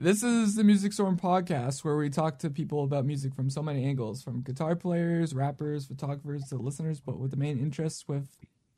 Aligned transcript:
This 0.00 0.22
is 0.22 0.54
the 0.54 0.62
Music 0.62 0.92
Storm 0.92 1.16
podcast 1.16 1.82
where 1.82 1.96
we 1.96 2.08
talk 2.08 2.38
to 2.38 2.50
people 2.50 2.84
about 2.84 3.04
music 3.04 3.34
from 3.34 3.50
so 3.50 3.64
many 3.64 3.84
angles, 3.84 4.22
from 4.22 4.42
guitar 4.42 4.76
players, 4.76 5.34
rappers, 5.34 5.86
photographers 5.86 6.44
to 6.50 6.54
listeners, 6.54 7.00
but 7.00 7.18
with 7.18 7.32
the 7.32 7.36
main 7.36 7.58
interest 7.58 8.04
with 8.06 8.28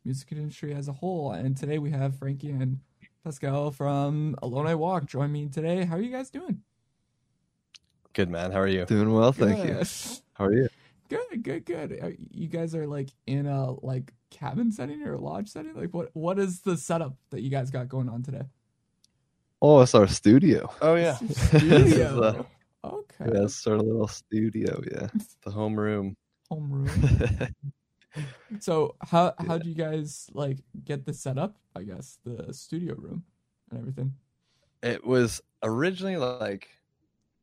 music 0.02 0.32
industry 0.32 0.72
as 0.72 0.88
a 0.88 0.94
whole. 0.94 1.32
And 1.32 1.54
today 1.54 1.76
we 1.76 1.90
have 1.90 2.18
Frankie 2.18 2.52
and 2.52 2.80
Pascal 3.22 3.70
from 3.70 4.34
Alone 4.40 4.66
I 4.66 4.74
Walk 4.76 5.04
join 5.04 5.30
me 5.30 5.46
today. 5.48 5.84
How 5.84 5.96
are 5.96 6.00
you 6.00 6.10
guys 6.10 6.30
doing? 6.30 6.62
Good 8.14 8.30
man. 8.30 8.50
How 8.50 8.60
are 8.60 8.66
you? 8.66 8.86
Doing 8.86 9.12
well, 9.12 9.32
thank 9.32 9.62
you. 9.62 9.78
How 10.32 10.46
are 10.46 10.54
you? 10.54 10.70
Good, 11.10 11.42
good, 11.42 11.66
good. 11.66 12.16
You 12.30 12.48
guys 12.48 12.74
are 12.74 12.86
like 12.86 13.10
in 13.26 13.44
a 13.44 13.72
like 13.84 14.14
cabin 14.30 14.72
setting 14.72 15.02
or 15.02 15.12
a 15.12 15.20
lodge 15.20 15.50
setting? 15.50 15.74
Like 15.74 15.92
what 15.92 16.08
what 16.14 16.38
is 16.38 16.62
the 16.62 16.78
setup 16.78 17.14
that 17.28 17.42
you 17.42 17.50
guys 17.50 17.70
got 17.70 17.90
going 17.90 18.08
on 18.08 18.22
today? 18.22 18.44
Oh, 19.62 19.80
it's 19.82 19.94
our 19.94 20.06
studio. 20.08 20.72
Oh 20.80 20.94
yeah, 20.94 21.18
This 21.20 21.52
is, 21.54 21.92
Studio. 21.92 22.46
uh, 22.82 22.86
okay. 22.86 23.32
Yeah, 23.32 23.44
it's 23.44 23.66
our 23.66 23.76
little 23.76 24.08
studio. 24.08 24.80
Yeah. 24.90 25.08
the 25.44 25.50
homeroom. 25.50 26.14
Homeroom. 26.50 27.52
So 28.58 28.96
how 29.02 29.34
how 29.46 29.56
do 29.58 29.68
you 29.68 29.74
guys 29.76 30.28
like 30.34 30.58
get 30.84 31.06
the 31.06 31.14
setup? 31.14 31.54
I 31.76 31.84
guess 31.84 32.18
the 32.24 32.52
studio 32.52 32.96
room 32.96 33.22
and 33.70 33.78
everything. 33.78 34.14
It 34.82 35.06
was 35.06 35.40
originally 35.62 36.16
like 36.16 36.66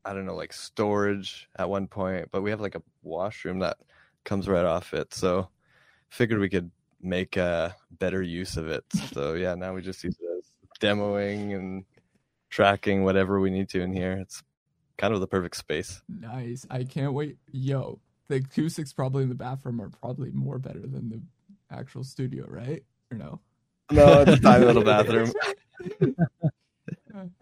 I 0.03 0.13
don't 0.13 0.25
know, 0.25 0.35
like 0.35 0.51
storage 0.51 1.47
at 1.57 1.69
one 1.69 1.87
point, 1.87 2.27
but 2.33 2.41
we 2.41 2.49
have 2.49 2.59
like 2.59 2.75
a 2.75 2.81
washroom 3.01 3.59
that 3.59 3.77
comes 4.25 4.49
right 4.49 4.65
off 4.65 4.93
it. 4.93 5.13
So 5.13 5.47
figured 6.09 6.41
we 6.41 6.49
could 6.49 6.69
make 7.01 7.37
a 7.37 7.73
better 7.91 8.21
use 8.21 8.57
of 8.57 8.67
it. 8.67 8.83
So 9.13 9.35
yeah, 9.35 9.55
now 9.55 9.73
we 9.73 9.81
just 9.81 10.03
use 10.03 10.17
it 10.19 10.37
as 10.37 10.51
demoing 10.81 11.55
and 11.55 11.85
tracking 12.57 13.03
whatever 13.03 13.39
we 13.39 13.51
need 13.51 13.69
to 13.69 13.81
in 13.81 13.93
here. 13.93 14.13
It's 14.13 14.41
kind 14.97 15.13
of 15.13 15.19
the 15.19 15.27
perfect 15.27 15.57
space. 15.57 16.01
Nice. 16.09 16.65
I 16.71 16.85
can't 16.85 17.13
wait. 17.13 17.37
Yo, 17.51 17.99
the 18.29 18.37
acoustics 18.37 18.91
probably 18.91 19.21
in 19.21 19.29
the 19.29 19.35
bathroom 19.35 19.79
are 19.79 19.89
probably 19.89 20.31
more 20.31 20.57
better 20.57 20.79
than 20.79 21.07
the 21.07 21.21
actual 21.69 22.03
studio, 22.03 22.47
right? 22.47 22.83
Or 23.11 23.17
no? 23.19 23.39
No, 23.91 24.21
it's 24.21 24.31
a 24.31 24.39
tiny 24.39 24.65
little 24.71 24.83
bathroom. 24.83 25.31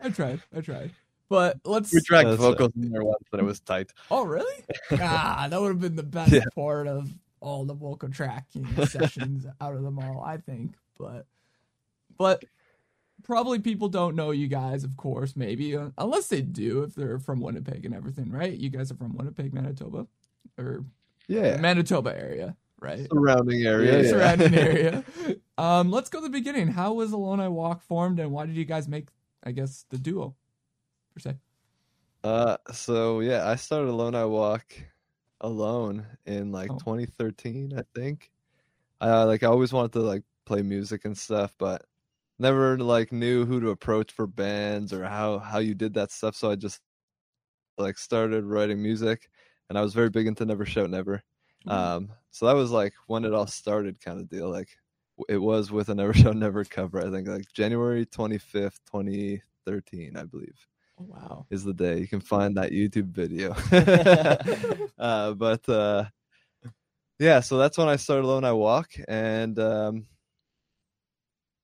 I 0.02 0.10
tried. 0.10 0.42
I 0.54 0.60
tried. 0.60 0.92
But 1.30 1.62
let's. 1.64 1.94
We 1.94 2.02
tracked 2.02 2.28
That's, 2.28 2.42
uh, 2.42 2.52
vocals 2.52 2.74
in 2.76 2.92
there 2.92 3.06
once, 3.06 3.24
and 3.32 3.40
it 3.40 3.46
was 3.46 3.62
tight. 3.62 3.94
Oh, 4.12 4.26
really? 4.26 4.66
ah, 5.00 5.48
that 5.50 5.62
would 5.62 5.70
have 5.70 5.80
been 5.80 5.96
the 5.96 6.04
best 6.04 6.34
Yeah. 6.34 6.42
part 6.54 6.88
of 6.88 7.10
all 7.40 7.64
the 7.64 7.74
vocal 7.74 8.10
tracking 8.10 8.68
sessions 8.86 9.46
out 9.62 9.76
of 9.76 9.84
them 9.84 9.98
all, 9.98 10.22
I 10.22 10.38
think. 10.38 10.76
But, 11.00 11.26
but 12.18 12.44
probably 13.24 13.60
people 13.60 13.90
don't 13.90 14.16
know 14.16 14.32
you 14.32 14.48
guys, 14.48 14.84
of 14.84 14.96
course, 14.98 15.36
maybe 15.36 15.76
uh, 15.76 15.90
unless 15.98 16.28
they 16.28 16.42
do 16.42 16.84
if 16.84 16.96
they're 16.96 17.20
from 17.20 17.40
Winnipeg 17.42 17.86
and 17.86 17.96
everything, 17.96 18.32
right? 18.32 18.54
You 18.54 18.70
guys 18.70 18.92
are 18.92 18.96
from 18.96 19.16
Winnipeg, 19.16 19.54
Manitoba, 19.54 20.08
or 20.58 20.84
yeah. 21.28 21.58
Manitoba 21.58 22.18
area, 22.18 22.56
right? 22.80 23.08
Surrounding 23.12 23.64
area. 23.64 23.94
Yeah, 23.94 24.02
yeah. 24.04 24.10
surrounding 24.10 24.56
area. 24.56 25.04
Um, 25.58 25.92
let's 25.92 26.10
go 26.10 26.20
to 26.20 26.24
the 26.24 26.30
beginning. 26.30 26.68
How 26.68 26.94
was 26.94 27.12
Alone 27.12 27.40
I 27.40 27.48
Walk 27.48 27.82
formed, 27.82 28.20
and 28.20 28.32
why 28.32 28.46
did 28.46 28.56
you 28.56 28.66
guys 28.66 28.88
make, 28.88 29.08
I 29.44 29.52
guess, 29.52 29.86
the 29.90 29.98
duo 29.98 30.36
per 31.14 31.20
se? 31.20 31.36
Uh, 32.24 32.58
so 32.74 33.20
yeah, 33.20 33.48
I 33.48 33.56
started 33.56 33.90
Alone 33.90 34.16
I 34.16 34.26
Walk 34.26 34.66
alone 35.42 36.06
in 36.26 36.52
like 36.52 36.72
Oh. 36.72 36.78
2013, 36.80 37.74
I 37.78 37.84
think. 37.94 38.32
I 39.02 39.24
like 39.24 39.44
I 39.44 39.48
always 39.48 39.74
wanted 39.74 39.92
to 39.94 40.00
like 40.00 40.24
play 40.46 40.62
music 40.62 41.06
and 41.06 41.18
stuff, 41.18 41.54
but 41.58 41.86
never 42.40 42.78
like 42.78 43.12
knew 43.12 43.46
who 43.46 43.60
to 43.62 43.70
approach 43.70 44.12
for 44.12 44.28
bands 44.28 44.92
or 44.94 45.04
how 45.06 45.40
how 45.40 45.60
you 45.60 45.74
did 45.76 45.94
that 45.96 46.12
stuff. 46.12 46.36
So 46.36 46.52
I 46.52 46.56
just 46.56 46.80
like 47.78 47.98
started 47.98 48.46
writing 48.46 48.82
music, 48.82 49.30
and 49.70 49.78
I 49.78 49.82
was 49.82 49.94
very 49.94 50.10
big 50.10 50.28
into 50.28 50.46
Never 50.46 50.66
Shout 50.66 50.90
Never. 50.90 51.24
Um, 51.68 52.12
so 52.32 52.46
that 52.46 52.54
was 52.54 52.72
like 52.72 52.94
when 53.08 53.26
it 53.26 53.34
all 53.34 53.48
started, 53.48 54.00
kind 54.00 54.20
of 54.20 54.30
deal. 54.30 54.50
Like 54.50 54.70
it 55.30 55.38
was 55.38 55.72
with 55.72 55.90
a 55.90 55.96
Never 55.96 56.14
Shout 56.14 56.36
Never 56.36 56.64
cover. 56.64 57.00
I 57.06 57.10
think 57.10 57.28
like 57.28 57.52
January 57.54 58.06
25th, 58.06 58.80
2013, 58.86 60.16
I 60.18 60.24
believe 60.24 60.68
Oh, 60.98 61.06
wow. 61.10 61.46
is 61.50 61.64
the 61.66 61.74
day 61.74 62.00
you 62.00 62.08
can 62.08 62.22
find 62.22 62.56
that 62.56 62.72
YouTube 62.72 63.08
video. 63.12 63.54
uh, 65.00 65.34
but 65.34 65.68
uh, 65.68 66.06
yeah, 67.20 67.40
so 67.40 67.58
that's 67.58 67.78
when 67.78 67.88
I 67.88 67.96
started 67.98 68.26
Alone 68.26 68.44
I 68.46 68.54
Walk, 68.54 68.92
and 69.08 69.58
um, 69.60 70.06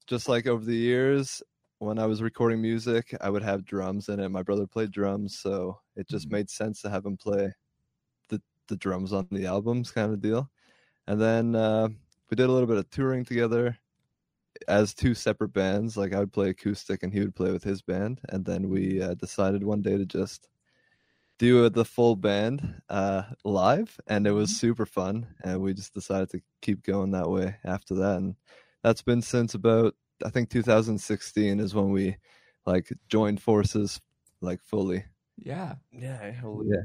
just 0.08 0.28
like 0.30 0.48
over 0.48 0.64
the 0.64 0.76
years, 0.76 1.42
when 1.80 2.00
I 2.00 2.06
was 2.06 2.22
recording 2.22 2.62
music, 2.62 3.16
I 3.22 3.30
would 3.30 3.44
have 3.44 3.66
drums 3.66 4.10
in 4.10 4.20
it. 4.20 4.30
My 4.30 4.44
brother 4.44 4.68
played 4.68 4.92
drums, 4.92 5.38
so 5.38 5.80
it 5.96 6.08
just 6.08 6.30
Mhm. 6.30 6.32
made 6.32 6.50
sense 6.50 6.82
to 6.82 6.90
have 6.90 7.06
him 7.06 7.18
play 7.18 7.54
the 8.30 8.42
the 8.68 8.78
drums 8.78 9.14
on 9.14 9.28
the 9.32 9.46
albums, 9.48 9.92
kind 9.92 10.14
of 10.14 10.22
deal. 10.22 10.52
And 11.08 11.22
then 11.22 11.56
uh, 11.56 11.90
we 12.30 12.36
did 12.36 12.50
a 12.50 12.54
little 12.54 12.68
bit 12.68 12.78
of 12.78 12.90
touring 12.92 13.26
together 13.26 13.78
as 14.68 14.94
two 14.94 15.14
separate 15.16 15.50
bands. 15.54 15.98
Like 15.98 16.14
I 16.14 16.20
would 16.20 16.34
play 16.34 16.50
acoustic 16.50 17.04
and 17.04 17.14
he 17.14 17.22
would 17.22 17.36
play 17.36 17.52
with 17.52 17.64
his 17.64 17.82
band. 17.82 18.22
And 18.30 18.46
then 18.46 18.70
we 18.70 19.02
uh, 19.02 19.16
decided 19.16 19.64
one 19.64 19.82
day 19.82 19.98
to 19.98 20.06
just 20.06 20.50
do 21.40 21.70
the 21.70 21.86
full 21.86 22.16
band 22.16 22.82
uh, 22.90 23.24
live, 23.44 24.00
and 24.08 24.28
it 24.28 24.32
was 24.32 24.52
super 24.52 24.86
fun. 24.86 25.36
And 25.44 25.62
we 25.62 25.74
just 25.74 25.94
decided 25.94 26.30
to 26.32 26.42
keep 26.62 26.84
going 26.84 27.12
that 27.12 27.30
way 27.30 27.58
after 27.64 27.96
that. 27.96 28.18
And 28.18 28.36
that's 28.84 29.02
been 29.02 29.22
since 29.22 29.53
about 29.53 29.96
I 30.25 30.30
think 30.30 30.50
2016 30.50 31.59
is 31.59 31.74
when 31.74 31.90
we 31.90 32.16
like 32.66 32.92
joined 33.09 33.42
forces 33.42 34.00
like 34.42 34.62
fully. 34.62 35.03
Yeah. 35.38 35.75
Yeah, 35.92 36.31
holy 36.34 36.69
Yeah. 36.69 36.81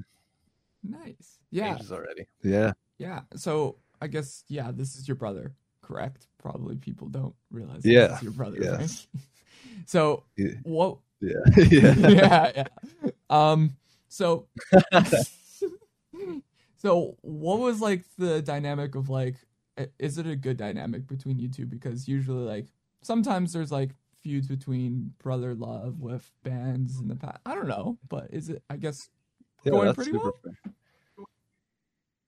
Nice. 0.98 1.38
Yeah. 1.50 1.74
ages 1.74 1.92
already. 1.92 2.26
Yeah. 2.42 2.72
Yeah. 2.98 3.22
So 3.34 3.76
I 4.00 4.06
guess 4.06 4.44
yeah, 4.48 4.70
this 4.72 4.96
is 4.96 5.06
your 5.08 5.16
brother, 5.16 5.52
correct? 5.82 6.28
Probably 6.38 6.76
people 6.76 7.08
don't 7.08 7.34
realize 7.50 7.84
Yeah, 7.84 8.08
this 8.08 8.16
is 8.18 8.22
your 8.22 8.32
brother, 8.32 8.58
yes. 8.60 9.06
right? 9.14 9.22
so 9.86 10.24
Yeah. 10.36 10.52
what 10.62 10.98
Yeah. 11.20 11.32
yeah. 11.70 11.94
yeah, 12.08 12.52
yeah. 12.56 13.10
Um 13.28 13.76
so 14.08 14.46
so 16.76 17.16
what 17.22 17.58
was 17.58 17.80
like 17.80 18.04
the 18.18 18.40
dynamic 18.42 18.94
of 18.94 19.08
like 19.08 19.34
i- 19.34 19.38
is 19.98 20.19
it 20.19 20.26
a 20.26 20.37
good 20.37 20.56
dynamic 20.56 21.06
between 21.06 21.38
you 21.38 21.48
two 21.48 21.66
because 21.66 22.09
usually 22.09 22.44
like 22.44 22.69
sometimes 23.03 23.53
there's 23.53 23.72
like 23.72 23.91
feuds 24.22 24.48
between 24.48 25.14
brother 25.19 25.54
love 25.54 26.00
with 26.00 26.32
bands 26.42 27.00
in 27.00 27.09
the 27.09 27.16
past. 27.16 27.38
I 27.47 27.54
don't 27.54 27.69
know, 27.69 27.98
but 28.09 28.28
is 28.32 28.48
it 28.50 28.62
I 28.70 28.76
guess 28.76 29.10
Yeah, 29.65 29.72
going 29.72 29.84
that's 29.84 29.94
pretty 29.94 30.12
super 30.12 30.32
well? 30.32 30.41
fair. 30.42 30.72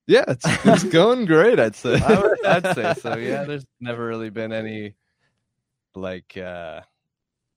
Yeah, 0.06 0.24
it's 0.28 0.58
it's 0.64 0.84
going 0.84 1.26
great, 1.26 1.60
I'd 1.60 1.76
say. 1.76 2.00
I 2.00 2.16
would, 2.18 2.44
I'd 2.44 2.66
say 2.68 2.92
so. 2.94 3.16
Yeah, 3.16 3.44
there's 3.44 3.64
never 3.80 4.06
really 4.06 4.30
been 4.30 4.52
any 4.52 4.94
like 5.94 6.36
uh 6.36 6.80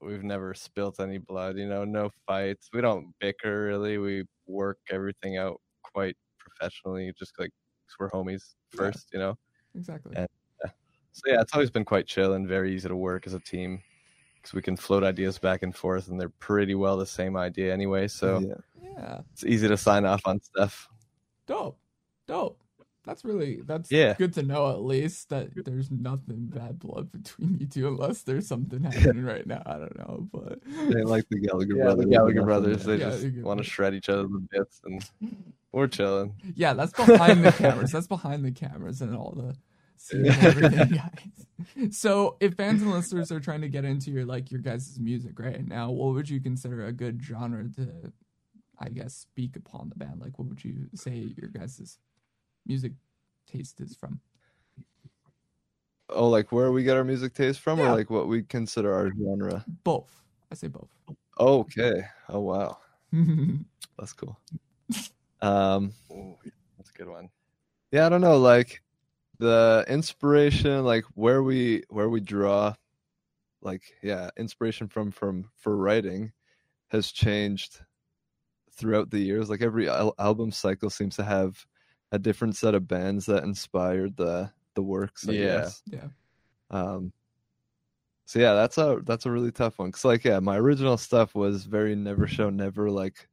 we've 0.02 0.24
never 0.24 0.54
spilt 0.54 1.00
any 1.00 1.20
blood, 1.20 1.58
you 1.58 1.68
know, 1.68 1.86
no 1.86 2.12
fights. 2.28 2.70
We 2.74 2.82
don't 2.82 3.14
bicker 3.20 3.66
really. 3.66 3.98
We 4.00 4.26
work 4.48 4.80
everything 4.92 5.38
out 5.38 5.62
quite 5.84 6.18
professionally, 6.40 7.14
just 7.20 7.34
like 7.40 7.52
'cause 7.88 7.96
we're 8.00 8.12
homies 8.12 8.56
Yeah. 8.74 8.92
first, 8.92 9.10
you 9.14 9.20
know. 9.20 9.36
Exactly. 9.76 10.16
And- 10.16 10.28
uh, 10.64 10.70
So 11.12 11.24
yeah, 11.28 11.42
it's 11.42 11.54
always 11.54 11.70
been 11.70 11.86
quite 11.86 12.08
chill 12.08 12.34
and 12.34 12.48
very 12.48 12.74
easy 12.74 12.88
to 12.88 12.96
work 12.96 13.28
as 13.28 13.34
a 13.34 13.40
team 13.40 13.82
because 14.36 14.54
we 14.54 14.62
can 14.62 14.76
float 14.76 15.04
ideas 15.04 15.38
back 15.38 15.62
and 15.62 15.76
forth, 15.76 16.08
and 16.08 16.20
they're 16.20 16.30
pretty 16.30 16.74
well 16.76 16.98
the 16.98 17.06
same 17.06 17.36
idea 17.36 17.74
anyway. 17.74 18.08
So 18.08 18.40
yeah. 18.40 18.56
Yeah. 18.98 19.22
it's 19.34 19.44
easy 19.46 19.68
to 19.68 19.78
sign 19.78 20.06
off 20.06 20.22
on 20.26 20.40
stuff. 20.42 20.88
Dope. 21.48 21.78
Dope. 22.28 22.61
That's 23.04 23.26
really 23.26 23.62
that's 23.66 23.92
Yeah. 23.92 24.14
good 24.18 24.34
to 24.36 24.44
know 24.44 24.70
at 24.70 24.84
least 24.84 25.30
that 25.30 25.50
there's 25.66 25.90
nothing 25.90 26.46
bad 26.46 26.80
blood 26.80 27.12
between 27.12 27.58
you 27.60 27.66
two 27.66 27.88
unless 27.88 28.22
there's 28.24 28.48
something 28.48 28.84
happening 28.84 29.24
right 29.24 29.46
now. 29.46 29.64
I 29.66 29.78
don't 29.80 29.98
know, 29.98 30.28
but 30.32 30.60
They 30.90 31.04
like 31.04 31.28
the 31.30 31.40
Gallagher 31.40 31.76
Yeah, 31.78 31.84
brothers. 31.86 32.06
the 32.06 32.12
Gallagher 32.12 32.34
nothing 32.36 32.46
brothers, 32.46 32.84
they 32.86 32.98
there. 32.98 33.18
Yeah, 33.20 33.30
just 33.30 33.44
want 33.44 33.58
to 33.58 33.64
shred 33.64 33.94
each 33.96 34.10
other 34.10 34.24
to 34.24 34.48
bits, 34.52 34.82
and 34.86 35.04
we're 35.72 35.88
chilling. 35.88 36.36
yeah, 36.56 36.74
that's 36.74 36.94
behind 36.94 37.44
the 37.44 37.52
cameras. 37.52 37.92
That's 37.92 38.08
behind 38.08 38.46
the 38.46 38.52
cameras 38.52 39.02
and 39.02 39.16
all 39.16 39.34
the 39.36 39.56
scenes 39.98 40.28
and 40.38 40.38
everything, 40.46 40.88
guys. 40.90 41.94
So 41.96 42.38
if 42.40 42.54
fans 42.54 42.82
and 42.84 42.92
listeners 42.92 43.32
are 43.32 43.40
trying 43.40 43.62
to 43.62 43.70
get 43.70 43.86
into 43.86 44.12
your 44.12 44.26
like 44.26 44.52
your 44.52 44.62
guys' 44.62 45.00
music 45.00 45.40
right 45.40 45.66
now, 45.68 45.90
what 45.90 46.14
would 46.14 46.30
you 46.30 46.40
consider 46.40 46.86
a 46.86 46.92
good 46.92 47.22
genre 47.24 47.68
to 47.78 48.14
I 48.80 48.90
guess 48.90 49.14
speak 49.16 49.56
upon 49.56 49.90
the 49.90 49.96
band? 49.96 50.20
Like 50.22 50.38
what 50.38 50.48
would 50.50 50.64
you 50.64 50.88
say 50.96 51.34
your 51.38 51.50
guys' 51.50 51.98
music 52.66 52.94
taste 53.48 53.80
is 53.82 53.96
from? 53.96 54.20
Oh, 56.10 56.28
like 56.30 56.52
where 56.52 56.72
we 56.72 56.84
get 56.84 56.98
our 56.98 57.04
music 57.04 57.34
taste 57.34 57.62
from, 57.62 57.80
Yeah. 57.80 57.90
or 57.92 57.96
like 57.96 58.10
what 58.10 58.28
we 58.28 58.44
consider 58.44 58.94
our 58.94 59.12
genre? 59.12 59.66
Both. 59.84 60.14
I 60.52 60.56
say 60.56 60.68
both. 60.68 60.90
Okay. 61.40 62.04
Oh 62.30 62.42
wow, 62.42 62.78
that's 63.98 64.14
cool. 64.14 64.38
Um, 65.42 65.94
Ooh, 66.12 66.38
that's 66.78 66.90
a 66.90 66.94
good 66.94 67.08
one. 67.08 67.30
yeah, 67.92 68.06
I 68.06 68.10
don't 68.10 68.22
know, 68.22 68.38
like 68.38 68.82
the 69.40 69.86
inspiration, 69.88 70.84
like 70.84 71.06
where 71.16 71.42
we 71.44 71.84
where 71.90 72.10
we 72.10 72.20
draw, 72.20 72.76
like 73.62 73.82
yeah, 74.04 74.30
inspiration 74.38 74.88
from 74.90 75.12
from 75.12 75.50
for 75.56 75.78
writing 75.78 76.34
has 76.90 77.12
changed 77.12 77.80
throughout 78.74 79.10
the 79.10 79.20
years. 79.20 79.50
Like 79.50 79.62
every 79.62 79.88
al- 79.90 80.16
album 80.20 80.52
cycle 80.52 80.90
seems 80.90 81.16
to 81.16 81.24
have 81.24 81.66
a 82.12 82.20
different 82.20 82.56
set 82.56 82.76
of 82.76 82.88
bands 82.88 83.26
that 83.28 83.44
inspired 83.44 84.16
the 84.18 84.52
the 84.76 84.82
works. 84.84 85.28
I 85.28 85.34
Yeah. 85.34 85.46
guess. 85.62 85.84
Yeah. 85.86 86.08
Um, 86.72 87.12
so 88.26 88.40
yeah, 88.40 88.54
that's 88.54 88.78
a 88.78 89.02
that's 89.04 89.26
a 89.26 89.32
really 89.32 89.52
tough 89.52 89.80
one. 89.80 89.92
Cause 89.92 90.06
like 90.06 90.24
yeah, 90.24 90.40
my 90.40 90.58
original 90.58 90.98
stuff 90.98 91.36
was 91.36 91.66
very 91.66 91.96
Never 91.96 92.28
Shout 92.28 92.54
Never 92.54 92.90
like 92.90 93.28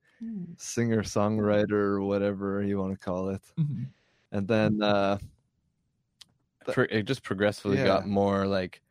singer 0.57 1.03
songwriter 1.05 1.71
or 1.73 2.03
whatever 2.03 2.63
you 2.63 2.79
want 2.79 2.93
to 2.93 2.99
call 2.99 3.29
it. 3.31 3.43
Mhm. 3.59 3.87
And 4.33 4.49
then 4.49 4.83
uh 4.83 5.19
Th- 6.67 6.89
it 6.91 7.05
just 7.05 7.23
progressively 7.23 7.79
Yeah. 7.79 7.85
got 7.85 8.07
more 8.09 8.47
like 8.47 8.83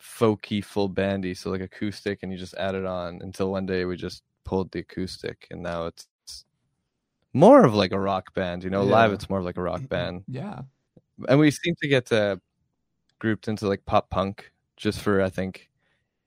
folky, 0.00 0.62
full 0.62 0.88
bandy, 0.88 1.34
so 1.34 1.50
like 1.50 1.62
acoustic, 1.62 2.22
and 2.22 2.30
you 2.30 2.38
just 2.38 2.54
add 2.54 2.74
it 2.74 2.84
on 2.84 3.20
until 3.22 3.50
one 3.50 3.66
day 3.66 3.84
we 3.86 3.96
just 3.96 4.22
pulled 4.44 4.70
the 4.72 4.80
acoustic, 4.80 5.46
and 5.50 5.62
now 5.62 5.86
it's 5.86 6.06
more 7.34 7.64
of 7.64 7.74
like 7.74 7.92
a 7.92 7.98
rock 8.00 8.32
band. 8.32 8.64
You 8.64 8.70
know, 8.70 8.82
live 8.84 9.12
it's 9.12 9.28
more 9.28 9.40
of 9.40 9.44
like 9.44 9.58
a 9.58 9.62
rock 9.62 9.86
band, 9.88 10.24
Yeah. 10.28 10.62
and 11.28 11.38
we 11.38 11.50
seem 11.50 11.74
to 11.82 11.88
get 11.88 12.10
uh, 12.10 12.36
grouped 13.18 13.48
into 13.48 13.68
like 13.68 13.84
pop 13.84 14.08
punk 14.08 14.50
just 14.76 15.00
for 15.00 15.20
I 15.20 15.28
think 15.30 15.68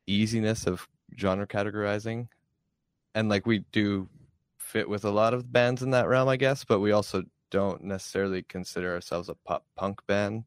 easiness 0.05 0.67
of 0.67 0.87
genre 1.17 1.47
categorizing, 1.47 2.27
and 3.15 3.29
like 3.29 3.45
we 3.47 3.59
do 3.71 4.07
fit 4.59 4.87
with 4.87 5.05
a 5.05 5.09
lot 5.11 5.33
of 5.33 5.51
bands 5.51 5.81
in 5.81 5.91
that 5.91 6.07
realm, 6.07 6.27
I 6.29 6.35
guess, 6.37 6.63
but 6.65 6.79
we 6.81 6.91
also 6.91 7.23
don't 7.49 7.83
necessarily 7.83 8.43
consider 8.43 8.93
ourselves 8.93 9.29
a 9.29 9.35
pop 9.45 9.65
punk 9.75 10.05
band. 10.07 10.43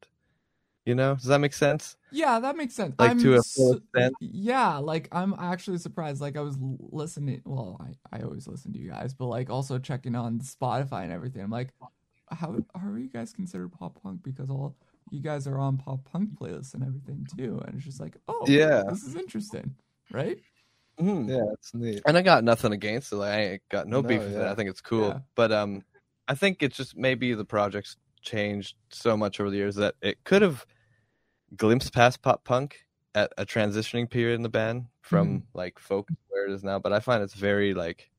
You 0.91 0.97
know, 0.97 1.15
does 1.15 1.27
that 1.27 1.39
make 1.39 1.53
sense? 1.53 1.97
Yeah, 2.11 2.41
that 2.41 2.57
makes 2.57 2.75
sense. 2.75 2.97
Like, 2.99 3.13
I'm 3.13 3.21
to 3.21 3.35
a 3.35 3.43
full 3.43 3.75
su- 3.75 3.77
extent? 3.77 4.15
Yeah, 4.21 4.79
like 4.79 5.07
I'm 5.13 5.37
actually 5.39 5.79
surprised. 5.79 6.21
Like 6.21 6.37
I 6.37 6.41
was 6.41 6.57
listening. 6.59 7.43
Well, 7.45 7.81
I, 7.81 8.17
I 8.19 8.23
always 8.23 8.49
listen 8.49 8.73
to 8.73 8.79
you 8.81 8.91
guys, 8.91 9.15
but 9.15 9.27
like 9.27 9.51
also 9.51 9.79
checking 9.79 10.17
on 10.17 10.41
Spotify 10.41 11.05
and 11.05 11.13
everything. 11.13 11.43
I'm 11.43 11.51
like, 11.51 11.69
how 12.29 12.57
how 12.75 12.89
are 12.89 12.99
you 12.99 13.09
guys 13.09 13.33
considered 13.33 13.71
pop 13.71 14.03
punk? 14.03 14.25
Because 14.25 14.51
all 14.51 14.75
you 15.13 15.21
guys 15.21 15.47
are 15.47 15.59
on 15.61 15.77
pop 15.79 16.05
punk 16.11 16.31
playlists 16.35 16.75
and 16.75 16.83
everything 16.83 17.25
too. 17.37 17.61
And 17.65 17.77
it's 17.77 17.85
just 17.85 18.01
like, 18.01 18.17
oh, 18.27 18.45
Yeah. 18.49 18.83
this 18.89 19.05
is 19.05 19.15
interesting, 19.15 19.77
right? 20.11 20.41
Mhm. 21.01 21.29
yeah, 21.29 21.53
it's 21.53 21.73
neat. 21.73 22.03
And 22.05 22.19
I 22.19 22.23
got 22.23 22.43
nothing 22.43 22.73
against 22.73 23.13
it. 23.13 23.17
Like, 23.17 23.31
I 23.33 23.41
ain't 23.43 23.63
got 23.71 23.87
no, 23.87 24.01
No, 24.01 24.09
beef 24.09 24.21
with 24.23 24.35
it. 24.37 24.43
I 24.43 24.57
think 24.57 24.69
it's 24.71 24.81
cool. 24.81 25.09
Yeah. 25.09 25.19
But 25.37 25.53
um, 25.53 25.85
I 26.27 26.35
think 26.35 26.65
it's 26.65 26.77
just 26.77 26.97
maybe 26.97 27.33
the 27.35 27.45
project's 27.45 27.97
changed 28.23 28.75
so 28.91 29.17
much 29.17 29.39
over 29.41 29.51
the 29.51 29.57
years 29.57 29.77
that 29.77 29.95
it 30.03 30.23
could 30.25 30.43
have 30.43 30.67
glimpsed 31.57 31.93
past 31.93 32.23
pop 32.23 32.45
punk 32.45 32.85
at 33.15 33.33
a 33.37 33.45
transitioning 33.45 34.09
period 34.09 34.37
in 34.37 34.43
the 34.43 34.49
band 34.49 34.87
from 35.03 35.29
mm-hmm. 35.29 35.59
like 35.59 35.79
folk 35.79 36.09
where 36.29 36.47
it 36.47 36.53
is 36.53 36.63
now. 36.65 36.79
But 36.79 36.93
I 36.93 37.01
find 37.01 37.23
it's 37.23 37.35
very 37.35 37.75
like 37.75 38.11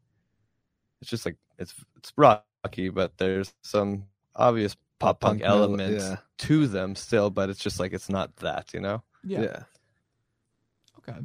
it's 1.02 1.10
just 1.10 1.26
like 1.26 1.38
it's 1.58 1.74
it's 1.98 2.14
rocky, 2.18 2.90
but 2.90 3.18
there's 3.18 3.54
some 3.64 4.06
obvious 4.36 4.76
pop 5.00 5.20
punk, 5.20 5.42
Punk 5.42 5.50
elements 5.50 6.04
yeah. 6.04 6.18
to 6.40 6.68
them 6.68 6.96
still. 6.96 7.30
But 7.30 7.50
it's 7.50 7.60
just 7.60 7.80
like 7.80 7.94
it's 7.94 8.10
not 8.10 8.36
that, 8.38 8.74
you 8.74 8.80
know. 8.80 9.04
Yeah. 9.24 9.42
yeah. 9.42 9.64
Okay. 11.00 11.20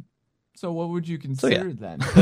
So 0.55 0.73
what 0.73 0.89
would 0.89 1.07
you 1.07 1.19
So, 1.35 1.49
yeah. 1.49 1.59
consider 1.59 1.73
then? 1.75 1.99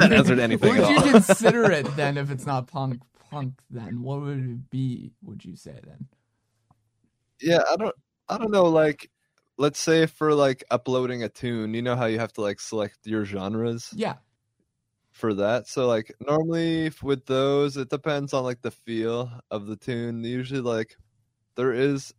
That 0.00 0.12
answered 0.12 0.40
anything 0.40 0.76
Would 0.76 0.80
at 0.80 1.06
you 1.06 1.12
consider 1.12 1.70
it 1.70 1.86
then 1.96 2.18
if 2.18 2.30
it's 2.30 2.44
not 2.44 2.66
punk 2.66 3.00
punk 3.30 3.54
then? 3.70 4.02
What 4.02 4.22
would 4.22 4.38
it 4.38 4.70
be, 4.70 5.12
would 5.22 5.44
you 5.44 5.54
say 5.54 5.78
then? 5.84 6.08
Yeah, 7.40 7.62
I 7.70 7.76
don't 7.76 7.94
I 8.30 8.38
don't 8.38 8.50
know 8.52 8.64
like 8.64 9.10
let's 9.58 9.78
say 9.80 10.06
for 10.06 10.32
like 10.34 10.64
uploading 10.70 11.22
a 11.22 11.28
tune, 11.28 11.74
you 11.74 11.82
know 11.82 11.96
how 11.96 12.06
you 12.06 12.18
have 12.18 12.32
to 12.34 12.40
like 12.40 12.60
select 12.60 12.98
your 13.04 13.24
genres 13.24 13.90
Yeah. 13.94 14.16
for 15.10 15.34
that. 15.34 15.66
So 15.66 15.86
like 15.86 16.14
normally 16.26 16.92
with 17.02 17.26
those 17.26 17.76
it 17.76 17.90
depends 17.90 18.32
on 18.32 18.44
like 18.44 18.62
the 18.62 18.70
feel 18.70 19.30
of 19.50 19.66
the 19.66 19.76
tune. 19.76 20.24
Usually 20.24 20.60
like 20.60 20.96
there 21.56 21.72
is 21.72 22.14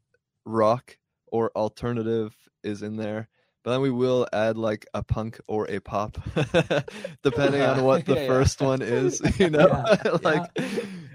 rock 0.46 0.98
or 1.28 1.52
alternative 1.56 2.36
is 2.64 2.84
in 2.84 2.98
there. 2.98 3.30
But 3.64 3.72
then 3.72 3.82
we 3.82 3.92
will 3.92 4.28
add 4.34 4.58
like 4.58 4.88
a 4.96 5.04
punk 5.04 5.40
or 5.48 5.70
a 5.70 5.80
pop, 5.80 6.18
depending 7.24 7.62
on 7.62 7.84
what 7.84 8.06
the 8.06 8.16
Yeah, 8.16 8.22
yeah. 8.22 8.28
first 8.28 8.60
one 8.62 8.82
is. 8.82 9.22
You 9.40 9.52
know, 9.52 9.68
Yeah, 9.68 10.12
like 10.24 10.44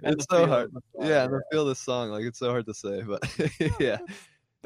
it's 0.02 0.26
so 0.30 0.46
hard. 0.46 0.72
Yeah, 1.00 1.24
and 1.24 1.34
the 1.34 1.42
feel 1.50 1.62
of 1.62 1.68
the 1.68 1.74
song, 1.74 2.10
like 2.10 2.24
it's 2.24 2.38
so 2.38 2.50
hard 2.50 2.66
to 2.66 2.74
say, 2.74 3.02
but 3.02 3.20
yeah, 3.80 3.98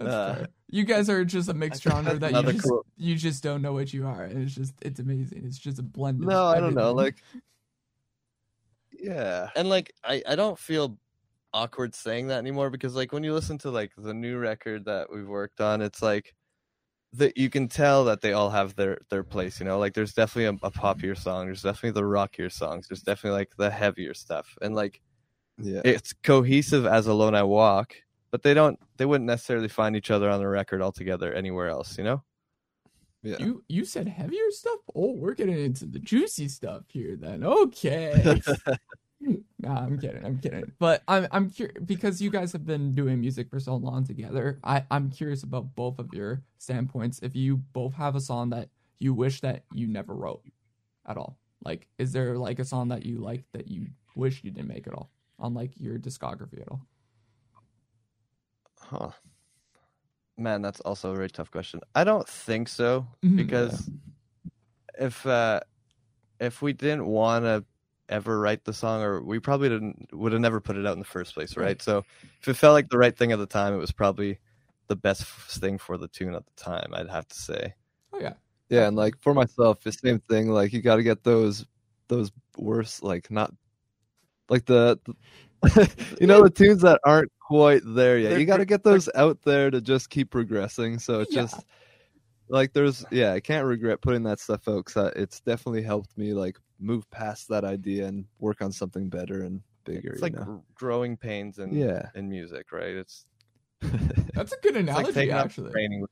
Uh, 0.01 0.35
fair. 0.35 0.49
You 0.69 0.85
guys 0.85 1.11
are 1.11 1.25
just 1.25 1.49
a 1.49 1.55
mixed 1.55 1.83
genre 1.83 2.15
that 2.19 2.33
you 2.33 2.53
just, 2.53 2.69
cool- 2.69 2.87
you 2.97 3.17
just 3.17 3.43
don't 3.43 3.61
know 3.61 3.73
what 3.73 3.93
you 3.93 4.07
are. 4.07 4.25
And 4.25 4.43
it's 4.43 4.55
just 4.55 4.75
it's 4.83 5.01
amazing. 5.01 5.43
It's 5.45 5.59
just 5.59 5.79
a 5.79 5.83
blend. 5.83 6.23
of 6.23 6.29
no, 6.29 6.47
I 6.47 6.61
don't 6.61 6.75
know. 6.75 6.93
Like, 6.93 7.17
yeah, 8.99 9.51
and 9.57 9.69
like 9.69 9.93
I, 10.05 10.23
I 10.27 10.37
don't 10.37 10.59
feel 10.59 10.99
awkward 11.53 11.95
saying 11.95 12.29
that 12.29 12.39
anymore 12.39 12.71
because 12.71 12.95
like 12.95 13.13
when 13.13 13.25
you 13.25 13.35
listen 13.35 13.59
to 13.59 13.71
like 13.71 13.91
the 13.99 14.15
new 14.15 14.39
record 14.39 14.85
that 14.85 15.13
we've 15.13 15.27
worked 15.27 15.61
on 15.61 15.83
it's 15.83 16.01
like 16.01 16.35
that 17.13 17.37
you 17.37 17.51
can 17.51 17.67
tell 17.67 18.05
that 18.05 18.21
they 18.21 18.33
all 18.33 18.51
have 18.51 18.77
their 18.77 18.99
their 19.11 19.25
place 19.25 19.59
you 19.59 19.67
know 19.67 19.79
like 19.79 19.93
there's 19.95 20.13
definitely 20.13 20.45
a, 20.45 20.67
a 20.67 20.71
poppier 20.71 21.17
song 21.19 21.47
there's 21.47 21.63
definitely 21.63 21.91
the 21.91 22.07
rockier 22.07 22.49
songs 22.49 22.87
there's 22.89 23.03
definitely 23.03 23.37
like 23.37 23.51
the 23.59 23.71
heavier 23.71 24.15
stuff 24.15 24.57
and 24.63 24.75
like 24.75 25.01
yeah, 25.59 25.83
it's 25.85 26.13
cohesive 26.23 26.87
as 26.87 27.07
alone 27.09 27.35
i 27.35 27.43
walk 27.43 27.95
but 28.31 28.43
they 28.43 28.55
don't 28.55 28.79
they 28.97 29.07
wouldn't 29.07 29.27
necessarily 29.27 29.69
find 29.69 29.97
each 29.97 30.11
other 30.11 30.31
on 30.31 30.41
the 30.41 30.49
record 30.49 30.83
altogether 30.83 31.33
anywhere 31.33 31.69
else 31.69 31.97
you 31.99 32.05
know 32.05 32.23
yeah. 33.23 33.37
you 33.39 33.63
you 33.69 33.85
said 33.85 34.09
heavier 34.09 34.51
stuff. 34.51 34.79
Oh, 34.95 35.13
we're 35.13 35.35
getting 35.35 35.59
into 35.59 35.85
the 35.85 35.99
juicy 35.99 36.49
stuff 36.49 36.85
here. 36.89 37.17
Then 37.17 37.45
okay. 37.45 38.41
nah, 39.59 39.81
I'm 39.81 39.99
kidding. 39.99 40.25
I'm 40.25 40.39
kidding. 40.39 40.73
But 40.79 41.03
I'm 41.07 41.27
I'm 41.31 41.51
curious 41.51 41.83
because 41.85 42.23
you 42.23 42.31
guys 42.31 42.53
have 42.53 42.65
been 42.65 42.95
doing 42.95 43.21
music 43.21 43.51
for 43.51 43.61
so 43.61 43.77
long 43.77 44.07
together. 44.07 44.59
I 44.65 44.85
I'm 44.91 45.11
curious 45.11 45.43
about 45.43 45.75
both 45.75 45.99
of 45.99 46.13
your 46.15 46.43
standpoints. 46.59 47.21
If 47.23 47.37
you 47.37 47.59
both 47.59 47.95
have 47.95 48.17
a 48.17 48.21
song 48.21 48.51
that 48.51 48.71
you 48.99 49.13
wish 49.13 49.41
that 49.43 49.65
you 49.73 49.87
never 49.87 50.15
wrote 50.15 50.43
at 51.07 51.19
all, 51.19 51.39
like 51.63 51.87
is 51.99 52.13
there 52.13 52.39
like 52.39 52.59
a 52.59 52.65
song 52.65 52.89
that 52.89 53.05
you 53.05 53.19
like 53.19 53.45
that 53.53 53.69
you 53.69 53.89
wish 54.17 54.43
you 54.43 54.51
didn't 54.51 54.69
make 54.69 54.87
at 54.87 54.95
all 54.95 55.11
on 55.39 55.53
like 55.53 55.73
your 55.77 55.99
discography 55.99 56.63
at 56.63 56.69
all? 56.71 56.87
Huh. 58.91 59.11
man 60.37 60.63
that's 60.63 60.81
also 60.81 61.13
a 61.13 61.15
very 61.15 61.29
tough 61.31 61.51
question 61.51 61.81
i 61.95 62.03
don't 62.03 62.29
think 62.29 62.67
so 62.69 63.07
Mhm. 63.25 63.37
because 63.37 63.89
if 64.99 65.25
uh 65.27 65.61
if 66.41 66.61
we 66.63 66.73
didn't 66.73 67.07
want 67.07 67.45
to 67.45 67.65
ever 68.09 68.41
write 68.41 68.65
the 68.65 68.73
song 68.73 69.03
or 69.03 69.23
we 69.23 69.39
probably 69.39 69.69
didn't 69.69 70.09
would 70.13 70.33
have 70.33 70.41
never 70.41 70.61
put 70.61 70.77
it 70.77 70.87
out 70.87 70.95
in 70.95 70.99
the 70.99 71.05
first 71.05 71.35
place 71.35 71.57
right? 71.57 71.65
Right. 71.67 71.83
so 71.83 72.05
if 72.41 72.49
it 72.49 72.55
felt 72.55 72.73
like 72.73 72.89
the 72.89 72.99
right 72.99 73.17
thing 73.17 73.31
at 73.33 73.39
the 73.39 73.47
time 73.47 73.73
it 73.75 73.79
was 73.79 73.93
probably 73.93 74.39
the 74.89 74.97
best 74.97 75.23
thing 75.25 75.79
for 75.79 75.97
the 75.97 76.09
tune 76.09 76.35
at 76.35 76.45
the 76.45 76.53
time 76.63 76.91
i'd 76.95 77.09
have 77.09 77.29
to 77.29 77.37
say 77.37 77.75
Oh 78.13 78.19
yeah. 78.21 78.33
Yeah, 78.69 78.89
and 78.89 78.97
like 78.97 79.15
for 79.21 79.35
myself, 79.35 79.83
the 79.83 79.93
same 79.93 80.19
thing. 80.29 80.49
Like 80.49 80.73
you 80.73 80.83
got 80.83 80.97
to 80.97 81.05
get 81.05 81.23
those 81.23 81.65
those 82.09 82.33
worse, 82.57 83.03
like 83.05 83.31
not 83.31 83.53
like 84.49 84.65
the, 84.65 84.99
the- 85.05 85.97
you 86.21 86.27
know 86.27 86.43
the 86.43 86.51
tunes 86.51 86.83
that 86.83 87.01
aren't 87.05 87.31
quite 87.51 87.83
there 87.85 88.17
yet. 88.19 88.39
You 88.39 88.47
got 88.47 88.59
to 88.59 88.65
get 88.65 88.85
those 88.85 89.09
out 89.17 89.43
there 89.43 89.71
to 89.71 89.81
just 89.81 90.09
keep 90.09 90.31
progressing. 90.31 90.99
So 91.01 91.21
it's 91.21 91.35
Yeah. 91.35 91.43
just 91.43 91.65
like 92.49 92.73
there's 92.73 93.05
yeah, 93.11 93.33
I 93.33 93.41
can't 93.41 93.67
regret 93.67 94.01
putting 94.01 94.23
that 94.23 94.39
stuff 94.41 94.69
out 94.69 94.85
because 94.85 94.97
uh, 94.97 95.11
it's 95.17 95.41
definitely 95.41 95.83
helped 95.83 96.17
me 96.17 96.33
like 96.33 96.59
move 96.79 97.09
past 97.11 97.49
that 97.49 97.65
idea 97.65 98.07
and 98.07 98.25
work 98.39 98.63
on 98.63 98.71
something 98.73 99.09
better 99.09 99.43
and 99.43 99.61
bigger. 99.85 100.11
it's 100.11 100.19
you 100.21 100.23
like 100.23 100.35
know? 100.35 100.63
growing 100.75 101.17
pains 101.17 101.59
in 101.59 101.73
Yeah. 101.73 102.09
in 102.15 102.29
music 102.29 102.71
right 102.73 102.95
it's, 102.95 103.27
That's 104.35 104.53
a 104.53 104.57
good 104.63 104.77
it's 104.77 104.89
analogy 104.89 105.13
like 105.29 105.31
actually. 105.31 105.73
training. 105.73 106.07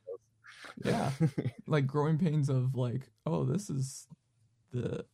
Yeah. 0.83 1.11
like 1.67 1.85
growing 1.87 2.17
pains 2.17 2.49
of 2.49 2.75
like, 2.75 3.09
oh, 3.25 3.45
this 3.45 3.69
is 3.69 4.07
the 4.71 5.05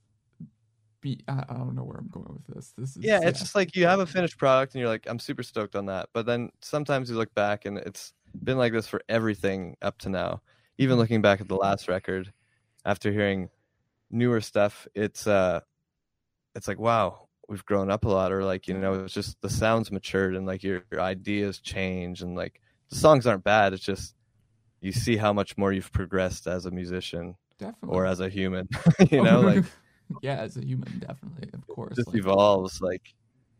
beat. 1.05 1.23
I, 1.27 1.43
I 1.47 1.53
don't 1.53 1.75
know 1.75 1.83
where 1.83 1.97
I'm 1.97 2.07
going 2.07 2.33
with 2.33 2.55
this. 2.55 2.73
This 2.75 2.97
is 2.97 3.03
yeah 3.03 3.19
it's 3.21 3.39
just 3.39 3.53
like 3.53 3.75
you 3.75 3.85
have 3.85 3.99
a 3.99 4.07
finished 4.07 4.39
product 4.39 4.73
and 4.73 4.79
you're 4.79 4.89
like 4.89 5.05
i'm 5.07 5.19
super 5.19 5.43
stoked 5.43 5.75
on 5.75 5.85
that 5.85 6.09
but 6.13 6.25
then 6.25 6.49
sometimes 6.61 7.09
you 7.11 7.15
look 7.15 7.33
back 7.35 7.65
and 7.65 7.77
it's 7.77 8.11
been 8.43 8.57
like 8.57 8.73
this 8.73 8.87
for 8.87 9.01
everything 9.07 9.77
up 9.83 9.99
to 9.99 10.09
now 10.09 10.41
even 10.79 10.97
looking 10.97 11.21
back 11.21 11.39
at 11.41 11.47
the 11.47 11.55
last 11.55 11.87
record 11.87 12.33
after 12.85 13.11
hearing 13.11 13.49
newer 14.09 14.41
stuff 14.41 14.87
it's 14.95 15.27
uh 15.27 15.59
it's 16.55 16.67
like 16.67 16.79
wow 16.79 17.27
we've 17.47 17.65
grown 17.65 17.91
up 17.91 18.03
a 18.05 18.09
lot 18.09 18.31
or 18.31 18.43
like 18.43 18.67
you 18.67 18.73
know 18.73 18.95
it's 19.05 19.13
just 19.13 19.39
the 19.41 19.49
sounds 19.49 19.91
matured 19.91 20.35
and 20.35 20.47
like 20.47 20.63
your, 20.63 20.81
your 20.91 21.01
ideas 21.01 21.59
change 21.59 22.23
and 22.23 22.35
like 22.35 22.59
the 22.89 22.95
songs 22.95 23.27
aren't 23.27 23.43
bad 23.43 23.73
it's 23.73 23.85
just 23.85 24.15
you 24.81 24.91
see 24.91 25.17
how 25.17 25.31
much 25.31 25.55
more 25.55 25.71
you've 25.71 25.91
progressed 25.91 26.47
as 26.47 26.65
a 26.65 26.71
musician 26.71 27.35
definitely 27.59 27.95
or 27.95 28.05
as 28.07 28.19
a 28.19 28.27
human 28.27 28.67
you 29.11 29.21
know 29.21 29.41
like 29.41 29.63
yeah, 30.21 30.35
as 30.37 30.57
a 30.57 30.65
human, 30.65 30.99
definitely, 30.99 31.49
of 31.53 31.65
course. 31.67 31.95
just 31.95 32.07
like- 32.09 32.17
evolves 32.17 32.81
like 32.81 33.01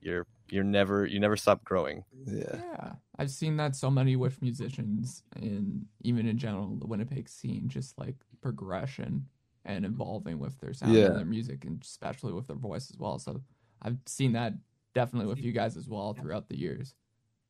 you're 0.02 0.26
you're 0.50 0.64
never 0.64 1.06
you 1.08 1.20
never 1.20 1.36
stop 1.36 1.64
growing 1.64 2.04
yeah. 2.28 2.44
Yeah, 2.56 2.92
I've 3.18 3.32
seen 3.32 3.58
that 3.58 3.76
so 3.76 3.90
many 3.92 4.16
with 4.16 4.42
musicians, 4.42 5.24
and 5.36 5.86
even 6.02 6.28
in 6.28 6.38
general, 6.38 6.76
the 6.76 6.88
Winnipeg 6.88 7.30
scene, 7.30 7.68
just 7.68 7.98
like 8.00 8.16
progression 8.42 9.26
and 9.66 9.86
evolving 9.86 10.40
with 10.40 10.60
their 10.60 10.74
sound 10.74 10.94
Yeah. 10.94 11.08
and 11.08 11.18
their 11.18 11.26
music, 11.26 11.66
and 11.66 11.82
especially 11.84 12.34
with 12.34 12.48
their 12.48 12.56
voice 12.56 12.90
as 12.92 12.98
well. 12.98 13.18
So 13.20 13.42
I've 13.82 13.98
seen 14.06 14.34
that 14.34 14.54
definitely 14.94 15.28
with 15.30 15.40
you 15.40 15.52
guys 15.52 15.78
as 15.78 15.88
well 15.88 16.14
throughout 16.14 16.48
the 16.50 16.58
years. 16.58 16.96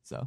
So 0.02 0.26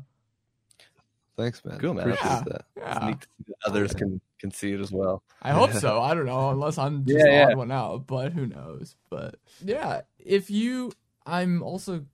Thanks, 1.39 1.63
man. 1.63 1.79
Cool, 1.79 1.93
man. 1.93 2.09
Appreciate 2.11 2.29
Yeah. 2.29 2.43
that. 2.47 2.65
yeah, 2.77 3.07
Neat 3.07 3.21
to 3.21 3.27
see 3.37 3.43
that 3.47 3.69
others 3.69 3.93
can 3.93 4.19
can 4.39 4.51
see 4.51 4.73
it 4.73 4.79
as 4.79 4.91
well. 4.91 5.23
I 5.41 5.51
hope 5.51 5.71
so. 5.73 6.01
I 6.09 6.13
don't 6.13 6.25
know, 6.25 6.49
unless 6.49 6.77
I'm 6.77 7.05
just 7.05 7.17
Yeah, 7.17 7.23
the 7.25 7.31
yeah. 7.31 7.47
odd 7.51 7.57
one 7.57 7.71
out, 7.71 8.07
but 8.07 8.33
who 8.33 8.45
knows? 8.45 8.95
But 9.09 9.35
yeah, 9.63 10.01
if 10.17 10.49
you, 10.49 10.91
I'm 11.25 11.61
also 11.63 12.05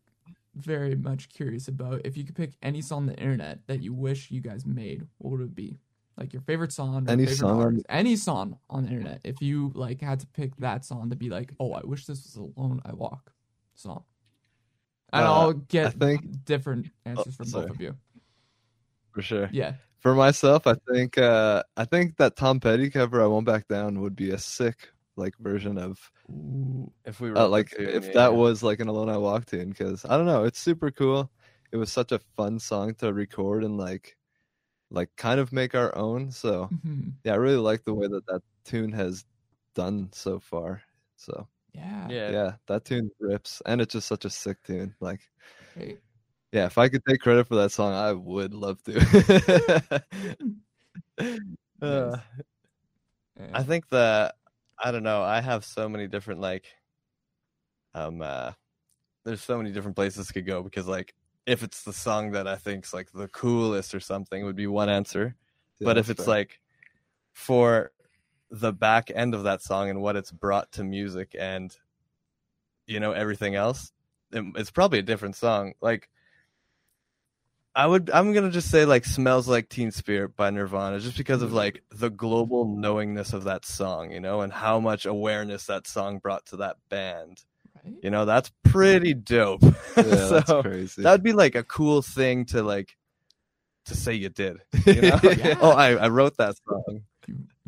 very 0.56 0.96
much 0.96 1.30
curious 1.30 1.68
about 1.68 2.02
if 2.06 2.16
you 2.18 2.24
could 2.24 2.36
pick 2.36 2.54
any 2.64 2.82
song 2.82 3.00
on 3.00 3.06
the 3.08 3.16
internet 3.18 3.60
that 3.68 3.82
you 3.84 3.94
wish 3.94 4.32
you 4.32 4.42
guys 4.42 4.66
made, 4.66 5.06
what 5.18 5.32
would 5.32 5.42
it 5.42 5.56
be? 5.56 5.78
Like 6.18 6.32
your 6.34 6.42
favorite 6.44 6.72
song, 6.72 7.08
or 7.08 7.12
Any 7.12 7.24
favorite 7.26 7.38
song 7.38 7.58
on- 7.58 7.62
artist, 7.66 7.86
any 7.90 8.16
song 8.16 8.58
on 8.70 8.84
the 8.86 8.90
internet. 8.90 9.22
If 9.24 9.42
you 9.42 9.72
like 9.76 10.02
had 10.02 10.20
to 10.22 10.28
pick 10.28 10.56
that 10.58 10.86
song 10.86 11.10
to 11.10 11.16
be 11.16 11.30
like, 11.30 11.52
oh, 11.60 11.74
I 11.74 11.82
wish 11.84 12.06
this 12.06 12.24
was 12.24 12.36
"Alone 12.58 12.80
I 12.86 12.94
Walk" 12.94 13.34
song, 13.76 14.04
and 15.14 15.26
Uh, 15.26 15.34
I'll 15.34 15.54
get 15.54 15.94
think- 15.96 16.46
different 16.46 16.88
answers 17.06 17.36
from 17.36 17.46
sorry. 17.48 17.66
both 17.68 17.76
of 17.76 17.82
you. 17.82 17.96
For 19.16 19.22
sure. 19.24 19.52
Yeah, 19.52 19.78
For 20.02 20.14
myself, 20.14 20.68
I 20.68 20.76
think 20.92 21.18
uh 21.18 21.64
I 21.78 21.86
think 21.86 22.18
that 22.18 22.36
Tom 22.36 22.60
Petty 22.60 22.90
cover 22.92 23.24
"I 23.24 23.28
Won't 23.28 23.46
Back 23.48 23.68
Down" 23.68 24.02
would 24.02 24.16
be 24.16 24.30
a 24.32 24.38
sick 24.38 24.90
like 25.16 25.36
version 25.40 25.78
of 25.78 26.12
If 27.06 27.20
we 27.22 27.32
uh, 27.36 27.48
like 27.50 27.74
tune, 27.78 27.90
if 27.94 28.10
yeah, 28.10 28.12
that 28.12 28.34
was 28.34 28.64
like 28.64 28.80
an 28.80 28.88
"Alone 28.88 29.10
I 29.10 29.18
Walk" 29.18 29.46
tune 29.46 29.70
because 29.70 30.06
I 30.06 30.18
don't 30.18 30.26
know, 30.26 30.44
it's 30.46 30.60
super 30.60 30.92
cool. 30.92 31.32
It 31.72 31.78
was 31.78 31.92
such 31.92 32.12
a 32.12 32.20
fun 32.38 32.60
song 32.60 32.96
to 32.96 33.14
record 33.14 33.64
and 33.64 33.78
like 33.78 34.18
like 34.92 35.12
kind 35.18 35.40
of 35.42 35.54
make 35.54 35.76
our 35.76 35.96
own. 35.98 36.32
So 36.32 36.72
Mhm. 36.72 37.18
yeah, 37.26 37.34
I 37.34 37.38
really 37.38 37.58
like 37.58 37.86
the 37.86 37.96
way 37.96 38.08
that 38.10 38.26
that 38.28 38.42
tune 38.66 38.94
has 38.94 39.26
done 39.76 40.12
so 40.14 40.40
far. 40.40 40.84
So 41.18 41.50
yeah, 41.74 42.16
yeah, 42.28 42.28
yeah, 42.28 42.58
that 42.68 42.86
tune 42.86 43.12
rips, 43.20 43.62
and 43.68 43.82
it's 43.82 43.94
just 43.94 44.08
such 44.10 44.26
a 44.26 44.32
sick 44.32 44.64
tune. 44.64 44.96
Like 45.02 45.22
Great. 45.74 46.02
Yeah, 46.52 46.66
if 46.66 46.78
I 46.78 46.90
could 46.90 47.04
take 47.08 47.22
credit 47.22 47.48
for 47.48 47.56
that 47.56 47.72
song, 47.72 47.94
I 47.94 48.14
would 48.14 48.54
love 48.54 48.82
to. 48.84 50.04
Uh, 51.82 52.18
I 53.54 53.64
think 53.64 53.88
that 53.90 54.36
I 54.82 54.92
don't 54.92 55.04
know. 55.04 55.22
I 55.22 55.42
have 55.42 55.64
so 55.66 55.88
many 55.90 56.08
different 56.08 56.40
like 56.42 56.66
um 57.94 58.22
uh 58.22 58.52
there's 59.24 59.42
so 59.42 59.58
many 59.58 59.72
different 59.72 59.96
places 59.96 60.32
could 60.32 60.46
go 60.46 60.64
because 60.64 60.88
like 60.88 61.14
if 61.46 61.64
it's 61.64 61.84
the 61.84 61.94
song 61.94 62.32
that 62.32 62.48
I 62.48 62.56
think's 62.56 62.94
like 62.94 63.12
the 63.12 63.28
coolest 63.28 63.94
or 63.94 64.00
something 64.00 64.46
would 64.46 64.56
be 64.56 64.68
one 64.68 64.90
answer. 64.90 65.36
Yeah, 65.80 65.86
but 65.86 65.98
if 65.98 66.10
it's 66.10 66.26
fair. 66.26 66.34
like 66.36 66.60
for 67.34 67.92
the 68.50 68.72
back 68.74 69.12
end 69.14 69.36
of 69.36 69.44
that 69.44 69.62
song 69.62 69.90
and 69.90 70.02
what 70.02 70.16
it's 70.16 70.32
brought 70.32 70.72
to 70.74 70.84
music 70.84 71.36
and 71.38 71.76
you 72.88 73.00
know 73.00 73.12
everything 73.12 73.56
else, 73.56 73.92
it- 74.32 74.46
it's 74.56 74.72
probably 74.72 75.00
a 75.00 75.04
different 75.04 75.36
song. 75.36 75.74
Like 75.82 76.10
I 77.76 77.86
would 77.86 78.10
I'm 78.10 78.32
going 78.32 78.46
to 78.46 78.52
just 78.52 78.72
say 78.72 78.86
like 78.86 79.04
Smells 79.04 79.48
Like 79.48 79.68
Teen 79.68 79.92
Spirit 79.92 80.36
by 80.36 80.50
Nirvana 80.50 81.00
just 81.00 81.18
because 81.18 81.42
of 81.42 81.50
mm-hmm. 81.50 81.58
like 81.58 81.84
the 81.92 82.10
global 82.10 82.66
knowingness 82.66 83.34
of 83.34 83.44
that 83.44 83.66
song, 83.66 84.12
you 84.12 84.22
know, 84.22 84.42
and 84.42 84.54
how 84.54 84.80
much 84.80 85.06
awareness 85.06 85.66
that 85.66 85.86
song 85.86 86.20
brought 86.20 86.46
to 86.48 86.58
that 86.58 86.78
band. 86.90 87.44
Right? 87.84 87.96
You 88.02 88.12
know, 88.12 88.24
that's 88.24 88.50
pretty 88.64 89.14
dope. 89.14 89.62
yeah, 89.64 89.74
so 89.96 90.30
that's 90.40 90.52
crazy. 90.62 91.02
that'd 91.02 91.24
be 91.24 91.34
like 91.34 91.56
a 91.56 91.64
cool 91.64 92.02
thing 92.02 92.46
to 92.46 92.64
like 92.64 92.96
to 93.86 93.96
say 93.96 94.14
you 94.14 94.30
did. 94.30 94.58
You 94.86 95.02
know? 95.02 95.20
Yeah. 95.24 95.58
oh, 95.62 95.72
I, 95.72 95.96
I 95.96 96.08
wrote 96.08 96.38
that 96.38 96.56
song 96.68 97.02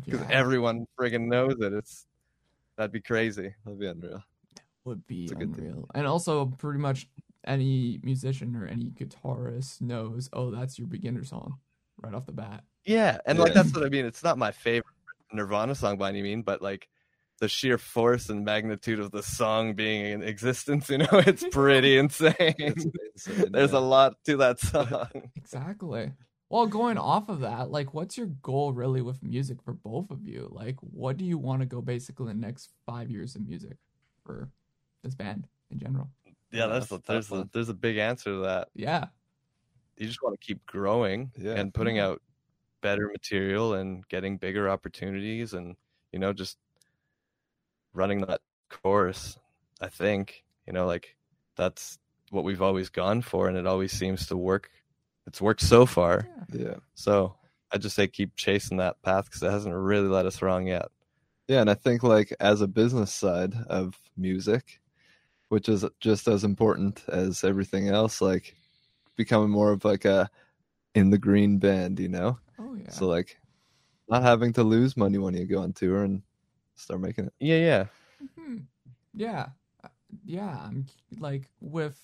because 0.04 0.20
yeah, 0.20 0.26
everyone 0.30 0.86
friggin' 0.98 1.26
knows 1.26 1.56
it. 1.60 1.72
It's 1.74 2.06
that'd 2.76 2.92
be 2.92 3.00
crazy. 3.00 3.54
That'd 3.64 3.78
be 3.78 3.88
unreal. 3.88 4.22
would 4.84 5.06
be 5.06 5.28
thing. 5.28 5.42
unreal. 5.42 5.88
And 5.94 6.06
also, 6.06 6.46
pretty 6.46 6.78
much 6.78 7.08
any 7.48 7.98
musician 8.02 8.54
or 8.54 8.66
any 8.66 8.90
guitarist 8.90 9.80
knows, 9.80 10.28
oh, 10.32 10.50
that's 10.50 10.78
your 10.78 10.86
beginner 10.86 11.24
song 11.24 11.58
right 12.00 12.14
off 12.14 12.26
the 12.26 12.32
bat. 12.32 12.62
Yeah, 12.84 13.18
and 13.26 13.38
like 13.38 13.54
that's 13.54 13.74
what 13.74 13.84
I 13.84 13.88
mean. 13.88 14.04
It's 14.06 14.22
not 14.22 14.38
my 14.38 14.52
favorite 14.52 14.94
Nirvana 15.32 15.74
song 15.74 15.98
by 15.98 16.08
any 16.08 16.22
mean, 16.22 16.42
but 16.42 16.62
like 16.62 16.88
the 17.38 17.48
sheer 17.48 17.78
force 17.78 18.28
and 18.28 18.44
magnitude 18.44 18.98
of 18.98 19.10
the 19.10 19.22
song 19.22 19.74
being 19.74 20.06
in 20.06 20.22
existence, 20.22 20.88
you 20.88 20.98
know, 20.98 21.06
it's 21.12 21.44
pretty 21.50 21.98
insane. 21.98 22.34
It's 22.38 22.86
insane, 23.26 23.52
There's 23.52 23.72
yeah. 23.72 23.78
a 23.78 23.80
lot 23.80 24.14
to 24.24 24.36
that 24.38 24.60
song. 24.60 25.08
Exactly. 25.36 26.12
Well, 26.50 26.66
going 26.66 26.96
off 26.98 27.28
of 27.28 27.40
that, 27.40 27.70
like, 27.70 27.92
what's 27.92 28.16
your 28.16 28.26
goal 28.26 28.72
really 28.72 29.02
with 29.02 29.22
music 29.22 29.62
for 29.62 29.74
both 29.74 30.10
of 30.10 30.26
you? 30.26 30.48
Like, 30.50 30.76
what 30.80 31.18
do 31.18 31.24
you 31.24 31.36
want 31.36 31.60
to 31.60 31.66
go 31.66 31.82
basically 31.82 32.30
in 32.30 32.40
the 32.40 32.46
next 32.46 32.70
five 32.86 33.10
years 33.10 33.34
of 33.34 33.46
music 33.46 33.76
for 34.24 34.48
this 35.02 35.14
band 35.14 35.46
in 35.70 35.78
general? 35.78 36.08
Yeah, 36.50 36.60
Yeah, 36.60 36.66
that's, 36.68 36.86
that's 36.88 36.92
a 36.92 36.96
the, 36.96 37.12
there's 37.12 37.32
a, 37.32 37.48
there's 37.52 37.68
a 37.68 37.74
big 37.74 37.96
answer 37.98 38.30
to 38.30 38.38
that. 38.42 38.68
Yeah. 38.74 39.06
You 39.96 40.06
just 40.06 40.22
want 40.22 40.38
to 40.40 40.46
keep 40.46 40.64
growing 40.66 41.32
Yeah. 41.36 41.54
and 41.54 41.72
putting 41.74 41.96
Yeah. 41.96 42.08
out 42.08 42.22
better 42.80 43.08
material 43.08 43.74
and 43.74 44.06
getting 44.08 44.36
bigger 44.38 44.70
opportunities 44.70 45.52
and 45.52 45.74
you 46.12 46.18
know 46.20 46.32
just 46.32 46.56
running 47.92 48.20
that 48.22 48.40
course. 48.68 49.38
I 49.80 49.88
think 49.88 50.44
you 50.66 50.72
know 50.72 50.86
like 50.86 51.16
that's 51.56 51.98
what 52.30 52.44
we've 52.44 52.62
always 52.62 52.88
gone 52.90 53.22
for, 53.22 53.48
and 53.48 53.56
it 53.56 53.66
always 53.66 53.92
seems 53.92 54.26
to 54.26 54.36
work. 54.36 54.70
It's 55.26 55.40
worked 55.40 55.60
so 55.62 55.86
far. 55.86 56.28
yeah. 56.52 56.60
Yeah. 56.68 56.74
So 56.94 57.34
I 57.72 57.78
just 57.78 57.96
say 57.96 58.06
keep 58.06 58.34
chasing 58.36 58.78
that 58.78 59.00
path 59.02 59.26
because 59.26 59.42
it 59.42 59.50
hasn't 59.50 59.74
really 59.74 60.08
led 60.08 60.26
us 60.26 60.40
wrong 60.42 60.66
yet. 60.66 60.86
Yeah, 61.48 61.60
and 61.62 61.70
I 61.70 61.74
think 61.74 62.02
like 62.02 62.34
as 62.40 62.60
a 62.60 62.66
business 62.68 63.12
side 63.12 63.54
of 63.68 63.94
music, 64.16 64.80
which 65.48 65.68
is 65.68 65.84
just 66.00 66.28
as 66.28 66.44
important 66.44 67.04
as 67.08 67.44
everything 67.44 67.88
else, 67.88 68.20
like 68.20 68.54
becoming 69.16 69.50
more 69.50 69.72
of 69.72 69.84
like 69.84 70.04
a 70.04 70.30
in 70.94 71.10
the 71.10 71.18
green 71.18 71.58
band, 71.58 71.98
you 72.00 72.08
know? 72.08 72.38
Oh, 72.58 72.74
yeah. 72.74 72.90
So 72.90 73.06
like 73.06 73.38
not 74.08 74.22
having 74.22 74.52
to 74.54 74.62
lose 74.62 74.96
money 74.96 75.18
when 75.18 75.34
you 75.34 75.46
go 75.46 75.60
on 75.60 75.72
tour 75.72 76.04
and 76.04 76.22
start 76.74 77.00
making 77.00 77.26
it. 77.26 77.32
Yeah, 77.40 77.58
yeah, 77.58 77.84
Mhm. 78.38 78.64
Yeah. 79.14 79.48
Uh, 79.84 79.88
Yeah. 80.24 80.58
I'm 80.64 80.86
like 81.18 81.50
with 81.60 81.98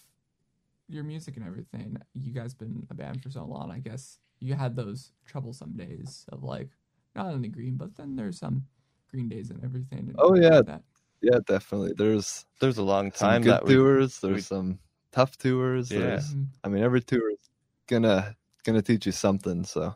your 0.89 1.03
music 1.05 1.37
and 1.37 1.47
everything, 1.47 1.97
you 2.13 2.33
guys 2.33 2.55
been 2.55 2.87
a 2.91 2.95
band 2.95 3.23
for 3.23 3.31
so 3.31 3.45
long. 3.45 3.71
I 3.71 3.79
guess 3.79 4.19
you 4.41 4.55
had 4.55 4.77
those 4.77 5.13
troublesome 5.25 5.73
days 5.73 6.27
of 6.29 6.43
like 6.43 6.69
not 7.17 7.33
in 7.35 7.43
the 7.43 7.49
green, 7.49 7.77
but 7.77 7.95
then 7.97 8.17
there's 8.17 8.39
some 8.39 8.67
green 9.09 9.29
days 9.29 9.51
and 9.51 9.63
everything. 9.65 10.01
and 10.01 10.17
Oh, 10.19 10.35
yeah. 10.35 10.57
like 10.57 10.67
that. 10.67 10.83
Yeah, 11.25 11.38
definitely. 11.47 11.95
There's 11.97 12.45
there's 12.61 12.78
a 12.78 12.83
long 12.83 13.12
some 13.12 13.28
time 13.31 13.43
good 13.43 13.52
that 13.52 13.64
we, 13.64 13.75
tours, 13.75 14.21
there's 14.21 14.35
we- 14.35 14.40
some 14.40 14.78
tough 15.12 15.37
tours. 15.38 15.90
Yeah. 15.90 16.00
There's 16.00 16.35
Mhm. 16.35 16.47
I 16.62 16.69
mean 16.69 16.83
every 16.83 17.00
tour 17.02 17.31
is 17.31 17.50
gonna 17.87 18.37
gonna 18.64 18.83
teach 18.83 19.07
you 19.07 19.12
something, 19.12 19.64
so 19.64 19.95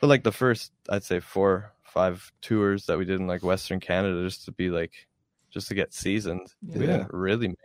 but 0.00 0.06
like 0.08 0.22
the 0.24 0.32
first 0.32 0.72
I'd 0.88 1.04
say 1.04 1.20
four, 1.20 1.72
five 1.82 2.30
tours 2.40 2.86
that 2.86 2.98
we 2.98 3.04
did 3.04 3.20
in 3.20 3.26
like 3.26 3.42
Western 3.42 3.80
Canada 3.80 4.22
just 4.24 4.44
to 4.46 4.52
be 4.52 4.70
like 4.70 5.06
just 5.50 5.68
to 5.68 5.74
get 5.74 5.94
seasoned. 5.94 6.52
Yeah. 6.62 6.78
We 6.78 6.86
didn't 6.86 7.12
really 7.12 7.48
make 7.48 7.56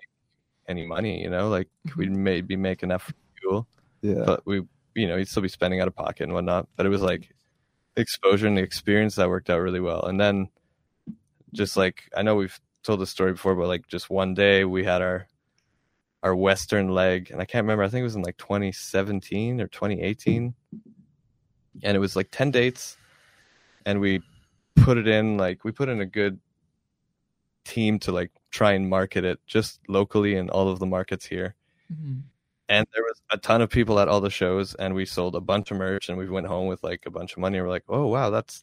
any 0.68 0.86
money, 0.86 1.22
you 1.22 1.30
know. 1.30 1.50
Like 1.50 1.68
we'd 1.98 2.12
maybe 2.12 2.56
make 2.56 2.84
enough 2.84 3.12
fuel, 3.40 3.68
yeah. 4.02 4.24
but 4.26 4.46
we, 4.46 4.62
you 4.94 5.08
know, 5.08 5.16
you'd 5.16 5.28
still 5.28 5.42
be 5.42 5.50
spending 5.50 5.82
out 5.82 5.88
of 5.88 5.96
pocket 5.96 6.24
and 6.24 6.34
whatnot. 6.34 6.68
But 6.76 6.86
it 6.86 6.90
was 6.90 7.02
like 7.02 7.34
exposure 7.96 8.46
and 8.48 8.58
the 8.58 8.62
experience 8.62 9.16
that 9.16 9.28
worked 9.30 9.50
out 9.50 9.60
really 9.60 9.80
well. 9.80 10.04
And 10.06 10.20
then 10.20 10.50
just 11.54 11.76
like 11.76 12.04
I 12.16 12.22
know 12.22 12.36
we've 12.36 12.60
told 12.90 13.02
this 13.02 13.12
story 13.12 13.34
before, 13.34 13.54
but 13.56 13.68
like 13.68 13.88
just 13.88 14.10
one 14.10 14.34
day 14.34 14.66
we 14.66 14.84
had 14.84 15.04
our 15.04 15.28
our 16.24 16.36
Western 16.36 16.90
leg, 16.90 17.30
and 17.32 17.40
I 17.40 17.46
can't 17.46 17.64
remember. 17.64 17.84
I 17.84 17.88
think 17.88 18.02
it 18.02 18.04
was 18.04 18.16
in 18.16 18.24
like 18.24 18.38
2017 18.38 19.62
or 19.62 19.68
2018, 19.68 20.54
and 21.84 21.96
it 21.96 22.00
was 22.00 22.16
like 22.16 22.30
10 22.32 22.50
dates, 22.52 22.98
and 23.86 24.00
we 24.02 24.22
put 24.76 24.98
it 24.98 25.08
in 25.08 25.38
like 25.38 25.64
we 25.64 25.72
put 25.72 25.88
in 25.88 26.02
a 26.02 26.06
good 26.06 26.40
team 27.64 28.00
to 28.00 28.12
like 28.12 28.32
try 28.50 28.72
and 28.72 28.90
market 28.90 29.24
it 29.24 29.40
just 29.46 29.80
locally 29.88 30.36
in 30.36 30.50
all 30.50 30.68
of 30.70 30.80
the 30.80 30.86
markets 30.88 31.26
here 31.26 31.54
Mhm. 31.94 32.22
and 32.70 32.88
there 32.94 33.04
was 33.04 33.22
a 33.32 33.38
ton 33.38 33.62
of 33.62 33.70
people 33.70 34.00
at 34.00 34.08
all 34.08 34.22
the 34.22 34.30
shows 34.32 34.74
and 34.76 34.96
we 34.96 35.06
sold 35.06 35.36
a 35.36 35.42
bunch 35.42 35.70
of 35.70 35.78
merch 35.78 36.10
and 36.10 36.18
we 36.18 36.28
went 36.30 36.48
home 36.48 36.68
with 36.68 36.82
like 36.84 37.06
a 37.06 37.12
bunch 37.12 37.34
of 37.34 37.38
money 37.40 37.58
and 37.60 37.68
we're 37.68 37.72
like 37.72 37.84
oh 37.90 38.08
wow 38.08 38.30
that's 38.32 38.62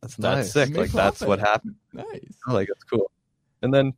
That's 0.00 0.16
that's 0.16 0.36
nice. 0.38 0.52
sick 0.68 0.76
like 0.76 0.90
that's 0.90 1.20
what 1.20 1.38
happened 1.38 1.76
Nice. 1.92 2.34
like 2.48 2.68
it's 2.70 2.82
cool 2.84 3.08
and 3.64 3.72
then 3.74 3.94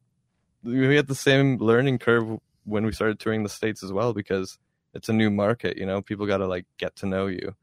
we 0.62 0.96
had 0.96 1.06
the 1.08 1.14
same 1.14 1.58
learning 1.58 1.98
curve 1.98 2.38
when 2.64 2.86
we 2.86 2.92
started 2.92 3.18
touring 3.20 3.42
the 3.42 3.48
states 3.48 3.82
as 3.82 3.92
well 3.92 4.14
because 4.14 4.58
it's 4.94 5.08
a 5.10 5.12
new 5.12 5.30
market 5.30 5.76
you 5.76 5.84
know 5.84 6.00
people 6.00 6.24
got 6.26 6.38
to 6.38 6.46
like 6.46 6.64
get 6.78 6.96
to 6.96 7.06
know 7.06 7.26
you 7.26 7.54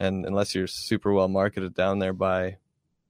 and 0.00 0.26
unless 0.26 0.54
you're 0.54 0.66
super 0.66 1.12
well 1.12 1.28
marketed 1.28 1.74
down 1.74 1.98
there 2.00 2.12
by 2.12 2.56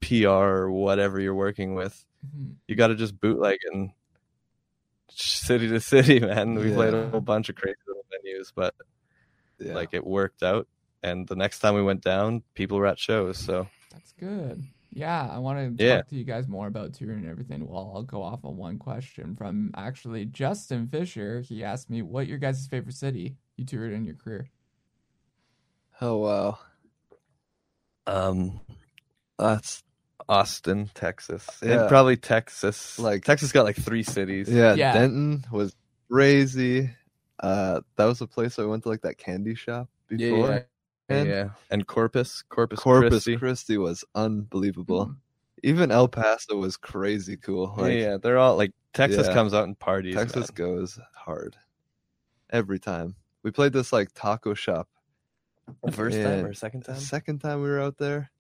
pr 0.00 0.26
or 0.28 0.70
whatever 0.70 1.18
you're 1.20 1.34
working 1.34 1.75
with 1.75 2.04
Mhm. 2.26 2.56
you 2.66 2.75
got 2.75 2.88
to 2.88 2.96
just 2.96 3.18
bootleg 3.20 3.58
and 3.72 3.90
city 5.10 5.68
to 5.68 5.80
city 5.80 6.18
man 6.30 6.54
we 6.56 6.72
played 6.72 6.94
a 6.94 7.08
whole 7.10 7.20
bunch 7.20 7.48
of 7.48 7.54
crazy 7.56 7.76
little 7.87 8.04
venues 8.12 8.52
but 8.54 8.75
Yeah. 9.58 9.75
like 9.75 9.90
it 9.92 10.04
worked 10.06 10.42
out 10.42 10.66
and 11.02 11.26
the 11.28 11.37
next 11.37 11.60
time 11.60 11.75
we 11.75 11.82
went 11.82 12.02
down 12.02 12.42
people 12.54 12.76
were 12.78 12.87
at 12.87 12.98
shows 12.98 13.38
so 13.38 13.68
That's 13.92 14.12
good. 14.12 14.62
Yeah, 14.90 15.28
I 15.30 15.38
want 15.38 15.78
to 15.78 15.85
talk 15.99 16.09
to 16.09 16.16
you 16.16 16.25
guys 16.25 16.49
more 16.49 16.66
about 16.66 16.95
touring 16.95 17.18
and 17.21 17.28
everything. 17.28 17.66
Well, 17.68 17.92
I'll 17.95 18.02
go 18.02 18.23
off 18.23 18.45
on 18.45 18.57
one 18.57 18.78
question 18.78 19.37
from 19.37 19.71
actually 19.76 20.25
Justin 20.25 20.88
Fisher. 20.88 21.40
He 21.42 21.62
asked 21.62 21.90
me, 21.90 22.00
"What 22.02 22.26
your 22.26 22.38
guys' 22.38 22.66
favorite 22.66 22.95
city 22.97 23.37
you 23.57 23.64
toured 23.66 23.92
in 23.92 24.04
your 24.04 24.14
career?" 24.14 24.49
Oh 26.00 26.16
wow, 26.18 26.59
Um, 28.07 28.61
that's 29.38 29.83
Austin, 30.28 30.90
Texas. 30.95 31.47
Yeah. 31.62 31.80
And 31.80 31.88
probably 31.88 32.16
Texas. 32.16 32.99
Like- 32.99 33.14
Like 33.14 33.25
Texas 33.25 33.52
got 33.52 33.64
like 33.64 33.76
three 33.76 34.02
cities. 34.02 34.49
yeah, 34.49 34.75
Yeah. 34.75 34.92
Denton 34.95 35.45
was 35.50 35.75
crazy. 36.11 36.90
Uh, 37.40 37.80
that 37.97 38.04
was 38.07 38.18
the 38.21 38.26
place 38.26 38.59
I 38.59 38.64
went 38.64 38.83
to 38.85 38.88
like 38.88 39.02
that 39.02 39.18
candy 39.18 39.54
shop 39.54 39.88
before. 40.09 40.49
yeah, 40.50 40.61
And 41.09 41.29
yeah. 41.29 41.49
And 41.71 41.87
Corpus, 41.87 42.43
Corpus, 42.49 42.79
Corpus 42.81 43.11
Christi. 43.25 43.37
Christi 43.37 43.79
was 43.79 44.05
unbelievable. 44.15 45.07
Mhm. 45.07 45.17
Even 45.65 45.91
El 45.91 46.07
Paso 46.09 46.57
was 46.57 46.77
crazy 46.77 47.37
cool. 47.37 47.75
Like 47.77 47.95
yeah, 47.95 47.99
yeah, 47.99 48.17
they're 48.19 48.38
all 48.38 48.57
like 48.57 48.73
Texas 48.95 49.27
Yeah. 49.27 49.35
comes 49.35 49.55
out 49.55 49.65
and 49.65 49.79
parties. 49.79 50.15
Texas 50.15 50.50
man. 50.50 50.55
goes 50.69 50.99
hard 51.15 51.57
every 52.50 52.79
time. 52.79 53.17
We 53.43 53.50
played 53.50 53.73
this 53.73 53.93
like 53.93 54.11
taco 54.15 54.55
shop 54.55 54.88
The 55.85 55.93
first 55.93 56.17
time 56.17 56.45
or 56.45 56.55
second 56.55 56.83
time? 56.83 56.97
second 56.97 57.38
time 57.41 57.62
we 57.62 57.69
were 57.69 57.81
out 57.81 57.99
there, 57.99 58.31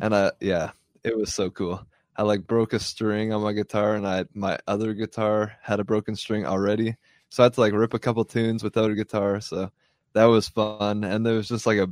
and 0.00 0.14
I 0.14 0.32
yeah, 0.40 0.72
it 1.04 1.16
was 1.16 1.34
so 1.34 1.50
cool. 1.50 1.86
I 2.16 2.22
like 2.22 2.46
broke 2.46 2.72
a 2.72 2.78
string 2.80 3.32
on 3.32 3.42
my 3.42 3.52
guitar, 3.52 3.94
and 3.94 4.06
I 4.06 4.24
my 4.34 4.58
other 4.66 4.92
guitar 4.94 5.52
had 5.62 5.80
a 5.80 5.84
broken 5.84 6.16
string 6.16 6.46
already, 6.46 6.96
so 7.28 7.42
I 7.42 7.44
had 7.44 7.54
to 7.54 7.60
like 7.60 7.74
rip 7.74 7.94
a 7.94 7.98
couple 7.98 8.24
tunes 8.24 8.62
without 8.64 8.90
a 8.90 8.94
guitar. 8.94 9.40
So 9.40 9.70
that 10.14 10.24
was 10.24 10.48
fun, 10.48 11.04
and 11.04 11.24
there 11.24 11.34
was 11.34 11.48
just 11.48 11.66
like 11.66 11.78
a 11.78 11.90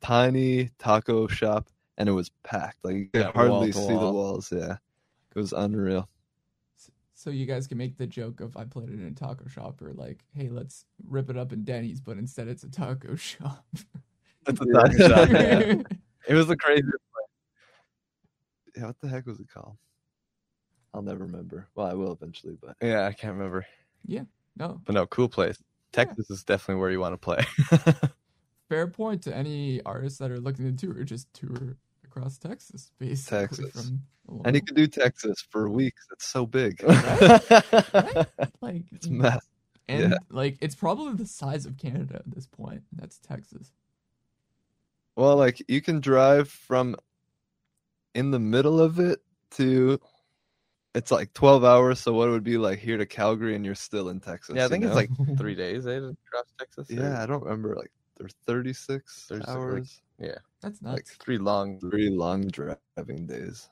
tiny 0.00 0.70
taco 0.78 1.26
shop, 1.26 1.68
and 1.98 2.08
it 2.08 2.12
was 2.12 2.30
packed. 2.42 2.78
Like 2.84 2.94
you 2.96 3.08
could 3.12 3.20
Yeah, 3.22 3.32
hardly 3.32 3.72
to 3.72 3.78
see 3.78 3.92
the 3.94 4.12
walls. 4.12 4.52
Yeah, 4.52 4.76
it 5.34 5.38
was 5.38 5.52
unreal. 5.52 6.08
So 7.14 7.28
you 7.28 7.44
guys 7.44 7.66
can 7.66 7.76
make 7.76 7.98
the 7.98 8.06
joke 8.06 8.40
of 8.40 8.56
I 8.56 8.64
played 8.64 8.88
it 8.88 8.94
in 8.94 9.06
a 9.06 9.10
taco 9.10 9.46
shop, 9.46 9.82
or 9.82 9.92
like, 9.92 10.24
hey, 10.34 10.48
let's 10.48 10.86
rip 11.04 11.28
it 11.28 11.36
up 11.36 11.52
in 11.52 11.64
Denny's, 11.64 12.00
but 12.00 12.16
instead 12.16 12.48
it's 12.48 12.62
a 12.64 12.70
taco 12.70 13.14
shop. 13.16 13.66
It's 14.46 14.60
a 14.60 14.64
taco 14.72 15.08
shop, 15.08 15.28
yeah. 15.28 15.82
It 16.28 16.34
was 16.34 16.46
the 16.48 16.56
craziest. 16.56 16.96
Yeah, 18.76 18.86
what 18.86 19.00
the 19.00 19.08
heck 19.08 19.26
was 19.26 19.40
it 19.40 19.48
called? 19.52 19.76
I'll 20.94 21.02
never 21.02 21.24
remember. 21.24 21.68
Well, 21.74 21.86
I 21.86 21.94
will 21.94 22.12
eventually, 22.12 22.56
but 22.60 22.76
Yeah, 22.80 23.06
I 23.06 23.12
can't 23.12 23.34
remember. 23.34 23.66
Yeah, 24.06 24.24
no, 24.56 24.80
But 24.84 24.94
no, 24.94 25.06
cool 25.06 25.28
place. 25.28 25.62
Texas 25.92 26.30
is 26.30 26.44
definitely 26.44 26.80
where 26.80 26.90
you 26.90 27.00
want 27.00 27.14
to 27.14 27.18
play. 27.18 27.44
fair 28.70 28.86
point 28.86 29.22
to 29.24 29.36
any 29.36 29.82
artists 29.84 30.18
that 30.20 30.30
are 30.30 30.40
looking 30.40 30.74
to 30.74 30.86
tour. 30.86 31.04
Just 31.04 31.30
tour 31.34 31.76
across 32.04 32.38
Texas, 32.38 32.90
basically. 32.98 33.38
Texas. 33.40 33.72
From 33.72 34.42
and 34.44 34.54
you 34.54 34.62
can 34.62 34.76
do 34.76 34.86
Texas 34.86 35.44
for 35.50 35.68
weeks. 35.68 36.06
It's 36.12 36.26
so 36.26 36.46
big. 36.46 36.82
like 38.62 38.84
It's 38.92 39.08
massive. 39.08 39.42
and 39.88 40.12
yeah. 40.12 40.16
like 40.30 40.56
it's 40.60 40.76
probably 40.76 41.14
the 41.14 41.26
size 41.26 41.66
of 41.66 41.76
Canada 41.76 42.14
at 42.16 42.30
this 42.34 42.46
point. 42.46 42.82
That's 42.92 43.18
Texas. 43.18 43.72
Well, 45.16 45.36
like 45.36 45.62
you 45.68 45.82
can 45.82 46.00
drive 46.00 46.48
from 46.48 46.96
in 48.14 48.30
the 48.30 48.38
middle 48.38 48.80
of 48.80 48.98
it 49.00 49.20
to 49.52 50.00
it's 50.94 51.10
like 51.10 51.32
12 51.34 51.64
hours. 51.64 52.00
So 52.00 52.12
what 52.12 52.28
it 52.28 52.32
would 52.32 52.44
be 52.44 52.56
like 52.58 52.78
here 52.78 52.96
to 52.96 53.06
Calgary 53.06 53.54
and 53.56 53.64
you're 53.64 53.74
still 53.74 54.08
in 54.08 54.20
Texas. 54.20 54.54
yeah, 54.56 54.62
I 54.62 54.64
you 54.66 54.70
think 54.70 54.84
it's 54.84 54.90
know? 54.90 54.96
like 54.96 55.10
three 55.38 55.54
days 55.54 55.86
eh, 55.86 55.98
to 55.98 56.16
cross 56.30 56.44
Texas. 56.58 56.88
or- 56.90 56.94
yeah, 56.94 57.22
I 57.22 57.26
don't 57.26 57.42
remember 57.42 57.74
like 57.76 57.90
there's 58.20 58.34
36 58.46 59.26
36, 59.28 59.48
like- 59.48 59.56
hours, 59.56 60.00
That's 60.60 60.82
like 60.82 60.92
nuts. 60.96 61.10
three 61.18 61.38
long. 61.38 61.80
three 61.80 62.10
long 62.10 62.46
driving 62.48 63.26
days. 63.26 63.68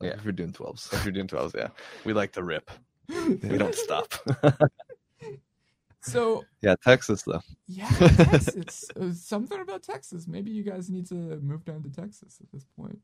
Like 0.00 0.10
Yeah. 0.12 0.16
if 0.16 0.24
you're 0.24 0.32
doing 0.32 0.52
12s. 0.52 0.92
If 0.94 1.04
you're 1.04 1.12
doing 1.12 1.26
12s, 1.28 1.54
yeah. 1.54 1.68
We 2.04 2.12
like 2.14 2.32
to 2.32 2.42
rip. 2.42 2.70
We 3.08 3.58
don't 3.58 3.74
stop. 3.74 4.14
so 6.00 6.44
yeah, 6.62 6.74
Texas 6.82 7.22
though. 7.24 7.42
yeah, 7.66 7.88
Texas. 7.90 8.84
Uh, 9.00 9.12
something 9.12 9.60
about 9.60 9.82
Texas. 9.82 10.26
Maybe 10.26 10.50
you 10.50 10.62
guys 10.62 10.88
need 10.90 11.06
to 11.08 11.14
move 11.42 11.64
down 11.64 11.82
to 11.82 11.90
Texas 11.90 12.38
at 12.42 12.50
this 12.52 12.64
point. 12.76 12.98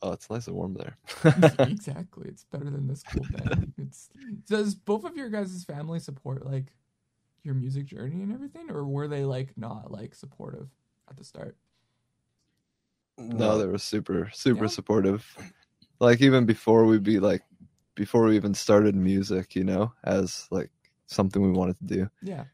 Oh, 0.00 0.12
it's 0.12 0.30
nice 0.30 0.46
and 0.46 0.54
warm 0.56 0.74
there. 0.74 0.96
exactly. 1.58 2.28
It's 2.28 2.44
better 2.44 2.70
than 2.70 2.86
this 2.86 3.02
cool 3.02 3.24
thing. 3.24 3.72
It's 3.78 4.08
does 4.46 4.74
both 4.76 5.04
of 5.04 5.16
your 5.16 5.28
guys' 5.28 5.64
family 5.64 5.98
support 5.98 6.46
like 6.46 6.72
your 7.42 7.54
music 7.54 7.86
journey 7.86 8.22
and 8.22 8.32
everything, 8.32 8.70
or 8.70 8.84
were 8.86 9.08
they 9.08 9.24
like 9.24 9.56
not 9.56 9.90
like 9.90 10.14
supportive 10.14 10.68
at 11.10 11.16
the 11.16 11.24
start? 11.24 11.56
No, 13.18 13.58
they 13.58 13.66
were 13.66 13.78
super, 13.78 14.30
super 14.32 14.64
Yeah. 14.64 14.68
supportive. 14.68 15.36
Like 16.00 16.20
even 16.20 16.46
before 16.46 16.84
we'd 16.84 17.02
be 17.02 17.18
like, 17.20 17.42
before 17.96 18.24
we 18.24 18.36
even 18.36 18.54
started 18.54 18.94
music, 18.94 19.56
you 19.56 19.64
know, 19.64 19.92
as 20.04 20.46
like 20.50 20.70
something 21.06 21.42
we 21.42 21.50
wanted 21.50 21.78
to 21.80 21.86
do. 21.86 22.10
Yeah. 22.22 22.44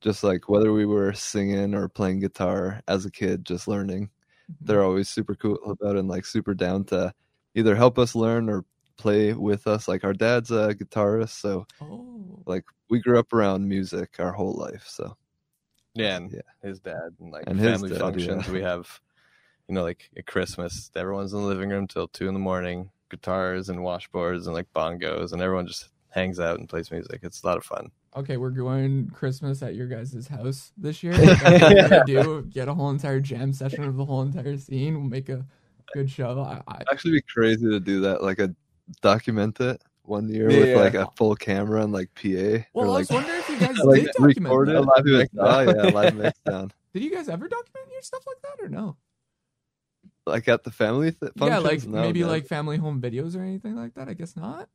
Just 0.00 0.24
like 0.24 0.48
whether 0.48 0.72
we 0.72 0.86
were 0.86 1.12
singing 1.12 1.74
or 1.74 1.88
playing 1.88 2.20
guitar 2.20 2.82
as 2.88 3.04
a 3.06 3.10
kid, 3.10 3.44
just 3.44 3.68
learning, 3.68 4.10
Mm-hmm. 4.50 4.66
they're 4.66 4.82
always 4.84 5.08
super 5.08 5.34
cool 5.36 5.58
about 5.64 5.96
it 5.96 6.00
and 6.00 6.08
like 6.08 6.24
super 6.26 6.54
down 6.54 6.84
to 6.86 7.14
either 7.54 7.74
help 7.76 7.98
us 7.98 8.14
learn 8.14 8.48
or 8.50 8.64
play 9.02 9.32
with 9.32 9.66
us. 9.66 9.88
Like 9.88 10.04
our 10.04 10.12
dad's 10.12 10.50
a 10.50 10.74
guitarist, 10.74 11.40
so 11.40 11.66
Oh. 11.80 12.42
like 12.46 12.64
we 12.88 13.00
grew 13.00 13.18
up 13.18 13.32
around 13.32 13.68
music 13.68 14.16
our 14.18 14.32
whole 14.32 14.54
life. 14.54 14.84
So 14.86 15.16
Yeah, 15.94 16.16
and 16.16 16.30
Yeah. 16.32 16.40
his 16.62 16.80
dad 16.80 17.10
and 17.20 17.30
like 17.32 17.44
And 17.46 17.58
family 17.60 17.90
dad, 17.90 17.98
functions. 18.00 18.46
yeah. 18.46 18.52
We 18.52 18.62
have, 18.62 19.00
you 19.68 19.74
know, 19.74 19.82
like 19.82 20.08
at 20.16 20.26
Christmas, 20.26 20.90
everyone's 20.96 21.32
in 21.34 21.40
the 21.40 21.46
living 21.46 21.68
room 21.70 21.86
till 21.86 22.08
two 22.08 22.28
in 22.28 22.34
the 22.34 22.40
morning, 22.40 22.90
guitars 23.10 23.68
and 23.68 23.80
washboards 23.80 24.46
and 24.46 24.54
like 24.54 24.72
bongos, 24.72 25.32
and 25.32 25.42
everyone 25.42 25.66
just 25.66 25.90
hangs 26.10 26.38
out 26.40 26.58
and 26.58 26.68
plays 26.68 26.90
music. 26.90 27.20
It's 27.22 27.42
a 27.42 27.46
lot 27.46 27.58
of 27.58 27.64
fun. 27.64 27.90
Okay, 28.14 28.36
we're 28.36 28.50
going 28.50 29.08
Christmas 29.10 29.62
at 29.62 29.74
your 29.74 29.86
guys' 29.88 30.28
house 30.28 30.72
this 30.76 31.02
year. 31.02 31.12
That's 31.16 31.42
what 31.42 31.62
we're 31.62 31.88
gonna 31.88 32.04
do. 32.06 32.42
Get 32.50 32.68
a 32.68 32.74
whole 32.74 32.90
entire 32.90 33.20
jam 33.20 33.52
session 33.52 33.84
of 33.84 33.96
the 33.96 34.04
whole 34.04 34.22
entire 34.22 34.56
scene. 34.58 34.94
We'll 35.00 35.08
make 35.10 35.28
a 35.28 35.44
good 35.94 36.10
show. 36.10 36.40
I, 36.40 36.62
I 36.70 36.74
It'd 36.76 36.88
actually 36.92 37.12
be 37.12 37.22
crazy 37.22 37.68
to 37.68 37.80
do 37.80 38.00
that, 38.02 38.22
like 38.22 38.38
a 38.38 38.54
document 39.00 39.60
it 39.60 39.80
one 40.04 40.28
year 40.28 40.50
Yeah. 40.50 40.58
with 40.58 40.76
like 40.76 40.94
a 40.94 41.10
full 41.16 41.34
camera 41.36 41.82
and 41.82 41.92
like 41.92 42.10
PA. 42.14 42.64
well, 42.74 42.86
or, 42.86 42.86
I 42.86 42.88
like, 42.88 42.98
was 43.00 43.10
wondering 43.16 43.38
if 43.38 43.48
you 43.48 43.58
guys 43.58 43.78
like 43.84 44.02
did 44.02 44.12
document 44.12 44.38
record 44.46 44.68
that. 44.68 44.76
it. 44.76 44.80
Live 44.82 45.04
mix 45.04 45.34
Oh 45.38 45.60
yeah, 45.60 45.82
live 45.94 46.16
mix 46.16 46.38
down. 46.46 46.72
Did 46.92 47.02
you 47.04 47.10
guys 47.14 47.28
ever 47.28 47.48
document 47.48 47.88
your 47.92 48.02
stuff 48.02 48.24
like 48.26 48.42
that 48.42 48.64
or 48.64 48.68
no? 48.68 48.96
Like 50.26 50.46
at 50.48 50.62
the 50.64 50.70
family 50.70 51.12
th- 51.12 51.32
yeah, 51.36 51.58
like 51.58 51.84
No, 51.84 52.00
maybe 52.00 52.20
no. 52.20 52.28
like 52.28 52.46
family 52.46 52.76
home 52.76 53.00
videos 53.00 53.36
or 53.36 53.42
anything 53.42 53.74
like 53.76 53.94
that. 53.94 54.08
I 54.08 54.14
guess 54.14 54.36
not. 54.36 54.68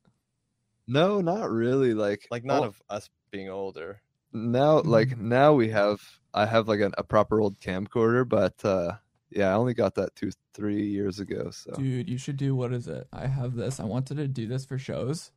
no, 0.87 1.21
not 1.21 1.49
really. 1.51 1.93
Like 1.93 2.27
Like 2.31 2.43
none 2.43 2.57
all- 2.59 2.63
of 2.65 2.81
us 2.89 3.09
being 3.31 3.49
older. 3.49 4.01
now 4.33 4.79
like 4.81 5.09
Mhm. 5.09 5.19
now 5.19 5.53
we 5.53 5.69
have 5.69 5.99
i 6.33 6.45
have 6.45 6.67
like 6.67 6.79
an, 6.81 6.93
a 6.97 7.03
proper 7.03 7.39
old 7.41 7.57
camcorder 7.59 8.27
but 8.27 8.53
uh 8.65 8.91
yeah 9.29 9.49
i 9.49 9.53
only 9.53 9.73
got 9.73 9.95
that 9.95 10.15
two 10.15 10.31
three 10.53 10.85
years 10.87 11.19
ago 11.19 11.49
so 11.51 11.71
Dude, 11.73 12.09
you 12.09 12.17
should 12.17 12.37
do 12.37 12.55
what 12.55 12.71
is 12.73 12.87
it? 12.87 13.07
I 13.13 13.27
have 13.27 13.55
this. 13.55 13.79
I 13.79 13.83
wanted 13.85 14.17
to 14.17 14.27
do 14.27 14.47
this 14.47 14.65
for 14.65 14.77
shows. 14.77 15.31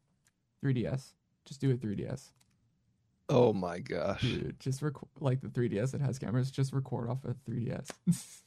3DS. 0.65 1.15
Just 1.47 1.61
do 1.61 1.71
a 1.71 1.75
3DS. 1.75 2.31
oh 3.29 3.53
my 3.53 3.79
gosh 3.81 4.21
Dude, 4.23 4.59
just 4.61 4.83
record 4.83 5.09
like 5.21 5.41
the 5.41 5.49
3DS 5.49 5.93
that 5.93 6.01
has 6.01 6.19
cameras. 6.19 6.51
Just 6.51 6.73
record 6.73 7.09
off 7.11 7.25
a 7.25 7.35
3DS. 7.51 7.89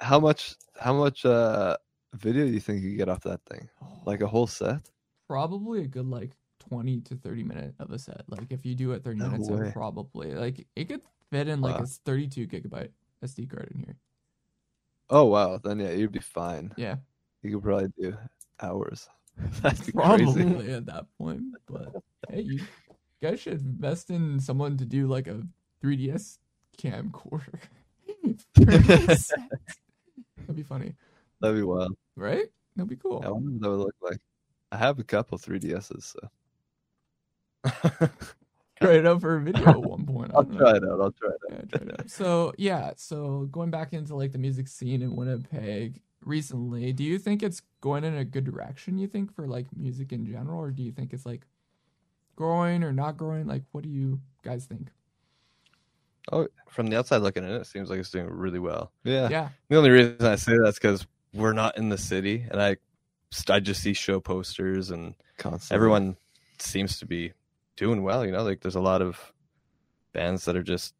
how 0.00 0.18
much 0.18 0.54
how 0.78 0.94
much 0.94 1.24
uh 1.26 1.76
video 2.14 2.46
do 2.46 2.52
you 2.52 2.60
think 2.60 2.82
you 2.82 2.96
get 2.96 3.08
off 3.08 3.20
that 3.20 3.40
thing 3.44 3.68
like 4.06 4.20
a 4.22 4.26
whole 4.26 4.46
set 4.46 4.80
probably 5.28 5.82
a 5.82 5.86
good 5.86 6.06
like 6.06 6.30
20 6.68 7.00
to 7.02 7.16
30 7.16 7.42
minute 7.44 7.74
of 7.78 7.90
a 7.90 7.98
set. 7.98 8.22
Like 8.28 8.46
if 8.50 8.64
you 8.66 8.74
do 8.74 8.92
it 8.92 9.02
30 9.02 9.18
No 9.18 9.28
minutes, 9.30 9.48
way. 9.48 9.70
probably 9.72 10.34
like 10.34 10.66
it 10.76 10.88
could 10.88 11.00
fit 11.30 11.48
in 11.48 11.60
like 11.60 11.76
Wow. 11.78 11.84
a 11.84 11.86
32 11.86 12.46
gigabyte 12.46 12.90
SD 13.24 13.48
card 13.50 13.70
in 13.74 13.80
here. 13.80 13.96
Oh 15.10 15.24
wow 15.24 15.58
then 15.58 15.80
yeah 15.80 15.90
you'd 15.90 16.12
be 16.12 16.20
fine 16.20 16.72
Yeah, 16.76 16.96
you 17.42 17.50
could 17.52 17.62
probably 17.62 17.88
do 18.00 18.16
hours 18.62 19.08
that'd 19.62 19.86
be 19.86 19.92
crazy 19.92 20.42
probably 20.42 20.72
at 20.72 20.86
that 20.86 21.06
point. 21.18 21.42
But 21.66 21.94
hey, 22.28 22.42
you 22.42 22.60
guys 23.22 23.40
should 23.40 23.60
invest 23.60 24.10
in 24.10 24.38
someone 24.40 24.76
to 24.76 24.84
do 24.84 25.06
like 25.06 25.28
a 25.28 25.40
3DS 25.82 26.38
camcorder. 26.76 27.58
That'd 28.56 30.56
be 30.56 30.62
funny, 30.62 30.94
that'd 31.40 31.56
be 31.56 31.62
wild 31.62 31.96
right? 32.16 32.46
That'd 32.76 32.90
be 32.90 32.96
cool. 32.96 33.22
i 33.24 33.30
wonder 33.30 33.50
what 33.50 33.60
that 33.60 33.70
would 33.70 33.78
look 33.78 33.94
like 34.02 34.18
i 34.72 34.76
have 34.76 34.98
a 34.98 35.04
couple 35.04 35.38
3ds's 35.38 36.14
so 37.64 38.10
Try 38.82 38.92
it 38.94 39.06
out 39.06 39.20
for 39.20 39.36
a 39.36 39.40
video 39.40 39.68
at 39.68 39.82
one 39.82 40.06
point. 40.06 40.30
I 40.32 40.38
i'll 40.38 40.44
try 40.44 40.70
it 40.76 40.84
out 40.84 41.00
i'll 41.00 41.12
try 41.12 41.28
it 41.28 41.52
out 41.52 41.58
Yeah, 41.72 41.78
try 41.78 41.86
it 41.86 42.00
out. 42.00 42.10
So 42.10 42.52
yeah, 42.56 42.92
so 42.96 43.46
going 43.52 43.70
back 43.70 43.92
into 43.92 44.14
like 44.16 44.32
the 44.32 44.38
music 44.38 44.68
scene 44.68 45.02
in 45.02 45.14
Winnipeg 45.16 46.00
recently, 46.24 46.92
do 46.92 47.04
you 47.04 47.18
think 47.18 47.42
it's 47.42 47.62
going 47.82 48.04
in 48.04 48.14
a 48.16 48.24
good 48.24 48.44
direction? 48.44 48.96
You 48.98 49.06
think 49.06 49.34
for 49.34 49.46
like 49.46 49.66
music 49.76 50.12
in 50.12 50.24
general, 50.26 50.60
or 50.60 50.70
do 50.70 50.82
you 50.82 50.92
think 50.92 51.12
it's 51.12 51.26
like 51.26 51.46
growing 52.36 52.82
or 52.82 52.92
not 52.92 53.16
growing? 53.18 53.46
Like, 53.46 53.64
what 53.72 53.84
do 53.84 53.90
you 53.90 54.20
guys 54.42 54.64
think? 54.64 54.88
Oh, 56.32 56.48
from 56.68 56.86
the 56.86 56.98
outside 56.98 57.18
looking 57.18 57.44
in, 57.44 57.50
it 57.50 57.66
seems 57.66 57.90
like 57.90 57.98
it's 57.98 58.10
doing 58.10 58.28
really 58.30 58.58
well. 58.58 58.92
yeah 59.04 59.28
Yeah, 59.28 59.48
The 59.68 59.76
only 59.76 59.90
reason 59.90 60.16
I 60.24 60.36
say 60.36 60.56
that's 60.62 60.78
because 60.78 61.06
we're 61.34 61.52
not 61.52 61.76
in 61.76 61.88
the 61.88 61.98
city, 61.98 62.46
and 62.50 62.60
I 62.62 62.76
I 63.48 63.60
just 63.60 63.82
see 63.82 63.92
show 63.94 64.20
posters, 64.20 64.90
and 64.90 65.14
Constantly. 65.38 65.74
everyone 65.74 66.16
seems 66.58 66.98
to 66.98 67.06
be 67.06 67.32
doing 67.80 68.02
well. 68.02 68.24
You 68.26 68.30
know, 68.32 68.42
like 68.44 68.60
there's 68.60 68.74
a 68.76 68.80
lot 68.80 69.00
of 69.00 69.32
bands 70.12 70.44
that 70.44 70.54
are 70.54 70.62
just 70.62 70.94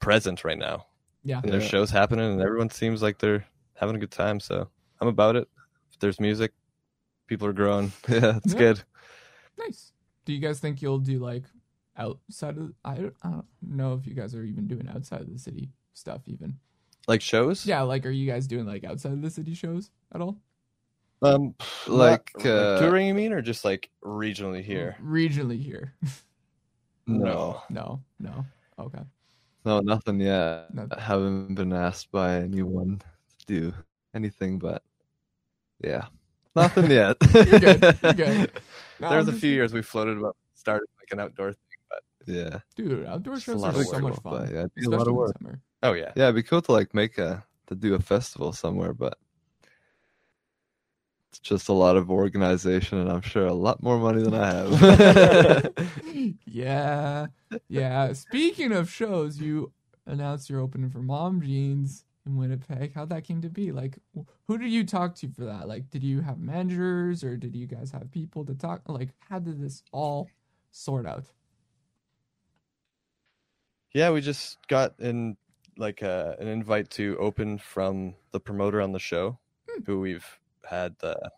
present 0.00 0.42
right 0.44 0.58
now. 0.58 0.86
Yeah. 1.22 1.40
And 1.42 1.52
there's 1.52 1.62
Yeah. 1.64 1.68
shows 1.70 1.90
happening, 1.90 2.32
and 2.32 2.42
everyone 2.42 2.68
seems 2.70 3.00
like 3.00 3.18
they're 3.18 3.46
having 3.74 3.94
a 3.94 3.98
good 3.98 4.10
time. 4.10 4.40
So 4.40 4.68
I'm 5.00 5.08
about 5.08 5.36
it. 5.36 5.48
If 5.92 6.00
there's 6.00 6.18
music, 6.20 6.52
people 7.28 7.46
are 7.46 7.52
growing. 7.52 7.92
Yeah, 8.08 8.38
It's 8.44 8.54
Yeah. 8.54 8.58
good. 8.58 8.82
Nice. 9.56 9.92
Do 10.24 10.32
you 10.32 10.40
guys 10.40 10.58
think 10.60 10.82
you'll 10.82 10.98
do 10.98 11.18
like 11.20 11.44
outside 11.96 12.58
of? 12.58 12.72
I 12.84 12.94
don't, 12.96 13.16
I 13.22 13.30
don't 13.30 13.46
know 13.62 13.94
if 13.94 14.06
you 14.06 14.14
guys 14.14 14.34
are 14.34 14.42
even 14.44 14.66
doing 14.66 14.88
outside 14.88 15.20
of 15.22 15.32
the 15.32 15.38
city 15.38 15.70
stuff. 15.94 16.22
Even 16.26 16.58
Like 17.06 17.22
shows. 17.22 17.64
yeah, 17.66 17.82
like 17.82 18.04
are 18.04 18.10
you 18.10 18.26
guys 18.30 18.46
doing 18.48 18.66
like 18.66 18.82
outside 18.84 19.12
of 19.12 19.22
the 19.22 19.30
city 19.30 19.54
shows 19.54 19.90
at 20.12 20.20
all? 20.20 20.38
Um, 21.22 21.54
Like, 21.86 22.30
not- 22.36 22.46
uh, 22.46 22.78
touring, 22.80 23.06
you 23.08 23.14
mean, 23.14 23.32
or 23.32 23.42
just 23.42 23.64
like 23.64 23.90
regionally 24.04 24.62
here? 24.62 24.96
regionally 25.02 25.60
here. 25.60 25.94
no, 27.06 27.62
no, 27.70 28.00
no. 28.20 28.44
Okay. 28.78 29.02
no, 29.64 29.80
nothing 29.80 30.20
yet. 30.20 30.72
No. 30.72 30.86
I 30.96 31.00
haven't 31.00 31.54
been 31.54 31.72
asked 31.72 32.12
by 32.12 32.36
anyone 32.36 33.00
to 33.38 33.46
do 33.46 33.74
anything, 34.14 34.58
but 34.58 34.82
yeah, 35.82 36.06
nothing 36.54 36.90
yet. 36.90 37.16
You're 37.34 37.58
good. 37.58 37.98
You're 38.02 38.12
good. 38.14 38.52
No, 39.00 39.10
There 39.10 39.18
was 39.18 39.28
a 39.28 39.32
few 39.32 39.50
years 39.52 39.72
we 39.72 39.80
floated 39.80 40.18
about 40.18 40.36
started 40.54 40.88
like 40.98 41.06
an 41.12 41.20
outdoor 41.20 41.52
thing. 41.52 41.78
But 41.88 42.02
yeah, 42.26 42.58
dude. 42.74 43.06
Outdoor 43.06 43.34
It's 43.34 43.44
shows 43.44 43.62
are 43.62 43.68
of 43.70 43.76
so 43.86 43.92
work, 43.92 44.02
much 44.02 44.16
fun. 44.22 44.48
yeah, 44.52 44.58
it'd 44.60 44.74
be 44.74 44.86
a 44.86 44.90
lot 44.90 45.06
of 45.06 45.14
work. 45.14 45.36
Oh 45.84 45.92
yeah. 45.92 46.10
Yeah, 46.16 46.24
it'd 46.24 46.34
be 46.34 46.42
cool 46.42 46.62
to 46.62 46.72
like 46.72 46.92
make 46.94 47.16
a 47.18 47.44
to 47.68 47.76
do 47.76 47.94
a 47.94 48.00
festival 48.00 48.52
somewhere, 48.52 48.92
but 48.92 49.16
it's 51.38 51.48
just 51.48 51.68
a 51.68 51.72
lot 51.72 51.96
of 51.96 52.10
organization, 52.10 52.98
and 52.98 53.10
I'm 53.10 53.20
sure 53.20 53.46
a 53.46 53.54
lot 53.54 53.82
more 53.82 53.98
money 53.98 54.22
than 54.22 54.34
I 54.34 54.52
have. 54.52 55.72
yeah, 56.46 57.26
yeah. 57.68 58.12
Speaking 58.12 58.72
of 58.72 58.90
shows, 58.90 59.40
you 59.40 59.72
announced 60.06 60.50
you're 60.50 60.60
opening 60.60 60.90
for 60.90 60.98
Mom 60.98 61.40
Jeans 61.40 62.04
in 62.26 62.36
Winnipeg. 62.36 62.92
How'd 62.94 63.10
that 63.10 63.24
came 63.24 63.40
to 63.42 63.48
be? 63.48 63.70
Like, 63.70 63.98
who 64.46 64.58
did 64.58 64.70
you 64.70 64.84
talk 64.84 65.14
to 65.16 65.28
for 65.30 65.44
that? 65.44 65.68
Like, 65.68 65.90
did 65.90 66.02
you 66.02 66.20
have 66.22 66.38
managers 66.40 67.22
or 67.22 67.36
did 67.36 67.54
you 67.54 67.66
guys 67.66 67.92
have 67.92 68.10
people 68.10 68.44
to 68.46 68.54
talk? 68.54 68.82
Like, 68.88 69.10
how 69.28 69.38
did 69.38 69.62
this 69.62 69.82
all 69.92 70.28
sort 70.72 71.06
out? 71.06 71.26
Yeah, 73.94 74.10
we 74.10 74.20
just 74.20 74.58
got 74.68 74.94
in 74.98 75.36
like 75.76 76.02
uh, 76.02 76.34
an 76.40 76.48
invite 76.48 76.90
to 76.90 77.16
open 77.20 77.58
from 77.58 78.14
the 78.32 78.40
promoter 78.40 78.80
on 78.80 78.92
the 78.92 78.98
show, 78.98 79.38
Hmm. 79.70 79.84
who 79.86 80.00
we've 80.00 80.26
had 80.68 80.96
the 80.98 81.30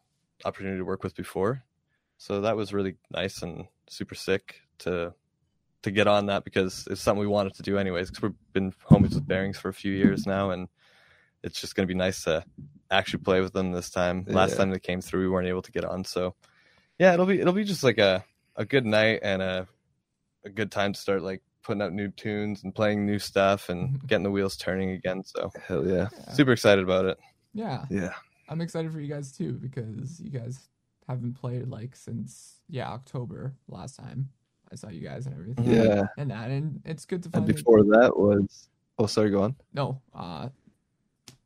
opportunity 0.45 0.79
to 0.79 0.85
work 0.85 1.03
with 1.03 1.15
before. 1.15 1.65
So 2.19 2.43
that 2.43 2.57
was 2.57 2.73
really 2.73 2.97
nice 3.11 3.43
and 3.43 3.67
super 3.89 4.15
sick 4.15 4.61
to 4.81 5.15
to 5.83 5.91
get 5.91 6.07
on 6.07 6.27
that 6.27 6.45
because 6.45 6.87
it's 6.91 7.01
something 7.01 7.21
we 7.21 7.27
wanted 7.27 7.55
to 7.55 7.63
do 7.63 7.79
anyways. 7.79 8.11
Because 8.11 8.23
we've 8.23 8.53
been 8.53 8.73
homies 8.91 9.15
with 9.15 9.27
Bearings 9.27 9.59
for 9.59 9.71
a 9.71 9.75
few 9.75 9.93
years 9.93 10.27
now, 10.27 10.51
and 10.51 10.69
it's 11.43 11.61
just 11.61 11.75
going 11.75 11.89
to 11.89 11.93
be 11.93 11.97
nice 11.97 12.25
to 12.25 12.45
actually 12.91 13.23
play 13.23 13.41
with 13.41 13.53
them 13.53 13.73
this 13.73 13.91
time. 13.91 14.25
Last 14.29 14.57
time 14.57 14.71
they 14.71 14.79
came 14.79 15.01
through, 15.01 15.23
we 15.23 15.29
weren't 15.29 15.49
able 15.49 15.63
to 15.63 15.73
get 15.73 15.85
on. 15.85 16.05
So 16.05 16.35
yeah, 16.99 17.15
it'll 17.15 17.27
be 17.27 17.41
it'll 17.41 17.55
be 17.55 17.65
just 17.65 17.83
like 17.83 17.99
a 17.99 18.25
a 18.57 18.65
good 18.65 18.85
night 18.85 19.21
and 19.23 19.41
a 19.41 19.67
a 20.45 20.51
good 20.51 20.71
time 20.71 20.93
to 20.93 21.01
start 21.01 21.23
like 21.23 21.43
putting 21.63 21.83
out 21.83 21.93
new 21.93 22.11
tunes 22.11 22.65
and 22.65 22.75
playing 22.75 23.07
new 23.07 23.19
stuff 23.19 23.69
and 23.69 23.89
mm-hmm. 23.91 24.07
getting 24.07 24.25
the 24.25 24.31
wheels 24.31 24.57
turning 24.57 24.91
again. 24.91 25.23
So 25.25 25.51
Hell 25.67 25.87
yeah, 25.87 26.09
Yeah. 26.13 26.33
super 26.33 26.53
excited 26.53 26.85
about 26.85 27.07
it. 27.07 27.19
Yeah, 27.55 27.85
yeah. 27.91 28.15
I'm 28.51 28.61
excited 28.61 28.93
for 28.93 29.01
you 29.01 29.07
guys 29.13 29.33
too 29.33 29.53
because 29.53 30.21
you 30.21 30.31
guys 30.31 30.69
haven't 31.09 31.35
played 31.35 31.69
like 31.69 31.97
since 31.97 32.57
yeah 32.69 32.91
October 32.91 33.55
last 33.69 33.97
time 33.97 34.29
I 34.71 34.75
saw 34.77 34.89
you 34.91 35.01
guys 35.01 35.27
and 35.27 35.35
everything. 35.35 35.65
Yeah, 35.71 36.03
and 36.19 36.31
that 36.31 36.51
and 36.51 36.81
it's 36.85 37.05
good 37.07 37.23
to 37.23 37.29
and 37.33 37.45
find. 37.45 37.47
before 37.47 37.83
that 37.85 38.13
was 38.17 38.69
oh, 38.99 39.07
sorry, 39.07 39.31
go 39.31 39.43
on. 39.43 39.57
No, 39.73 40.01
uh, 40.15 40.49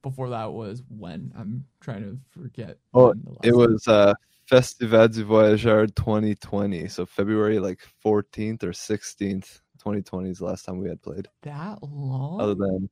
before 0.03 0.31
that 0.31 0.53
was 0.53 0.83
when 0.89 1.33
I'm 1.39 1.65
trying 1.81 2.03
to 2.03 2.19
forget. 2.39 2.79
Oh, 2.93 3.09
when 3.09 3.23
the 3.25 3.31
last 3.31 3.45
It 3.45 3.51
time- 3.53 3.59
was 3.73 3.89
uh 3.89 4.15
Festival 4.47 5.09
du 5.09 5.25
Voyageur 5.25 5.87
2020, 5.87 6.89
so 6.89 7.07
February 7.07 7.59
like 7.61 7.81
14th 8.05 8.63
or 8.63 8.73
16th, 8.73 9.61
2020 9.79 10.29
is 10.29 10.39
the 10.39 10.45
last 10.45 10.67
time 10.67 10.79
we 10.79 10.89
had 10.91 11.01
played. 11.01 11.29
that 11.45 11.83
long. 11.83 12.43
Other 12.43 12.55
than, 12.55 12.91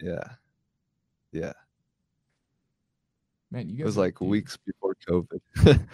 yeah, 0.00 0.24
yeah, 1.30 1.52
Man, 3.52 3.68
you 3.68 3.74
guys 3.76 3.80
it 3.82 3.84
was 3.84 3.96
like 3.98 4.20
weeks 4.22 4.56
before 4.66 4.96
COVID. 5.06 5.86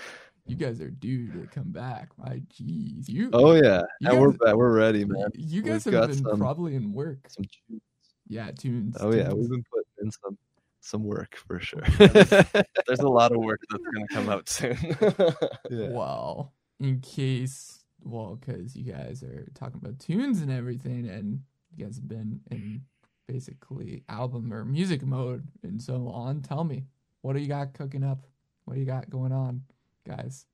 You 0.47 0.55
guys 0.57 0.81
are 0.81 0.91
due 0.91 1.27
to 1.33 1.47
come 1.49 1.73
back. 1.73 2.11
My 2.17 2.41
jeez, 2.55 3.09
you. 3.09 3.31
oh 3.33 3.55
yeah, 3.55 3.83
You 4.01 4.11
and 4.11 4.21
we're 4.21 4.31
back, 4.31 4.55
we're 4.55 4.73
ready, 4.73 5.05
man. 5.05 5.31
You 5.35 5.63
guys 5.63 5.85
We've 5.85 5.95
have 5.95 6.09
been 6.11 6.23
some- 6.25 6.39
probably 6.39 6.77
in 6.77 6.93
work. 6.93 7.19
Some 7.29 7.45
tunes. 7.69 7.83
Yeah, 8.29 8.53
tunes. 8.53 8.97
Oh 9.01 9.13
yeah, 9.13 9.25
tunes. 9.25 9.35
we've 9.35 9.51
been 9.51 9.65
putting 9.73 10.07
in 10.07 10.11
some 10.13 10.39
some 10.81 11.03
work 11.03 11.37
for 11.49 11.59
sure. 11.59 11.83
There's 11.99 13.01
a 13.01 13.09
lot 13.09 13.33
of 13.33 13.39
work 13.43 13.61
that's 13.69 13.83
going 13.93 14.07
to 14.07 14.15
come 14.15 14.29
out 14.29 14.49
soon. 14.49 14.79
yeah. 15.71 15.89
Well, 15.91 16.53
in 16.79 17.01
case, 17.01 17.83
well, 18.05 18.37
because 18.37 18.77
you 18.77 18.91
guys 18.93 19.25
are 19.25 19.49
talking 19.55 19.81
about 19.83 19.99
tunes 19.99 20.41
and 20.41 20.51
everything, 20.53 21.09
and 21.09 21.41
you 21.77 21.85
guys 21.85 21.97
have 21.97 22.07
been 22.09 22.41
in 22.53 22.83
basically 23.27 24.05
album 24.09 24.55
or 24.55 24.65
music 24.65 25.03
mode 25.03 25.49
and 25.65 25.83
so 25.83 26.09
on. 26.09 26.41
Tell 26.41 26.63
me, 26.65 26.85
what 27.23 27.35
do 27.35 27.41
you 27.41 27.49
got 27.49 27.75
cooking 27.75 28.05
up? 28.05 28.27
What 28.65 28.75
do 28.75 28.81
you 28.81 28.87
got 28.87 29.11
going 29.11 29.33
on, 29.33 29.63
guys? 30.07 30.47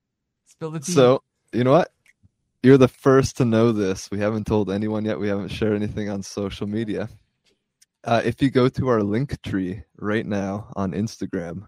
Spill 0.45 0.71
the 0.71 0.79
tea. 0.79 0.91
So 0.91 1.23
you 1.53 1.63
know 1.63 1.71
what? 1.71 1.91
You're 2.63 2.77
the 2.77 2.87
first 2.87 3.37
to 3.37 3.45
know 3.45 3.71
this. 3.71 4.09
We 4.09 4.19
haven't 4.19 4.47
told 4.47 4.71
anyone 4.71 5.05
yet. 5.05 5.19
We 5.19 5.27
haven't 5.27 5.49
shared 5.49 5.75
anything 5.75 6.09
on 6.09 6.23
social 6.23 6.67
media. 6.67 7.09
Uh, 8.03 8.21
if 8.23 8.41
you 8.41 8.49
go 8.49 8.69
to 8.69 8.87
our 8.87 9.03
link 9.03 9.41
tree 9.41 9.83
right 9.97 10.25
now 10.25 10.71
on 10.75 10.91
Instagram, 10.91 11.67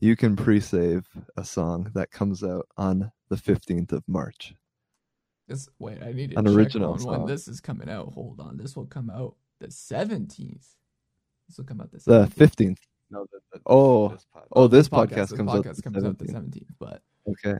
you 0.00 0.16
can 0.16 0.36
pre-save 0.36 1.06
a 1.36 1.44
song 1.44 1.90
that 1.94 2.10
comes 2.10 2.44
out 2.44 2.68
on 2.76 3.12
the 3.28 3.36
15th 3.36 3.92
of 3.92 4.04
March. 4.08 4.54
this, 5.48 5.68
wait, 5.78 6.02
I 6.02 6.12
need 6.12 6.30
to 6.32 6.38
An 6.38 6.46
check 6.46 6.54
original 6.54 6.94
on 6.94 7.04
when 7.04 7.26
this 7.26 7.48
is 7.48 7.60
coming 7.60 7.88
out. 7.88 8.12
Hold 8.14 8.40
on, 8.40 8.56
this 8.56 8.76
will 8.76 8.86
come 8.86 9.10
out 9.10 9.36
the 9.60 9.70
seventeenth. 9.70 10.68
This 11.48 11.58
will 11.58 11.64
come 11.64 11.80
out 11.80 11.90
the 11.90 11.98
The 11.98 12.26
15th. 12.26 12.78
No, 13.10 13.26
the, 13.32 13.38
the, 13.52 13.60
Oh, 13.66 14.08
this 14.08 14.26
pod- 14.32 14.46
Oh, 14.52 14.66
this 14.66 14.88
podcast, 14.88 15.08
podcast 15.08 15.28
this 15.28 15.32
comes 15.32 15.50
podcast 15.50 15.68
out 15.68 15.76
the 15.76 15.82
comes 15.82 16.04
out 16.04 16.18
the 16.18 16.24
17th. 16.26 16.66
but 16.78 17.02
Okay. 17.28 17.58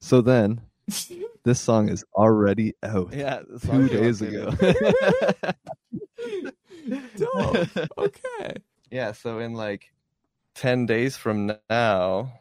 So 0.00 0.20
then, 0.20 0.60
this 1.44 1.60
song 1.60 1.88
is 1.88 2.04
already 2.14 2.74
out 2.82 3.12
yeah, 3.12 3.40
two 3.62 3.88
days 3.88 4.22
ago. 4.22 4.50
dope. 7.16 7.68
Okay. 7.98 8.56
Yeah, 8.90 9.12
so 9.12 9.38
in 9.40 9.54
like 9.54 9.90
10 10.54 10.86
days 10.86 11.16
from 11.16 11.52
now, 11.68 12.32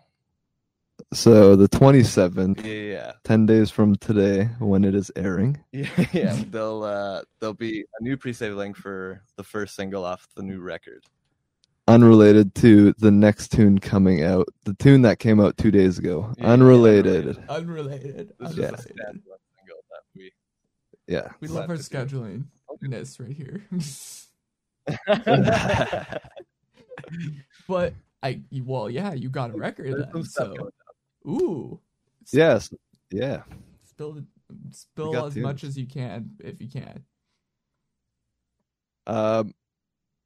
so 1.13 1.55
the 1.55 1.67
27th, 1.69 2.65
yeah, 2.65 2.93
yeah, 2.93 3.12
10 3.23 3.45
days 3.45 3.69
from 3.71 3.95
today 3.97 4.49
when 4.60 4.84
it 4.84 4.95
is 4.95 5.12
airing. 5.15 5.58
yeah, 5.71 5.88
yeah, 6.13 6.43
they'll 6.49 6.84
uh 6.84 7.21
there'll 7.39 7.53
be 7.53 7.81
a 7.81 8.03
new 8.03 8.17
pre-save 8.17 8.53
link 8.55 8.75
for 8.75 9.21
the 9.36 9.43
first 9.43 9.75
single 9.75 10.05
off 10.05 10.27
the 10.36 10.43
new 10.43 10.60
record. 10.62 11.03
Unrelated 11.88 12.56
to 12.56 12.93
the 12.93 13.12
next 13.12 13.50
tune 13.52 13.78
coming 13.80 14.24
out. 14.24 14.48
The 14.63 14.74
tune 14.76 15.02
that 15.04 15.19
came 15.19 15.39
out 15.39 15.58
two 15.58 15.69
days 15.71 16.00
ago. 16.00 16.34
Yeah, 16.38 16.48
unrelated. 16.52 17.38
unrelated. 17.50 17.50
Unrelated. 17.50 18.34
This 18.39 18.52
is 18.52 18.58
Yeah. 18.58 18.65
Unrelated. 18.67 18.95
standalone 18.95 19.39
single 19.58 19.84
that 19.89 20.04
we 20.15 20.32
Yeah. 21.08 21.32
We 21.39 21.48
love 21.48 21.69
our 21.69 21.78
Glad 21.78 21.84
to 21.84 21.89
do. 21.89 21.95
scheduling 22.19 22.45
ness 22.82 23.19
right 23.19 23.36
here. 23.36 23.63
but 27.67 27.93
I 28.24 28.41
well, 28.63 28.89
yeah, 28.89 29.13
you 29.13 29.30
got 29.30 29.52
a 29.52 29.58
record 29.58 30.08
then. 30.13 30.24
So 30.24 30.71
ooh. 31.28 31.80
S- 32.24 32.34
Yes. 32.34 32.74
Yeah. 33.12 33.43
Spill 33.84 34.24
spill 34.71 35.13
got 35.13 35.28
as 35.28 35.36
much 35.38 35.63
as 35.63 35.78
you 35.78 35.86
can 35.88 36.32
if 36.39 36.60
you 36.62 36.69
can. 36.69 37.04
Um, 39.08 39.54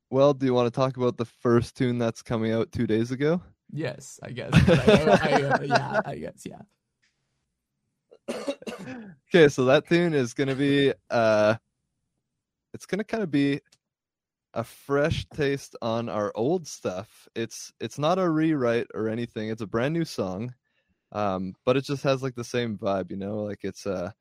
well, 0.10 0.34
do 0.34 0.46
you 0.46 0.54
want 0.54 0.68
to 0.68 0.72
talk 0.72 0.98
about 0.98 1.18
the 1.18 1.26
first 1.26 1.76
tune 1.76 1.98
that's 1.98 2.22
coming 2.22 2.52
out 2.52 2.72
two 2.72 2.88
days 2.88 3.12
ago? 3.12 3.42
Yes, 3.72 4.20
I 4.24 4.32
guess. 4.32 4.52
I, 4.54 5.20
I, 5.22 5.44
uh, 5.44 5.62
yeah, 5.64 6.02
I 6.06 6.16
guess, 6.16 6.44
yeah. 6.46 6.62
Okay, 9.30 9.48
so 9.48 9.66
that 9.66 9.88
tune 9.88 10.14
is 10.14 10.34
gonna 10.34 10.56
be 10.56 10.94
uh 11.10 11.56
it's 12.74 12.86
gonna 12.86 13.04
kind 13.04 13.24
of 13.24 13.32
be 13.32 13.60
a 14.54 14.64
fresh 14.64 15.26
taste 15.34 15.76
on 15.82 16.10
our 16.10 16.32
old 16.36 16.68
stuff. 16.68 17.28
It's 17.36 17.72
it's 17.80 18.00
not 18.00 18.20
a 18.20 18.30
rewrite 18.30 18.88
or 18.94 19.08
anything. 19.08 19.50
It's 19.50 19.62
a 19.62 19.68
brand 19.68 19.94
new 19.94 20.06
song. 20.06 20.54
Um, 21.12 21.56
but 21.66 21.78
it 21.78 21.86
just 21.86 22.04
has 22.04 22.22
like 22.22 22.36
the 22.36 22.44
same 22.44 22.78
vibe, 22.78 23.10
you 23.10 23.18
know, 23.18 23.38
like 23.44 23.60
it's 23.64 23.86
a 23.86 24.14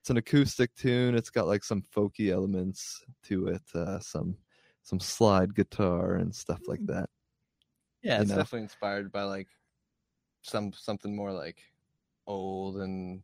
it's 0.00 0.10
an 0.10 0.16
acoustic 0.16 0.74
tune. 0.74 1.14
It's 1.14 1.30
got 1.30 1.46
like 1.46 1.64
some 1.64 1.82
folky 1.94 2.32
elements 2.32 3.04
to 3.24 3.48
it, 3.48 3.62
uh 3.74 3.98
some 4.00 4.36
some 4.82 5.00
slide 5.00 5.54
guitar 5.54 6.14
and 6.14 6.34
stuff 6.34 6.60
like 6.66 6.84
that. 6.86 7.08
Yeah, 8.02 8.16
you 8.16 8.22
it's 8.22 8.30
know? 8.30 8.36
definitely 8.36 8.64
inspired 8.64 9.12
by 9.12 9.22
like 9.22 9.48
some 10.42 10.72
something 10.72 11.14
more 11.14 11.32
like 11.32 11.58
old 12.26 12.78
and 12.78 13.22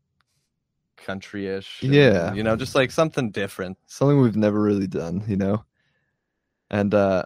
country-ish. 0.97 1.83
and, 1.83 1.92
Yeah. 1.92 2.35
you 2.35 2.42
know, 2.42 2.57
just 2.57 2.75
like 2.75 2.90
something 2.90 3.31
different. 3.31 3.79
something 3.87 4.21
we've 4.21 4.37
never 4.37 4.61
really 4.61 4.87
done, 4.87 5.25
you 5.29 5.37
know. 5.37 5.64
And 6.71 6.94
uh 6.94 7.25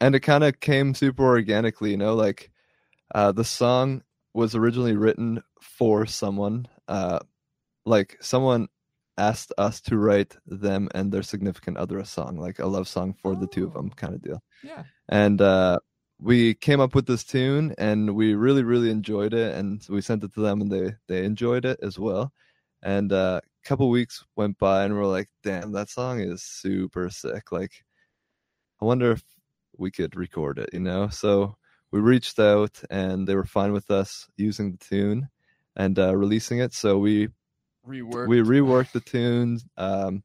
and 0.00 0.14
it 0.14 0.20
kind 0.20 0.44
of 0.44 0.60
came 0.60 0.94
super 0.94 1.24
organically, 1.24 1.90
you 1.90 1.96
know, 1.96 2.14
like 2.14 2.50
uh 3.14 3.32
the 3.32 3.44
song 3.44 4.02
was 4.34 4.54
originally 4.54 4.96
written 4.96 5.42
for 5.60 6.04
someone 6.06 6.68
uh 6.88 7.18
like 7.84 8.16
someone 8.20 8.68
asked 9.18 9.52
us 9.58 9.80
to 9.82 9.96
write 9.98 10.36
them 10.46 10.88
and 10.94 11.10
their 11.12 11.22
significant 11.22 11.76
other 11.78 11.98
a 11.98 12.04
song, 12.04 12.36
like 12.38 12.58
a 12.58 12.66
love 12.66 12.88
song 12.88 13.14
for 13.22 13.34
the 13.34 13.46
two 13.46 13.64
of 13.66 13.76
Oh. 13.76 13.80
them 13.80 13.90
kind 13.90 14.14
of 14.14 14.22
deal. 14.22 14.42
Yeah. 14.62 14.84
And 15.08 15.40
uh 15.40 15.80
we 16.18 16.54
came 16.54 16.80
up 16.80 16.94
with 16.94 17.06
this 17.06 17.24
tune 17.24 17.74
and 17.78 18.14
we 18.16 18.34
really 18.34 18.62
really 18.62 18.90
enjoyed 18.90 19.34
it 19.34 19.54
and 19.54 19.84
we 19.90 20.00
sent 20.00 20.24
it 20.24 20.32
to 20.34 20.40
them 20.40 20.60
and 20.62 20.70
they 20.72 20.94
they 21.08 21.24
enjoyed 21.24 21.64
it 21.66 21.78
as 21.82 21.98
well. 21.98 22.32
And 22.82 23.12
uh, 23.12 23.40
a 23.44 23.68
couple 23.68 23.90
weeks 23.90 24.24
went 24.36 24.58
by 24.58 24.84
and 24.84 24.94
we're 24.94 25.06
like, 25.06 25.28
damn, 25.42 25.72
that 25.72 25.90
song 25.90 26.20
is 26.20 26.42
super 26.42 27.10
sick. 27.10 27.50
Like, 27.52 27.72
I 28.80 28.84
wonder 28.84 29.12
if 29.12 29.22
we 29.76 29.90
could 29.90 30.14
record 30.16 30.58
it, 30.58 30.70
you 30.72 30.80
know? 30.80 31.08
So 31.08 31.56
we 31.90 32.00
reached 32.00 32.38
out 32.38 32.80
and 32.90 33.26
they 33.26 33.34
were 33.34 33.44
fine 33.44 33.72
with 33.72 33.90
us 33.90 34.28
using 34.36 34.72
the 34.72 34.78
tune 34.78 35.28
and 35.74 35.98
uh, 35.98 36.16
releasing 36.16 36.58
it. 36.60 36.74
So 36.74 36.98
we 36.98 37.28
Reworked. 37.86 38.28
we 38.28 38.38
reworked 38.40 38.92
the 38.92 39.00
tunes, 39.00 39.64
um, 39.76 40.22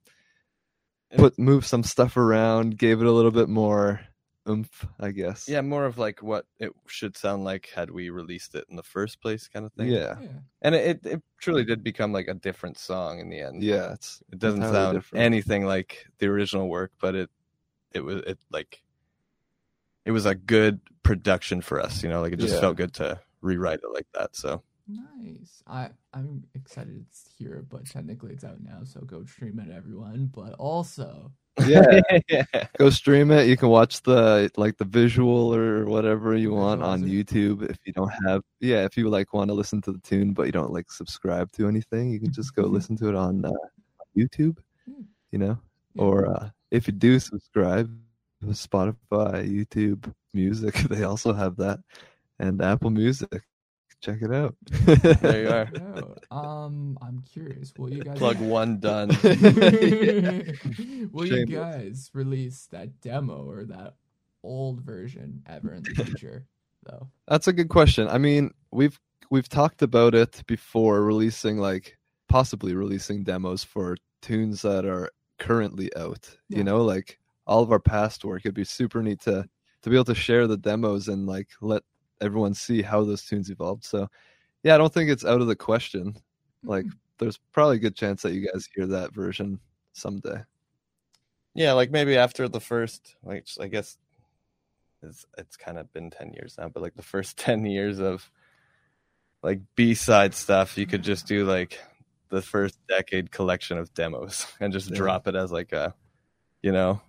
put 1.15 1.37
moved 1.37 1.65
some 1.67 1.83
stuff 1.83 2.17
around, 2.17 2.77
gave 2.77 3.01
it 3.01 3.07
a 3.07 3.11
little 3.11 3.31
bit 3.31 3.49
more 3.49 4.01
oomph, 4.49 4.87
I 4.99 5.11
guess. 5.11 5.47
yeah, 5.47 5.61
more 5.61 5.85
of 5.85 5.97
like 5.97 6.23
what 6.23 6.45
it 6.59 6.71
should 6.87 7.15
sound 7.15 7.43
like 7.43 7.69
had 7.75 7.91
we 7.91 8.09
released 8.09 8.55
it 8.55 8.65
in 8.69 8.75
the 8.75 8.83
first 8.83 9.21
place, 9.21 9.47
kind 9.47 9.65
of 9.65 9.73
thing. 9.73 9.87
Yeah. 9.89 10.15
Yeah. 10.21 10.27
and 10.63 10.73
it, 10.75 11.05
it 11.05 11.21
truly 11.39 11.63
did 11.63 11.83
become 11.83 12.11
like 12.11 12.27
a 12.27 12.33
different 12.33 12.77
song 12.79 13.19
in 13.19 13.29
the 13.29 13.39
end. 13.39 13.61
Yeah. 13.63 13.93
It's 13.93 14.23
it 14.31 14.39
doesn't 14.39 14.61
entirely 14.63 14.75
sound 14.85 14.97
different. 14.97 15.23
anything 15.23 15.65
like 15.65 16.07
the 16.17 16.27
original 16.27 16.67
work, 16.69 16.91
but 16.99 17.13
it 17.15 17.29
it 17.93 18.03
was 18.03 18.17
it 18.25 18.39
like 18.51 18.81
it 20.05 20.11
was 20.11 20.25
a 20.25 20.33
good 20.33 20.79
production 21.03 21.61
for 21.61 21.79
us. 21.79 22.01
You 22.01 22.09
know, 22.09 22.21
like 22.21 22.33
it 22.33 22.39
just 22.39 22.55
Yeah. 22.55 22.61
felt 22.61 22.77
good 22.77 22.93
to 22.95 23.19
rewrite 23.41 23.81
it 23.83 23.93
like 23.93 24.07
that. 24.15 24.35
So 24.35 24.63
Nice. 24.87 25.63
I 25.67 25.89
I'm 26.13 26.43
excited 26.55 27.05
it's 27.07 27.29
here, 27.37 27.63
but 27.69 27.85
technically 27.85 28.33
it's 28.33 28.43
out 28.43 28.61
now, 28.61 28.81
so 28.83 28.99
go 29.01 29.23
stream 29.25 29.59
it, 29.59 29.71
everyone. 29.73 30.29
But 30.33 30.53
also, 30.53 31.31
yeah. 31.67 32.01
yeah, 32.29 32.43
go 32.77 32.89
stream 32.89 33.31
it. 33.31 33.47
You 33.47 33.55
can 33.57 33.69
watch 33.69 34.01
the 34.01 34.51
like 34.57 34.77
the 34.77 34.85
visual 34.85 35.53
or 35.53 35.85
whatever 35.85 36.35
you 36.35 36.51
want 36.53 36.81
on 36.83 37.03
Visualizer. 37.03 37.25
YouTube. 37.25 37.69
If 37.69 37.77
you 37.85 37.93
don't 37.93 38.11
have, 38.27 38.41
yeah, 38.59 38.83
if 38.85 38.97
you 38.97 39.09
like 39.09 39.33
want 39.33 39.49
to 39.49 39.53
listen 39.53 39.81
to 39.83 39.91
the 39.93 39.99
tune 39.99 40.33
but 40.33 40.45
you 40.45 40.51
don't 40.51 40.73
like 40.73 40.91
subscribe 40.91 41.51
to 41.53 41.67
anything, 41.67 42.11
you 42.11 42.19
can 42.19 42.33
just 42.33 42.55
go 42.55 42.63
Mhm. 42.63 42.71
listen 42.71 42.95
to 42.97 43.09
it 43.09 43.15
on 43.15 43.45
uh, 43.45 43.51
YouTube. 44.17 44.57
You 45.31 45.39
know, 45.39 45.59
Yeah. 45.93 46.01
or 46.03 46.27
uh, 46.29 46.49
if 46.71 46.87
you 46.87 46.93
do 46.93 47.19
subscribe, 47.19 47.89
Spotify, 48.45 49.47
YouTube 49.47 50.11
Music, 50.33 50.73
they 50.89 51.03
also 51.03 51.31
have 51.33 51.55
that, 51.57 51.79
and 52.39 52.61
Apple 52.61 52.89
Music. 52.89 53.43
Check 54.01 54.23
it 54.23 54.33
out. 54.33 54.55
There 54.65 55.43
you 55.43 55.49
are. 55.49 55.69
Oh, 56.31 56.35
um, 56.35 56.97
I'm 57.01 57.21
curious. 57.21 57.71
Will 57.77 57.93
you 57.93 58.03
guys 58.03 58.17
plug 58.17 58.39
one 58.39 58.79
done. 58.79 59.09
Will 61.11 61.27
you 61.27 61.45
Shameless. 61.45 61.49
guys 61.49 62.09
release 62.13 62.67
that 62.71 62.99
demo 63.01 63.47
or 63.47 63.63
that 63.65 63.93
old 64.43 64.81
version 64.81 65.43
ever 65.47 65.73
in 65.73 65.83
the 65.83 66.03
future? 66.03 66.45
Though. 66.83 67.09
That's 67.27 67.47
a 67.47 67.53
good 67.53 67.69
question. 67.69 68.07
I 68.07 68.17
mean, 68.17 68.51
we've 68.71 68.99
we've 69.29 69.47
talked 69.47 69.83
about 69.83 70.15
it 70.15 70.41
before 70.47 71.03
releasing 71.03 71.59
like 71.59 71.97
possibly 72.27 72.73
releasing 72.73 73.23
demos 73.23 73.63
for 73.63 73.97
tunes 74.23 74.63
that 74.63 74.83
are 74.85 75.11
currently 75.37 75.95
out. 75.95 76.27
Yeah. 76.49 76.57
You 76.57 76.63
know, 76.63 76.83
like 76.83 77.19
all 77.45 77.61
of 77.61 77.71
our 77.71 77.79
past 77.79 78.25
work. 78.25 78.41
It'd 78.45 78.55
be 78.55 78.63
super 78.63 79.03
neat 79.03 79.21
to 79.21 79.47
to 79.83 79.89
be 79.89 79.95
able 79.95 80.05
to 80.05 80.15
share 80.15 80.47
the 80.47 80.57
demos 80.57 81.07
and 81.07 81.27
like 81.27 81.49
let 81.61 81.83
everyone 82.21 82.53
see 82.53 82.81
how 82.81 83.03
those 83.03 83.25
tunes 83.25 83.49
evolved. 83.49 83.83
So, 83.83 84.07
yeah, 84.63 84.75
I 84.75 84.77
don't 84.77 84.93
think 84.93 85.09
it's 85.09 85.25
out 85.25 85.41
of 85.41 85.47
the 85.47 85.55
question. 85.55 86.15
Like, 86.63 86.85
Mm. 86.85 86.93
there's 87.17 87.39
probably 87.51 87.77
a 87.77 87.79
good 87.79 87.95
chance 87.95 88.21
that 88.21 88.33
you 88.33 88.47
guys 88.51 88.67
hear 88.73 88.87
that 88.87 89.13
version 89.13 89.59
someday. 89.93 90.43
yeah, 91.53 91.73
like 91.73 91.91
maybe 91.91 92.15
after 92.17 92.47
the 92.47 92.61
first, 92.61 93.15
like 93.23 93.45
I 93.59 93.67
guess 93.67 93.97
it's 95.03 95.25
it's 95.37 95.57
kind 95.57 95.77
of 95.77 95.91
been 95.93 96.09
ten 96.11 96.31
years 96.33 96.55
now, 96.57 96.69
but 96.69 96.81
like 96.81 96.95
the 96.95 97.01
first 97.01 97.37
ten 97.45 97.65
years 97.65 97.99
of 97.99 98.29
like 99.43 99.59
B 99.75 99.93
side 99.95 100.33
stuff, 100.35 100.77
you 100.77 100.85
could 100.85 101.03
just 101.03 101.25
do 101.27 101.45
like 101.45 101.79
the 102.29 102.41
first 102.41 102.77
decade 102.87 103.31
collection 103.31 103.77
of 103.77 103.93
demos 103.93 104.45
and 104.59 104.71
just 104.71 104.89
Yeah. 104.91 104.95
drop 104.97 105.27
it 105.27 105.35
as 105.35 105.51
like 105.51 105.73
a, 105.73 105.93
you 106.61 106.71
know, 106.71 107.01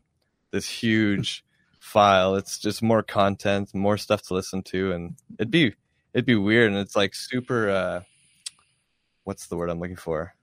this 0.51 0.67
huge 0.69 1.45
file. 1.83 2.37
It's 2.37 2.59
just 2.59 2.81
more 2.81 3.03
content, 3.03 3.75
more 3.75 3.99
stuff 3.99 4.23
to 4.29 4.35
listen 4.35 4.63
to, 4.65 4.93
and 4.93 5.17
it'd 5.39 5.51
be 5.51 5.75
it'd 6.15 6.25
be 6.25 6.37
weird, 6.37 6.71
and 6.71 6.81
it's 6.81 6.97
like 6.97 7.15
super. 7.15 7.69
uh 7.69 8.01
What's 9.25 9.47
the 9.47 9.57
word 9.57 9.71
I'm 9.71 9.79
looking 9.79 9.97
for? 9.97 10.35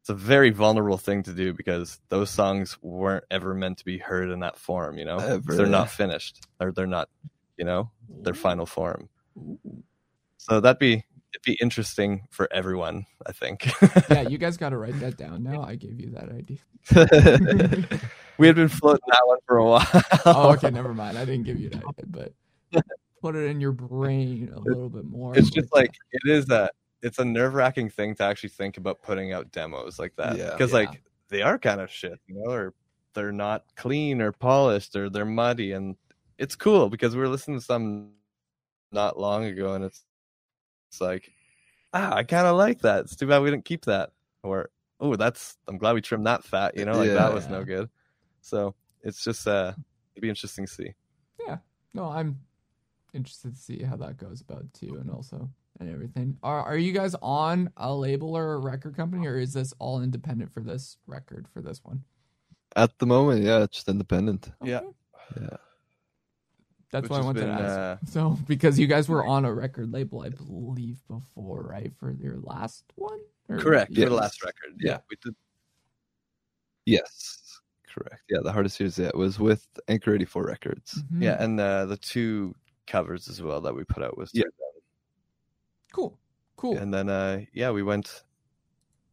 It's 0.00 0.10
a 0.10 0.14
very 0.14 0.50
vulnerable 0.50 0.98
thing 0.98 1.22
to 1.24 1.32
do 1.32 1.54
because 1.54 1.98
those 2.10 2.28
songs 2.30 2.76
weren't 2.82 3.24
ever 3.30 3.54
meant 3.54 3.78
to 3.78 3.84
be 3.86 3.96
heard 3.98 4.30
in 4.30 4.40
that 4.40 4.58
form. 4.58 4.98
You 4.98 5.04
know, 5.06 5.18
Ever. 5.18 5.54
they're 5.54 5.66
not 5.66 5.90
finished, 5.90 6.46
or 6.60 6.72
they're 6.72 6.86
not, 6.86 7.08
you 7.56 7.64
know, 7.64 7.90
their 8.22 8.34
final 8.34 8.66
form. 8.66 9.08
So 10.36 10.60
that'd 10.60 10.78
be 10.78 11.04
it'd 11.32 11.42
be 11.44 11.58
interesting 11.60 12.22
for 12.30 12.48
everyone. 12.52 13.06
I 13.26 13.32
think. 13.32 13.68
Yeah, 14.10 14.22
you 14.22 14.38
guys 14.44 14.56
got 14.56 14.70
to 14.70 14.78
write 14.78 14.98
that 15.00 15.16
down 15.16 15.42
now. 15.42 15.62
I 15.62 15.74
gave 15.74 16.00
you 16.00 16.10
that 16.10 16.30
idea. 16.30 16.58
we 18.38 18.46
had 18.46 18.56
been 18.56 18.68
floating 18.68 19.00
that 19.08 19.20
one 19.26 19.38
for 19.46 19.58
a 19.58 19.64
while. 19.64 19.86
oh, 20.24 20.52
okay, 20.52 20.70
never 20.70 20.94
mind. 20.94 21.18
I 21.18 21.24
didn't 21.24 21.44
give 21.44 21.58
you 21.58 21.68
that, 21.70 21.82
but 22.10 22.32
put 23.20 23.34
it 23.36 23.44
in 23.46 23.60
your 23.60 23.72
brain 23.72 24.50
a 24.54 24.60
little 24.60 24.88
bit 24.88 25.04
more. 25.04 25.36
It's 25.36 25.50
just 25.50 25.70
but, 25.70 25.80
like 25.80 25.94
it 26.12 26.30
is 26.30 26.48
a 26.50 26.70
it's 27.02 27.18
a 27.18 27.24
nerve 27.24 27.54
wracking 27.54 27.90
thing 27.90 28.14
to 28.16 28.24
actually 28.24 28.48
think 28.50 28.76
about 28.76 29.02
putting 29.02 29.32
out 29.32 29.52
demos 29.52 29.98
like 29.98 30.14
that 30.16 30.36
Yeah. 30.36 30.50
because 30.52 30.70
Yeah. 30.70 30.78
like 30.78 31.02
they 31.28 31.42
are 31.42 31.58
kind 31.58 31.80
of 31.80 31.90
shit, 31.90 32.18
you 32.26 32.34
know, 32.36 32.50
or 32.50 32.74
they're 33.14 33.32
not 33.32 33.64
clean 33.76 34.20
or 34.22 34.32
polished 34.32 34.96
or 34.96 35.10
they're 35.10 35.24
muddy, 35.24 35.72
and 35.72 35.96
it's 36.38 36.56
cool 36.56 36.88
because 36.88 37.14
we 37.14 37.20
were 37.20 37.28
listening 37.28 37.58
to 37.58 37.64
some 37.64 38.12
not 38.92 39.18
long 39.18 39.44
ago, 39.44 39.74
and 39.74 39.84
it's 39.84 40.04
it's 40.88 41.00
like 41.00 41.30
ah, 41.92 42.14
I 42.14 42.22
kind 42.22 42.46
of 42.46 42.56
like 42.56 42.80
that. 42.80 43.00
It's 43.00 43.16
too 43.16 43.26
bad 43.26 43.42
we 43.42 43.50
didn't 43.50 43.64
keep 43.64 43.84
that, 43.86 44.10
or 44.42 44.70
oh, 45.00 45.16
that's 45.16 45.56
I'm 45.66 45.78
glad 45.78 45.94
we 45.94 46.00
trimmed 46.00 46.26
that 46.26 46.44
fat, 46.44 46.76
you 46.76 46.84
know, 46.84 46.92
like 46.92 47.10
that 47.10 47.32
was 47.32 47.48
no 47.48 47.64
good. 47.64 47.88
So 48.40 48.74
it's 49.02 49.22
just 49.22 49.46
uh, 49.46 49.72
it'd 50.14 50.22
be 50.22 50.28
interesting 50.28 50.66
to 50.66 50.72
see. 50.72 50.94
Yeah. 51.46 51.58
No, 51.94 52.04
I'm 52.04 52.40
interested 53.14 53.54
to 53.54 53.60
see 53.60 53.82
how 53.82 53.96
that 53.96 54.16
goes 54.16 54.40
about 54.40 54.72
too, 54.74 54.98
and 55.00 55.10
also 55.10 55.48
and 55.80 55.90
everything. 55.90 56.36
Are 56.42 56.62
are 56.62 56.76
you 56.76 56.92
guys 56.92 57.14
on 57.22 57.70
a 57.76 57.94
label 57.94 58.36
or 58.36 58.54
a 58.54 58.58
record 58.58 58.96
company, 58.96 59.26
or 59.26 59.38
is 59.38 59.52
this 59.52 59.72
all 59.78 60.02
independent 60.02 60.52
for 60.52 60.60
this 60.60 60.98
record 61.06 61.46
for 61.52 61.60
this 61.60 61.80
one? 61.84 62.04
At 62.76 62.98
the 62.98 63.06
moment, 63.06 63.44
yeah, 63.44 63.62
it's 63.62 63.76
just 63.76 63.88
independent. 63.88 64.50
Yeah. 64.62 64.80
Yeah. 65.40 65.56
That's 66.90 67.08
why 67.10 67.18
I 67.18 67.20
wanted 67.22 67.40
been, 67.40 67.48
to 67.56 67.62
ask. 67.62 68.02
uh, 68.02 68.06
So 68.10 68.38
because 68.46 68.78
you 68.78 68.86
guys 68.86 69.08
were 69.08 69.26
on 69.26 69.44
a 69.44 69.52
record 69.52 69.92
label, 69.92 70.22
I 70.22 70.30
believe 70.30 70.98
before, 71.08 71.62
right, 71.62 71.92
for 71.98 72.10
your 72.12 72.38
last 72.40 72.84
one? 72.96 73.18
Or- 73.48 73.58
Correct 73.58 73.92
for 73.94 74.00
Yes. 74.00 74.08
the 74.08 74.14
last 74.14 74.44
record. 74.44 74.74
Yeah, 74.80 74.92
Yeah. 74.92 74.98
we 75.10 75.16
did. 75.22 75.34
Yes, 76.86 77.60
correct. 77.92 78.22
Yeah, 78.30 78.38
the 78.42 78.52
hardest 78.52 78.80
years. 78.80 78.98
Yeah, 78.98 79.08
it 79.08 79.14
was 79.16 79.38
with 79.38 79.66
Anchor 79.88 80.14
84 80.14 80.44
Records. 80.44 81.02
Mhm. 81.12 81.22
Yeah, 81.22 81.42
and 81.42 81.60
uh, 81.60 81.86
the 81.86 81.96
two 81.98 82.54
covers 82.86 83.28
as 83.28 83.42
well 83.42 83.60
that 83.60 83.74
we 83.74 83.84
put 83.84 84.02
out 84.02 84.16
was 84.16 84.30
Yeah. 84.32 84.44
Cool. 85.92 86.18
Cool. 86.56 86.76
and 86.76 86.92
then 86.92 87.08
uh, 87.08 87.42
yeah, 87.52 87.70
we 87.70 87.82
went 87.82 88.24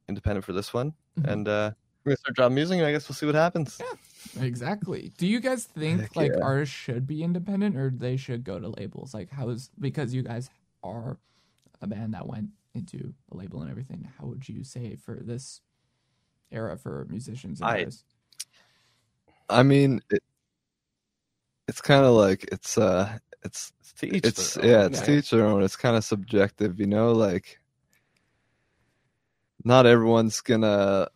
independent 0.09 0.43
for 0.45 0.53
this 0.53 0.73
one, 0.73 0.93
Mhm. 1.19 1.31
and 1.31 1.47
uh, 1.47 1.71
we're 2.03 2.11
gonna 2.11 2.17
start 2.17 2.35
dropping 2.35 2.55
music, 2.55 2.77
and 2.77 2.87
I 2.87 2.91
guess 2.91 3.07
we'll 3.07 3.15
see 3.15 3.25
what 3.25 3.35
happens. 3.35 3.79
Exactly. 4.39 5.11
Do 5.17 5.27
you 5.27 5.39
guys 5.39 5.65
think 5.65 6.01
Heck 6.01 6.15
like 6.15 6.31
yeah. 6.35 6.43
artists 6.43 6.75
should 6.75 7.07
be 7.07 7.23
independent 7.23 7.75
or 7.77 7.89
they 7.89 8.17
should 8.17 8.43
go 8.43 8.59
to 8.59 8.69
labels? 8.69 9.13
Like 9.13 9.29
how 9.31 9.49
is 9.49 9.69
because 9.79 10.13
you 10.13 10.23
guys 10.23 10.49
are 10.83 11.17
a 11.81 11.87
band 11.87 12.13
that 12.13 12.27
went 12.27 12.49
into 12.73 13.13
a 13.31 13.37
label 13.37 13.61
and 13.61 13.69
everything, 13.71 14.09
how 14.19 14.27
would 14.27 14.47
you 14.47 14.63
say 14.63 14.95
for 14.95 15.15
this 15.21 15.61
era 16.51 16.77
for 16.77 17.07
musicians 17.09 17.61
and 17.61 17.69
I- 17.69 17.79
artists? 17.79 18.03
I 19.49 19.61
mean, 19.63 20.01
it, 20.09 20.23
it's 21.67 21.81
kind 21.81 22.03
of 22.03 22.13
like 22.13 22.47
it's 22.51 22.77
uh, 22.77 23.17
it's 23.43 23.71
It's 24.01 24.27
it's 24.27 24.53
their 24.55 24.63
own, 24.65 24.69
yeah, 24.69 24.85
it's 24.87 24.99
yeah. 24.99 25.05
to 25.05 25.11
each 25.17 25.29
their 25.29 25.45
own. 25.45 25.63
It's 25.63 25.75
kind 25.75 25.95
of 25.95 26.03
subjective, 26.03 26.79
you 26.79 26.87
know. 26.87 27.11
Like, 27.11 27.59
not 29.63 29.85
everyone's 29.85 30.41
gonna 30.41 31.07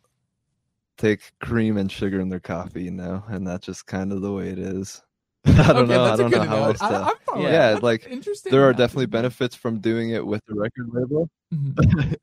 take 1.00 1.32
cream 1.40 1.78
and 1.78 1.92
sugar 1.92 2.20
in 2.20 2.30
their 2.30 2.40
coffee, 2.40 2.84
you 2.84 2.92
know, 2.92 3.24
and 3.30 3.48
that's 3.48 3.66
just 3.66 3.88
kind 3.88 4.12
of 4.12 4.22
the 4.22 4.32
way 4.32 4.50
it 4.50 4.60
is. 4.60 5.02
I 5.46 5.52
don't 5.74 5.78
okay, 5.78 5.94
know. 5.94 6.04
I 6.04 6.16
don't 6.16 6.30
know 6.32 6.44
how 6.44 6.64
else 6.66 6.82
I, 6.82 6.90
to. 6.90 6.96
I'm 7.02 7.16
fine 7.26 7.42
Yeah, 7.42 7.72
that. 7.74 7.84
like, 7.84 8.06
interesting. 8.08 8.52
There 8.52 8.62
are 8.62 8.70
enough. 8.70 8.78
definitely 8.78 9.06
benefits 9.08 9.56
from 9.56 9.80
doing 9.80 10.12
it 10.12 10.24
with 10.26 10.44
the 10.46 10.54
record 10.54 10.90
label, 10.92 11.30
Mhm. 11.52 12.16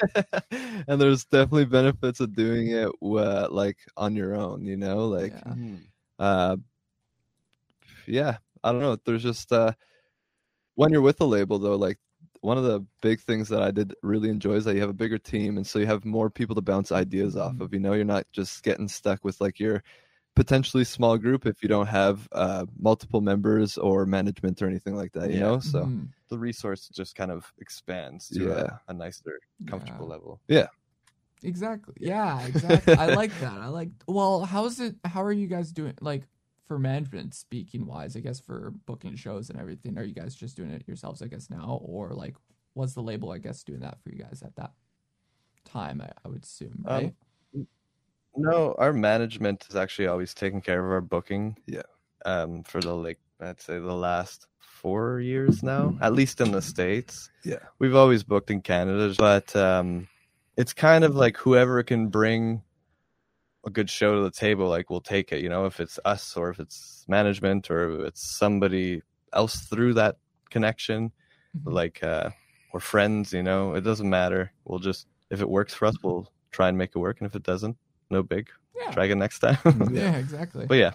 and 0.88 1.00
there's 1.00 1.24
definitely 1.24 1.64
benefits 1.66 2.20
of 2.20 2.34
doing 2.34 2.68
it 2.68 2.90
uh, 3.02 3.48
like 3.50 3.78
on 3.96 4.14
your 4.16 4.34
own. 4.34 4.64
You 4.64 4.76
know, 4.76 5.08
like 5.08 5.32
Yeah. 5.32 5.52
Mm-hmm. 5.52 5.74
uh 6.18 6.56
yeah 8.06 8.36
i 8.64 8.72
don't 8.72 8.80
know 8.80 8.96
there's 9.04 9.22
just 9.22 9.52
uh 9.52 9.72
when 10.74 10.90
you're 10.92 11.00
with 11.00 11.20
a 11.20 11.24
label 11.24 11.58
though 11.58 11.76
like 11.76 11.98
one 12.42 12.56
of 12.58 12.64
the 12.64 12.84
big 13.02 13.20
things 13.20 13.48
that 13.48 13.62
i 13.62 13.70
did 13.70 13.94
really 14.02 14.28
enjoy 14.30 14.54
is 14.54 14.64
that 14.64 14.74
you 14.74 14.80
have 14.80 14.90
a 14.90 14.94
bigger 14.94 15.18
team 15.18 15.56
and 15.56 15.66
so 15.66 15.78
you 15.78 15.86
have 15.86 16.04
more 16.04 16.30
people 16.30 16.54
to 16.54 16.62
bounce 16.62 16.90
ideas 16.92 17.36
off 17.36 17.54
Mhm. 17.54 17.60
of 17.60 17.72
you 17.74 17.80
know 17.80 17.92
you're 17.92 18.04
not 18.04 18.26
just 18.32 18.62
getting 18.62 18.88
stuck 18.88 19.24
with 19.24 19.40
like 19.40 19.60
your 19.60 19.82
potentially 20.36 20.84
small 20.84 21.18
group 21.18 21.44
if 21.44 21.62
you 21.62 21.68
don't 21.68 21.88
have 21.88 22.28
uh 22.32 22.64
multiple 22.78 23.20
members 23.20 23.76
or 23.76 24.06
management 24.06 24.62
or 24.62 24.66
anything 24.68 24.94
like 24.94 25.12
that 25.12 25.28
you 25.30 25.36
Yeah. 25.36 25.44
know 25.46 25.60
so 25.60 25.84
Mhm. 25.84 26.08
The 26.30 26.38
resource 26.38 26.88
just 26.88 27.16
kind 27.16 27.32
of 27.32 27.52
expands 27.58 28.28
to 28.28 28.44
Yeah. 28.44 28.78
a, 28.86 28.92
a 28.92 28.94
nicer, 28.94 29.40
comfortable 29.66 30.06
Yeah. 30.06 30.12
level. 30.14 30.40
Yeah. 30.46 30.68
Exactly. 31.42 31.94
Yeah, 32.00 32.42
exactly. 32.46 32.94
I 32.94 33.06
like 33.08 33.36
that. 33.40 33.58
I 33.60 33.66
like 33.66 33.90
well, 34.06 34.44
how's 34.44 34.78
it 34.80 34.94
how 35.04 35.22
are 35.24 35.32
you 35.32 35.48
guys 35.48 35.72
doing 35.72 35.94
like 36.00 36.28
for 36.70 36.78
management 36.78 37.34
speaking 37.34 37.84
wise, 37.84 38.14
I 38.14 38.20
guess 38.20 38.38
for 38.38 38.72
booking 38.86 39.16
shows 39.16 39.50
and 39.50 39.58
everything, 39.58 39.98
are 39.98 40.04
you 40.04 40.14
guys 40.14 40.36
just 40.36 40.56
doing 40.56 40.70
it 40.70 40.84
yourselves, 40.86 41.20
I 41.20 41.26
guess, 41.26 41.50
now? 41.50 41.80
Or 41.82 42.10
like 42.10 42.36
was 42.76 42.94
the 42.94 43.02
label, 43.02 43.32
I 43.32 43.38
guess, 43.38 43.64
doing 43.64 43.80
that 43.80 44.00
for 44.00 44.10
you 44.10 44.22
guys 44.22 44.40
at 44.46 44.54
that 44.54 44.70
time, 45.64 46.00
I, 46.00 46.12
I 46.24 46.28
would 46.28 46.44
assume, 46.44 46.84
Um, 46.86 47.02
right? 47.02 47.14
No, 48.36 48.76
our 48.78 48.92
management 48.92 49.66
is 49.68 49.74
actually 49.74 50.06
always 50.06 50.32
taking 50.32 50.60
care 50.60 50.86
of 50.86 50.92
our 50.92 51.00
booking. 51.00 51.56
Yeah. 51.66 51.82
Um, 52.24 52.62
for 52.62 52.80
the 52.80 52.94
like, 52.94 53.18
I'd 53.40 53.60
say 53.60 53.80
the 53.80 53.92
last 53.92 54.46
four 54.60 55.18
years 55.18 55.64
now, 55.64 55.98
at 56.00 56.12
least 56.12 56.40
in 56.40 56.52
the 56.52 56.62
states. 56.62 57.30
Yeah. 57.42 57.64
We've 57.80 57.96
always 57.96 58.22
booked 58.22 58.52
in 58.52 58.60
Canada, 58.60 59.12
but 59.18 59.56
um, 59.56 60.06
it's 60.56 60.72
kind 60.72 61.02
of 61.02 61.16
like 61.16 61.36
whoever 61.36 61.82
can 61.82 62.06
bring 62.06 62.62
a 63.66 63.70
good 63.70 63.90
show 63.90 64.14
to 64.16 64.22
the 64.22 64.30
table, 64.30 64.68
like 64.68 64.88
we'll 64.90 65.00
take 65.00 65.32
it. 65.32 65.42
You 65.42 65.48
know, 65.48 65.66
if 65.66 65.80
it's 65.80 65.98
us 66.04 66.36
or 66.36 66.50
if 66.50 66.58
it's 66.60 67.04
management 67.08 67.70
or 67.70 68.00
if 68.00 68.06
it's 68.08 68.22
somebody 68.38 69.02
else 69.32 69.60
through 69.62 69.94
that 69.94 70.16
connection, 70.50 71.12
Mhm. 71.56 71.72
like 71.72 72.02
uh, 72.02 72.30
we're 72.72 72.80
friends. 72.80 73.32
You 73.32 73.42
know, 73.42 73.74
it 73.74 73.82
doesn't 73.82 74.08
matter. 74.08 74.52
We'll 74.64 74.78
just 74.78 75.06
if 75.30 75.40
it 75.40 75.48
works 75.48 75.74
for 75.74 75.86
us, 75.86 75.96
we'll 76.02 76.28
try 76.52 76.68
and 76.68 76.76
make 76.78 76.90
it 76.94 76.98
work, 76.98 77.20
and 77.20 77.26
if 77.26 77.36
it 77.36 77.42
doesn't, 77.42 77.76
no 78.10 78.22
big. 78.22 78.48
yeah. 78.76 78.90
Try 78.92 79.04
again 79.06 79.18
next 79.18 79.40
time. 79.40 79.58
yeah, 79.92 80.16
exactly. 80.16 80.66
but 80.66 80.78
yeah, 80.78 80.92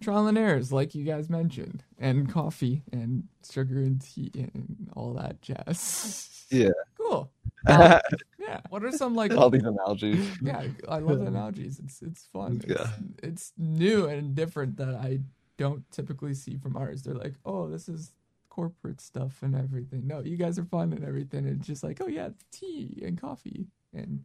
Trial 0.00 0.26
and 0.28 0.36
errors, 0.38 0.72
like 0.72 0.94
you 0.94 1.04
guys 1.04 1.28
mentioned, 1.30 1.82
and 1.98 2.28
coffee 2.30 2.82
and 2.92 3.28
sugar 3.50 3.78
and 3.78 4.00
tea 4.00 4.30
and 4.34 4.88
all 4.94 5.12
that 5.14 5.40
jazz. 5.42 6.46
Yeah. 6.50 6.70
Cool. 6.96 7.30
Um, 7.66 8.00
yeah. 8.48 8.60
What 8.70 8.84
are 8.84 8.92
some 8.92 9.14
like 9.14 9.32
all 9.36 9.50
these 9.50 9.64
analogies. 9.64 10.26
yeah 10.42 10.64
i 10.88 10.98
love 10.98 11.20
the 11.20 11.26
analogies. 11.26 11.80
It's 11.84 12.02
it's 12.02 12.24
fun. 12.32 12.60
It's, 12.64 12.80
Yeah. 12.80 12.90
it's 13.22 13.52
new 13.58 14.06
and 14.06 14.34
different 14.34 14.76
that 14.78 14.88
i 14.94 15.20
don't 15.56 15.84
typically 15.90 16.34
see 16.34 16.56
from 16.56 16.76
ours 16.76 17.02
they're 17.02 17.14
like 17.26 17.34
oh 17.44 17.68
this 17.68 17.88
is 17.88 18.12
corporate 18.48 19.00
stuff 19.00 19.42
and 19.42 19.54
everything. 19.54 20.06
No 20.06 20.20
you 20.20 20.36
guys 20.36 20.58
are 20.58 20.64
fun 20.64 20.92
and 20.92 21.04
everything 21.04 21.46
it's 21.46 21.66
just 21.66 21.82
like 21.84 22.00
oh 22.00 22.08
yeah 22.08 22.30
tea 22.50 23.02
and 23.06 23.20
coffee 23.20 23.66
and 23.94 24.24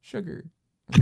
sugar. 0.00 0.44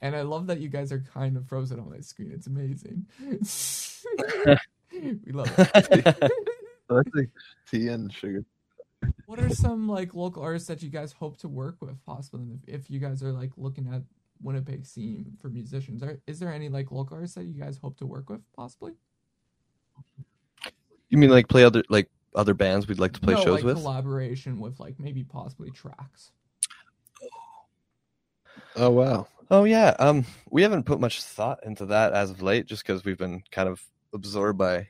And 0.00 0.14
i 0.14 0.20
love 0.22 0.48
that 0.48 0.60
you 0.60 0.68
guys 0.68 0.92
are 0.92 1.00
kind 1.14 1.34
of 1.38 1.46
frozen 1.48 1.80
on 1.80 1.88
my 1.90 2.00
screen. 2.00 2.30
It's 2.34 2.46
amazing. 2.46 3.06
We 5.26 5.32
love 5.32 5.50
it. 5.58 6.32
I 6.90 7.02
think 7.14 7.30
tea 7.70 7.88
and 7.88 8.12
sugar 8.12 8.44
What 9.26 9.40
are 9.40 9.48
some 9.50 9.88
like 9.88 10.14
local 10.14 10.42
artists 10.42 10.68
that 10.68 10.82
you 10.82 10.90
guys 10.90 11.12
hope 11.12 11.38
to 11.38 11.48
work 11.48 11.76
with, 11.80 12.04
possibly 12.04 12.46
if, 12.66 12.82
if 12.82 12.90
you 12.90 13.00
guys 13.00 13.22
are 13.22 13.32
like 13.32 13.52
looking 13.56 13.88
at 13.92 14.02
Winnipeg 14.42 14.86
scene 14.86 15.36
for 15.40 15.48
musicians? 15.48 16.02
Are 16.02 16.20
is 16.26 16.38
there 16.38 16.52
any 16.52 16.68
like 16.68 16.90
local 16.90 17.16
artists 17.16 17.36
that 17.36 17.44
you 17.44 17.54
guys 17.54 17.78
hope 17.78 17.96
to 17.98 18.06
work 18.06 18.28
with, 18.28 18.40
possibly? 18.56 18.92
You 21.08 21.18
mean 21.18 21.30
like 21.30 21.48
play 21.48 21.64
other 21.64 21.82
like 21.88 22.08
other 22.34 22.54
bands 22.54 22.88
we'd 22.88 22.98
like 22.98 23.12
to 23.12 23.20
play 23.20 23.34
no, 23.34 23.40
shows 23.40 23.54
like 23.56 23.64
with? 23.64 23.76
collaboration 23.76 24.58
with 24.58 24.80
like 24.80 24.98
maybe 24.98 25.24
possibly 25.24 25.70
tracks. 25.70 26.32
oh 28.76 28.90
wow 28.90 29.28
Oh 29.50 29.64
yeah. 29.64 29.94
Um, 29.98 30.24
we 30.50 30.62
haven't 30.62 30.84
put 30.84 31.00
much 31.00 31.22
thought 31.22 31.60
into 31.64 31.86
that 31.86 32.12
as 32.12 32.30
of 32.30 32.42
late, 32.42 32.66
just 32.66 32.84
because 32.84 33.04
we've 33.04 33.18
been 33.18 33.42
kind 33.50 33.68
of 33.68 33.82
absorbed 34.12 34.58
by 34.58 34.88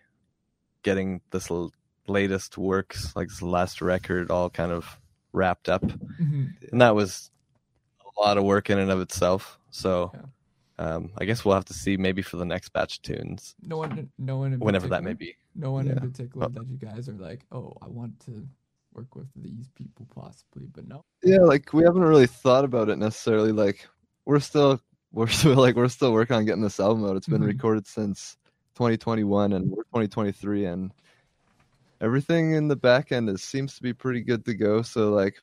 getting 0.82 1.20
this 1.30 1.50
l- 1.50 1.72
latest 2.06 2.58
works, 2.58 3.14
like 3.16 3.28
this 3.28 3.42
last 3.42 3.80
record, 3.82 4.30
all 4.30 4.50
kind 4.50 4.72
of 4.72 4.98
wrapped 5.32 5.68
up, 5.68 5.82
Mhm. 5.82 6.70
and 6.72 6.80
that 6.80 6.94
was 6.94 7.30
a 8.00 8.20
lot 8.20 8.38
of 8.38 8.44
work 8.44 8.70
in 8.70 8.78
and 8.78 8.90
of 8.90 9.00
itself. 9.00 9.58
So, 9.70 10.12
um, 10.78 11.10
I 11.18 11.24
guess 11.24 11.44
we'll 11.44 11.54
have 11.54 11.64
to 11.66 11.74
see 11.74 11.96
maybe 11.96 12.22
for 12.22 12.36
the 12.36 12.44
next 12.44 12.72
batch 12.72 12.98
of 12.98 13.02
tunes, 13.02 13.54
No 13.62 13.78
one, 13.78 14.10
no 14.18 14.38
one, 14.38 14.52
in 14.52 14.60
whenever 14.60 14.88
that 14.88 15.02
may 15.02 15.14
be. 15.14 15.36
No 15.54 15.72
one 15.72 15.88
in 15.88 15.98
particular 15.98 16.48
that 16.48 16.66
you 16.68 16.76
guys 16.76 17.08
are 17.08 17.12
like, 17.12 17.44
oh, 17.52 17.72
I 17.82 17.88
want 17.88 18.18
to 18.26 18.46
work 18.92 19.14
with 19.16 19.26
these 19.34 19.68
people 19.74 20.06
possibly, 20.14 20.66
but 20.72 20.86
no. 20.86 21.04
yeah 21.24 21.38
like 21.40 21.72
we 21.72 21.82
haven't 21.82 22.02
really 22.04 22.28
thought 22.28 22.64
about 22.64 22.88
it 22.88 22.96
necessarily 22.96 23.50
like 23.50 23.88
we're 24.24 24.38
still 24.38 24.80
we're 25.10 25.26
still 25.42 25.56
like 25.56 25.74
we're 25.74 25.88
still 25.88 26.12
working 26.12 26.36
on 26.36 26.44
getting 26.44 26.62
this 26.62 26.78
album 26.78 27.04
out 27.04 27.16
it's 27.16 27.26
been 27.26 27.42
Mhm. 27.42 27.46
recorded 27.48 27.88
since 27.88 28.36
2021 28.76 29.52
and 29.52 29.68
we're 29.68 29.82
2023 29.84 30.66
and 30.66 30.92
everything 32.04 32.52
in 32.52 32.68
the 32.68 32.76
back 32.76 33.12
end 33.12 33.28
is 33.30 33.42
seems 33.42 33.74
to 33.76 33.82
be 33.82 33.92
pretty 33.92 34.20
good 34.20 34.44
to 34.44 34.54
go 34.54 34.82
so 34.82 35.10
like 35.10 35.36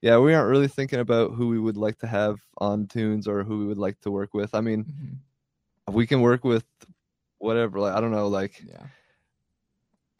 yeah 0.00 0.18
we 0.18 0.34
aren't 0.34 0.50
really 0.50 0.68
thinking 0.68 1.00
about 1.00 1.32
who 1.36 1.48
we 1.48 1.58
would 1.60 1.76
like 1.76 1.98
to 1.98 2.06
have 2.06 2.36
on 2.58 2.86
tunes 2.86 3.28
or 3.28 3.44
who 3.44 3.58
we 3.60 3.66
would 3.66 3.78
like 3.86 3.98
to 4.00 4.10
work 4.10 4.34
with 4.34 4.54
i 4.54 4.60
mean 4.60 4.84
Mhm. 4.84 5.94
we 5.94 6.06
can 6.06 6.20
work 6.20 6.42
with 6.44 6.64
whatever 7.38 7.78
like 7.80 7.94
i 7.94 8.00
don't 8.00 8.10
know 8.18 8.28
like 8.28 8.54
Yeah. 8.66 8.86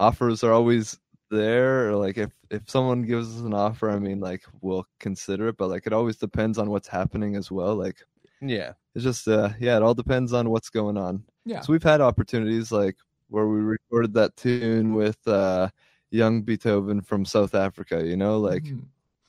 offers 0.01 0.43
are 0.45 0.53
always 0.53 0.99
there 1.31 1.89
or 1.89 1.97
like 1.97 2.19
if 2.19 2.31
if 2.51 2.69
someone 2.69 3.03
gives 3.03 3.35
us 3.37 3.41
an 3.43 3.55
offer 3.55 3.91
i 3.91 3.99
mean 3.99 4.21
like 4.21 4.43
we'll 4.61 4.87
consider 5.01 5.49
it 5.49 5.57
but 5.57 5.69
like 5.69 5.87
it 5.87 5.93
always 5.93 6.17
depends 6.17 6.59
on 6.59 6.69
what's 6.71 6.89
happening 6.89 7.37
as 7.37 7.51
well 7.51 7.75
like 7.75 8.03
Yeah. 8.41 8.73
it's 8.95 9.05
just 9.05 9.27
uh 9.29 9.51
yeah 9.59 9.77
it 9.77 9.83
all 9.83 9.95
depends 9.95 10.33
on 10.33 10.51
what's 10.51 10.69
going 10.71 10.97
on 10.99 11.25
Yeah. 11.47 11.61
so 11.63 11.73
we've 11.73 11.83
had 11.83 12.01
opportunities 12.03 12.71
like 12.71 12.97
where 13.33 13.47
we 13.49 13.61
recorded 13.61 14.15
that 14.15 14.37
tune 14.37 14.95
with 14.95 15.19
uh 15.27 15.69
young 16.11 16.43
beethoven 16.43 17.01
from 17.01 17.25
south 17.25 17.55
africa 17.55 18.05
you 18.07 18.17
know 18.17 18.39
like 18.39 18.65
Mhm. 18.65 18.87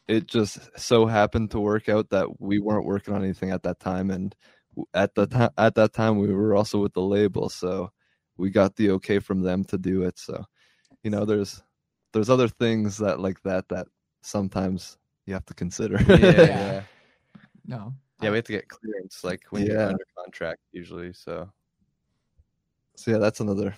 it 0.07 0.27
just 0.27 0.59
so 0.77 1.05
happened 1.05 1.51
to 1.51 1.59
work 1.59 1.87
out 1.89 2.09
that 2.09 2.27
we 2.41 2.59
weren't 2.59 2.85
working 2.85 3.13
on 3.15 3.23
anything 3.23 3.51
at 3.51 3.63
that 3.63 3.79
time 3.79 4.11
and 4.11 4.35
at 4.93 5.15
the 5.15 5.27
time 5.27 5.51
at 5.57 5.75
that 5.75 5.93
time 5.93 6.17
we 6.19 6.27
were 6.33 6.55
also 6.55 6.79
with 6.81 6.93
the 6.93 7.01
label 7.01 7.47
so 7.49 7.91
we 8.37 8.49
got 8.49 8.75
the 8.75 8.91
okay 8.91 9.19
from 9.19 9.41
them 9.41 9.63
to 9.63 9.77
do 9.77 10.03
it 10.03 10.19
so 10.19 10.43
you 11.03 11.09
know 11.11 11.25
there's 11.25 11.63
there's 12.13 12.29
other 12.29 12.47
things 12.49 12.97
that 12.97 13.19
like 13.19 13.41
that 13.43 13.67
that 13.69 13.87
sometimes 14.21 14.97
you 15.25 15.33
have 15.33 15.45
to 15.45 15.53
consider 15.53 15.97
Yeah. 16.09 16.17
Yeah. 16.17 16.41
yeah. 16.47 16.81
no. 17.65 17.93
Yeah, 18.21 18.29
we 18.31 18.37
have 18.37 18.45
to 18.45 18.53
get 18.53 18.69
clearance, 18.69 19.23
like 19.23 19.41
when 19.51 19.65
you're 19.65 19.81
under 19.81 20.05
contract, 20.17 20.61
usually. 20.71 21.13
So 21.13 21.49
so 22.95 23.11
yeah 23.11 23.17
that's 23.17 23.39
another 23.39 23.75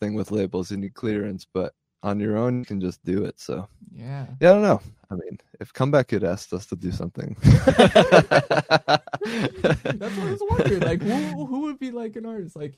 thing 0.00 0.14
with 0.14 0.30
labels 0.30 0.70
you 0.70 0.76
need 0.76 0.94
clearance 0.94 1.46
but 1.52 1.74
on 2.02 2.20
your 2.20 2.36
own 2.36 2.58
you 2.60 2.64
can 2.64 2.80
just 2.80 3.02
do 3.04 3.24
it 3.24 3.38
so 3.40 3.66
Yeah. 3.94 4.26
yeah 4.40 4.50
i 4.50 4.52
don't 4.52 4.62
know 4.62 4.80
i 5.10 5.14
mean 5.14 5.38
if 5.60 5.72
comeback 5.72 6.10
had 6.10 6.22
asked 6.24 6.52
us 6.52 6.66
to 6.66 6.76
do 6.76 6.92
something 6.92 7.36
That's 9.26 10.16
what 10.16 10.28
I 10.28 10.30
was 10.30 10.42
wondering. 10.48 10.82
Like, 10.82 11.02
who, 11.02 11.46
who 11.50 11.60
would 11.62 11.78
be 11.80 11.90
like 11.90 12.14
an 12.16 12.26
artist? 12.26 12.54
Like, 12.54 12.74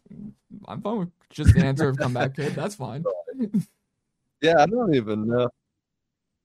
I'm 0.66 0.80
fine 0.80 0.98
with 0.98 1.10
just 1.30 1.52
the 1.52 1.60
answer 1.60 1.88
of 1.88 1.98
comeback 1.98 2.34
kid. 2.36 2.54
That's 2.54 2.74
fine. 2.74 3.04
Yeah, 4.40 4.54
I 4.60 4.66
don't 4.66 4.94
even 4.94 5.26
know. 5.26 5.48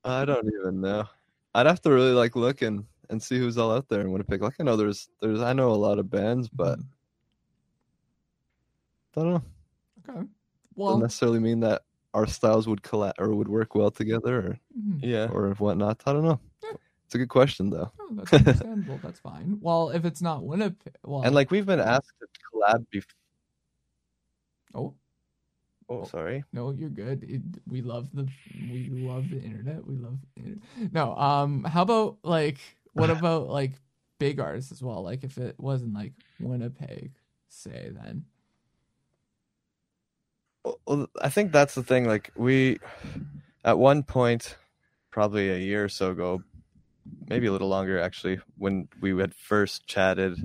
I 0.04 0.26
don't 0.26 0.48
even 0.60 0.82
know. 0.82 1.06
I'd 1.54 1.68
have 1.68 1.80
to 1.84 1.92
really 1.92 2.12
like 2.12 2.36
look 2.36 2.64
and 2.64 2.86
and 3.12 3.22
see 3.22 3.38
who's 3.38 3.58
all 3.58 3.72
out 3.72 3.88
there 3.88 4.02
in 4.02 4.12
Winnipeg. 4.12 4.42
Like 4.42 4.56
I 4.60 4.64
know 4.64 4.76
there's 4.76 5.08
there's 5.22 5.42
I 5.42 5.54
know 5.54 5.72
a 5.72 5.76
lot 5.76 6.00
of 6.00 6.10
bands, 6.10 6.50
but 6.50 6.80
I 9.16 9.22
don't 9.22 9.34
know. 9.36 9.44
okay. 10.10 10.28
Doesn't 10.76 10.84
Well, 10.84 10.98
necessarily 11.00 11.40
mean 11.40 11.60
that 11.62 11.84
our 12.14 12.28
styles 12.28 12.68
would 12.68 12.82
collab 12.84 13.14
or 13.20 13.34
would 13.36 13.48
work 13.48 13.74
well 13.76 13.92
together 13.92 14.38
or 14.40 14.60
yeah, 15.00 15.28
or 15.32 15.48
or 15.48 15.54
whatnot. 15.56 16.02
I 16.06 16.14
don't 16.14 16.24
know. 16.24 16.40
Yeah. 16.64 16.72
It's 17.06 17.16
a 17.16 17.18
good 17.18 17.30
question 17.30 17.70
though. 17.70 17.92
Oh, 18.00 18.08
that's 18.12 18.34
understandable. 18.34 19.00
that's 19.04 19.20
fine. 19.20 19.58
Well, 19.62 19.90
if 19.90 20.06
it's 20.06 20.22
not 20.22 20.44
Winnipeg, 20.44 20.94
well, 21.04 21.24
and 21.24 21.34
like 21.36 21.52
we've 21.52 21.66
been 21.66 21.80
asked 21.80 22.14
to 22.20 22.28
collab 22.54 22.86
before. 22.92 23.14
oh 24.76 24.94
Oh, 25.90 26.06
sorry. 26.06 26.44
no, 26.54 26.72
you're 26.72 26.90
good. 26.90 27.24
It, 27.24 27.42
we 27.68 27.82
love 27.82 28.10
the 28.14 28.28
we 28.72 28.90
love 28.90 29.30
the 29.30 29.42
internet. 29.42 29.86
We 29.86 29.96
love 29.98 30.18
the 30.36 30.42
internet. 30.44 30.94
no. 30.94 31.16
Um, 31.16 31.64
how 31.66 31.82
about 31.82 32.18
like 32.24 32.58
what 32.94 33.10
about 33.18 33.50
like 33.50 33.74
big 34.18 34.40
artists 34.40 34.72
as 34.72 34.82
well? 34.82 35.04
Like 35.04 35.24
if 35.24 35.38
it 35.38 35.56
wasn't 35.60 35.94
like 35.94 36.14
Winnipeg 36.40 37.12
say 37.50 37.92
then? 37.94 38.26
Well, 40.86 41.08
I 41.22 41.30
think 41.30 41.52
that's 41.52 41.76
the 41.76 41.84
thing. 41.84 42.06
Like 42.06 42.32
we, 42.36 42.80
at 43.64 43.78
one 43.78 44.04
point, 44.04 44.58
probably 45.12 45.50
a 45.50 45.58
year 45.58 45.84
or 45.86 45.90
so 45.90 46.12
ago, 46.12 46.44
maybe 47.28 47.48
a 47.48 47.52
little 47.52 47.70
longer 47.70 48.00
actually, 48.00 48.40
when 48.58 48.88
we 49.02 49.18
had 49.20 49.34
first 49.34 49.88
chatted, 49.88 50.38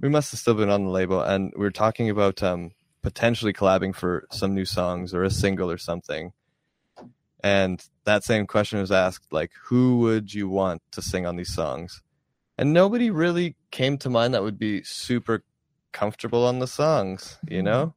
we 0.00 0.08
must 0.08 0.30
have 0.30 0.40
still 0.40 0.54
been 0.54 0.70
on 0.70 0.84
the 0.84 0.90
label, 0.90 1.20
and 1.20 1.52
we 1.56 1.62
were 1.62 1.70
talking 1.70 2.10
about 2.10 2.42
um, 2.42 2.72
potentially 3.02 3.52
collabing 3.52 3.94
for 3.94 4.26
some 4.30 4.54
new 4.54 4.64
songs 4.64 5.14
or 5.14 5.22
a 5.24 5.30
single 5.30 5.70
or 5.70 5.78
something. 5.78 6.32
And 7.42 7.82
that 8.04 8.24
same 8.24 8.46
question 8.46 8.80
was 8.80 8.90
asked, 8.90 9.32
like, 9.32 9.52
who 9.64 9.98
would 10.00 10.34
you 10.34 10.48
want 10.48 10.82
to 10.92 11.02
sing 11.02 11.26
on 11.26 11.36
these 11.36 11.54
songs? 11.54 12.02
And 12.58 12.72
nobody 12.72 13.10
really 13.10 13.56
came 13.70 13.98
to 13.98 14.10
mind 14.10 14.34
that 14.34 14.42
would 14.42 14.58
be 14.58 14.82
super 14.82 15.44
comfortable 15.92 16.44
on 16.44 16.58
the 16.58 16.66
songs, 16.66 17.38
you 17.48 17.62
know? 17.62 17.94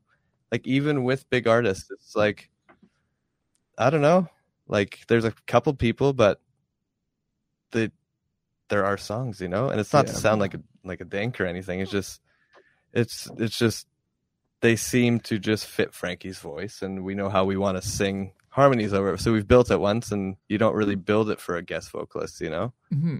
Like 0.51 0.65
even 0.65 1.03
with 1.03 1.29
big 1.29 1.47
artists, 1.47 1.89
it's 1.91 2.15
like 2.15 2.49
I 3.77 3.89
don't 3.89 4.01
know. 4.01 4.27
Like 4.67 4.99
there's 5.07 5.25
a 5.25 5.33
couple 5.47 5.73
people, 5.73 6.13
but 6.13 6.41
the 7.71 7.91
there 8.69 8.85
are 8.85 8.97
songs, 8.97 9.41
you 9.41 9.47
know, 9.47 9.69
and 9.69 9.79
it's 9.79 9.93
not 9.93 10.05
Yeah. 10.07 10.13
to 10.13 10.17
sound 10.19 10.41
like 10.41 10.53
a 10.53 10.61
like 10.83 11.01
a 11.01 11.05
dink 11.05 11.39
or 11.41 11.45
anything. 11.45 11.79
It's 11.79 11.91
just 11.91 12.21
it's 12.93 13.29
it's 13.37 13.57
just 13.57 13.87
they 14.61 14.75
seem 14.75 15.19
to 15.21 15.39
just 15.39 15.65
fit 15.65 15.93
Frankie's 15.93 16.39
voice, 16.39 16.81
and 16.81 17.03
we 17.03 17.15
know 17.15 17.29
how 17.29 17.45
we 17.45 17.55
want 17.57 17.81
to 17.81 17.87
sing 17.87 18.33
harmonies 18.49 18.93
over 18.93 19.13
it. 19.13 19.19
So 19.21 19.31
we've 19.31 19.47
built 19.47 19.71
it 19.71 19.79
once, 19.79 20.11
and 20.11 20.35
you 20.47 20.57
don't 20.57 20.75
really 20.75 20.95
build 20.95 21.29
it 21.29 21.39
for 21.39 21.55
a 21.55 21.61
guest 21.61 21.91
vocalist, 21.91 22.41
you 22.41 22.49
know. 22.49 22.73
Mm-hmm. 22.93 23.19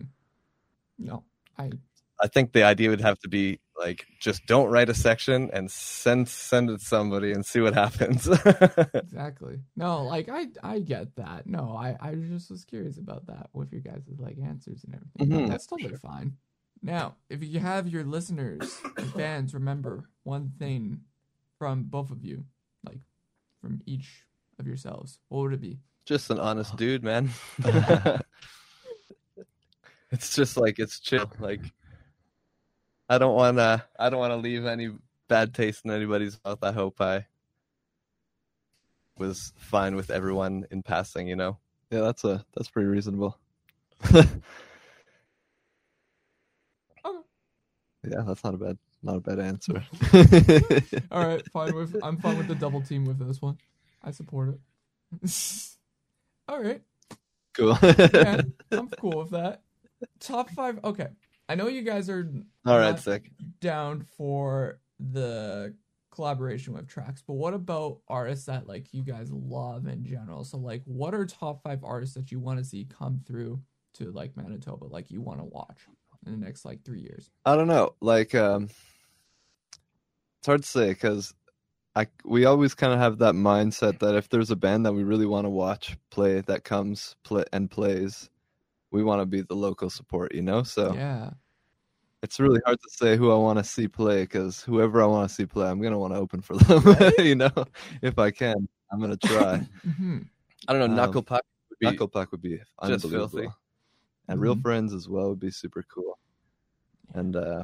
No, 0.97 1.23
I 1.57 1.69
I 2.21 2.27
think 2.27 2.51
the 2.51 2.63
idea 2.63 2.89
would 2.89 3.01
have 3.01 3.19
to 3.19 3.29
be 3.29 3.59
like 3.79 4.05
just 4.19 4.45
don't 4.45 4.69
write 4.69 4.89
a 4.89 4.93
section 4.93 5.49
and 5.53 5.71
send 5.71 6.27
send 6.27 6.69
it 6.69 6.79
to 6.79 6.85
somebody 6.85 7.31
and 7.31 7.45
see 7.45 7.61
what 7.61 7.73
happens. 7.73 8.27
exactly. 8.93 9.59
No, 9.75 10.03
like 10.03 10.29
I 10.29 10.47
I 10.61 10.79
get 10.79 11.15
that. 11.15 11.47
No, 11.47 11.75
I 11.75 11.97
I 11.99 12.15
just 12.15 12.51
was 12.51 12.65
curious 12.65 12.97
about 12.97 13.27
that 13.27 13.49
with 13.53 13.71
your 13.71 13.81
guys' 13.81 14.03
like 14.17 14.37
answers 14.37 14.83
and 14.83 14.95
everything. 14.95 15.47
Mhm. 15.47 15.49
That's 15.49 15.65
totally 15.65 15.95
fine. 15.95 16.33
Now, 16.81 17.15
if 17.29 17.43
you 17.43 17.59
have 17.59 17.87
your 17.87 18.03
listeners, 18.03 18.79
your 18.97 19.07
fans, 19.07 19.53
remember 19.53 20.09
one 20.23 20.51
thing 20.59 21.01
from 21.57 21.83
both 21.83 22.11
of 22.11 22.23
you, 22.23 22.45
like 22.85 22.99
from 23.61 23.81
each 23.85 24.25
of 24.59 24.67
yourselves. 24.67 25.19
What 25.29 25.41
would 25.41 25.53
it 25.53 25.61
be? 25.61 25.79
just 26.09 26.31
an 26.31 26.39
honest 26.39 26.75
dude, 26.75 27.03
man. 27.03 27.29
it's 30.11 30.35
just 30.35 30.57
like 30.57 30.79
it's 30.79 30.99
chill. 30.99 31.31
Like 31.39 31.61
I 33.09 33.17
don't 33.17 33.35
want 33.35 33.57
to. 33.57 33.83
I 33.97 34.09
don't 34.09 34.19
want 34.19 34.31
to 34.31 34.37
leave 34.37 34.65
any 34.65 34.91
bad 35.27 35.53
taste 35.53 35.83
in 35.83 35.91
anybody's 35.91 36.39
mouth. 36.45 36.59
I 36.61 36.71
hope 36.71 37.01
I 37.01 37.25
was 39.17 39.51
fine 39.57 39.95
with 39.95 40.11
everyone 40.11 40.65
in 40.71 40.83
passing. 40.83 41.27
You 41.27 41.35
know. 41.35 41.57
yeah, 41.89 42.01
that's 42.01 42.23
a 42.23 42.45
that's 42.55 42.69
pretty 42.69 42.87
reasonable. 42.87 43.37
Um. 47.05 47.23
Yeah, 48.03 48.23
that's 48.27 48.43
not 48.43 48.53
a 48.53 48.57
bad 48.57 48.77
not 49.01 49.15
a 49.15 49.19
bad 49.21 49.39
answer. 49.39 49.83
All 51.11 51.25
right, 51.25 51.45
fine 51.51 51.73
with 51.73 51.95
I'm 52.03 52.17
fine 52.17 52.37
with 52.37 52.47
the 52.47 52.55
double 52.55 52.81
team 52.81 53.05
with 53.05 53.17
this 53.25 53.41
one. 53.41 53.57
I 54.03 54.11
support 54.11 54.49
it. 54.49 54.59
All 56.49 56.61
right. 56.61 56.81
cool. 57.53 57.77
Yeah, 57.81 58.41
I'm 58.71 58.89
cool 58.89 59.19
with 59.19 59.31
that. 59.31 59.61
Top 60.19 60.49
five. 60.49 60.79
Okay, 60.83 61.07
I 61.49 61.55
know 61.55 61.67
you 61.67 61.81
guys 61.81 62.09
are 62.09 62.31
All 62.65 62.77
right, 62.77 62.97
sick. 62.99 63.31
down 63.59 64.05
for 64.15 64.79
the 64.99 65.73
collaboration 66.11 66.73
with 66.73 66.87
tracks, 66.87 67.23
but 67.25 67.33
what 67.33 67.55
about 67.55 68.01
artists 68.07 68.45
that 68.45 68.67
like 68.67 68.93
you 68.93 69.01
guys 69.01 69.31
love 69.31 69.87
in 69.87 70.05
general? 70.05 70.43
So 70.43 70.57
like, 70.57 70.83
what 70.85 71.15
are 71.15 71.25
top 71.25 71.63
five 71.63 71.83
artists 71.83 72.13
that 72.15 72.31
you 72.31 72.39
want 72.39 72.59
to 72.59 72.63
see 72.65 72.85
come 72.85 73.21
through 73.25 73.59
to 73.95 74.11
like 74.11 74.37
Manitoba, 74.37 74.85
like 74.85 75.09
you 75.09 75.21
want 75.21 75.39
to 75.39 75.45
watch 75.45 75.79
in 76.25 76.33
the 76.39 76.45
next 76.45 76.65
like 76.65 76.83
three 76.85 77.01
years? 77.01 77.31
I 77.45 77.55
don't 77.55 77.67
know. 77.67 77.95
Like, 77.99 78.35
um, 78.35 78.69
it's 80.39 80.45
hard 80.45 80.61
to 80.61 80.67
say 80.67 80.89
because 80.89 81.33
I 81.95 82.07
we 82.23 82.45
always 82.45 82.75
kind 82.75 82.93
of 82.93 82.99
have 82.99 83.17
that 83.17 83.33
mindset 83.33 83.99
that 83.99 84.15
if 84.15 84.29
there's 84.29 84.51
a 84.51 84.55
band 84.55 84.85
that 84.85 84.93
we 84.93 85.03
really 85.03 85.25
want 85.25 85.45
to 85.45 85.49
watch 85.49 85.97
play 86.11 86.41
that 86.41 86.63
comes 86.63 87.15
play 87.23 87.45
and 87.51 87.71
plays, 87.71 88.29
we 88.91 89.03
want 89.03 89.21
to 89.21 89.25
be 89.25 89.41
the 89.41 89.55
local 89.55 89.89
support. 89.89 90.33
You 90.33 90.41
know, 90.41 90.63
so 90.63 90.93
Yeah, 90.93 91.31
it's 92.21 92.39
really 92.39 92.59
hard 92.65 92.79
to 92.81 92.89
say 92.89 93.15
who 93.17 93.31
I 93.31 93.35
want 93.35 93.59
to 93.59 93.63
see 93.63 93.87
play 93.87 94.23
because 94.23 94.61
whoever 94.61 95.01
I 95.01 95.05
want 95.05 95.29
to 95.29 95.33
see 95.35 95.45
play, 95.45 95.67
I'm 95.69 95.81
gonna 95.81 95.99
want 95.99 96.13
to 96.13 96.19
open 96.19 96.41
for 96.41 96.55
them. 96.57 97.11
you 97.19 97.35
know, 97.35 97.51
if 98.01 98.17
I 98.19 98.31
can, 98.31 98.67
I'm 98.91 98.99
gonna 98.99 99.17
try. 99.17 99.57
hmm 99.83 100.19
I 100.67 100.73
don't 100.73 100.79
know. 100.79 100.85
Um, 100.87 100.95
Knuckle 100.95 101.23
Puck 101.23 101.43
would 101.69 101.79
be 101.79 101.85
Knuckle 101.87 102.07
Puck 102.07 102.31
would 102.31 102.41
be 102.41 102.57
just 102.57 103.05
unbelievable. 103.05 103.29
filthy. 103.29 103.49
and 104.27 104.41
Real 104.41 104.55
Mhm. 104.55 104.61
Friends 104.61 104.93
as 104.93 105.07
well 105.07 105.29
would 105.29 105.39
be 105.39 105.51
super 105.51 105.83
cool. 105.83 106.17
And 107.13 107.35
uh, 107.35 107.63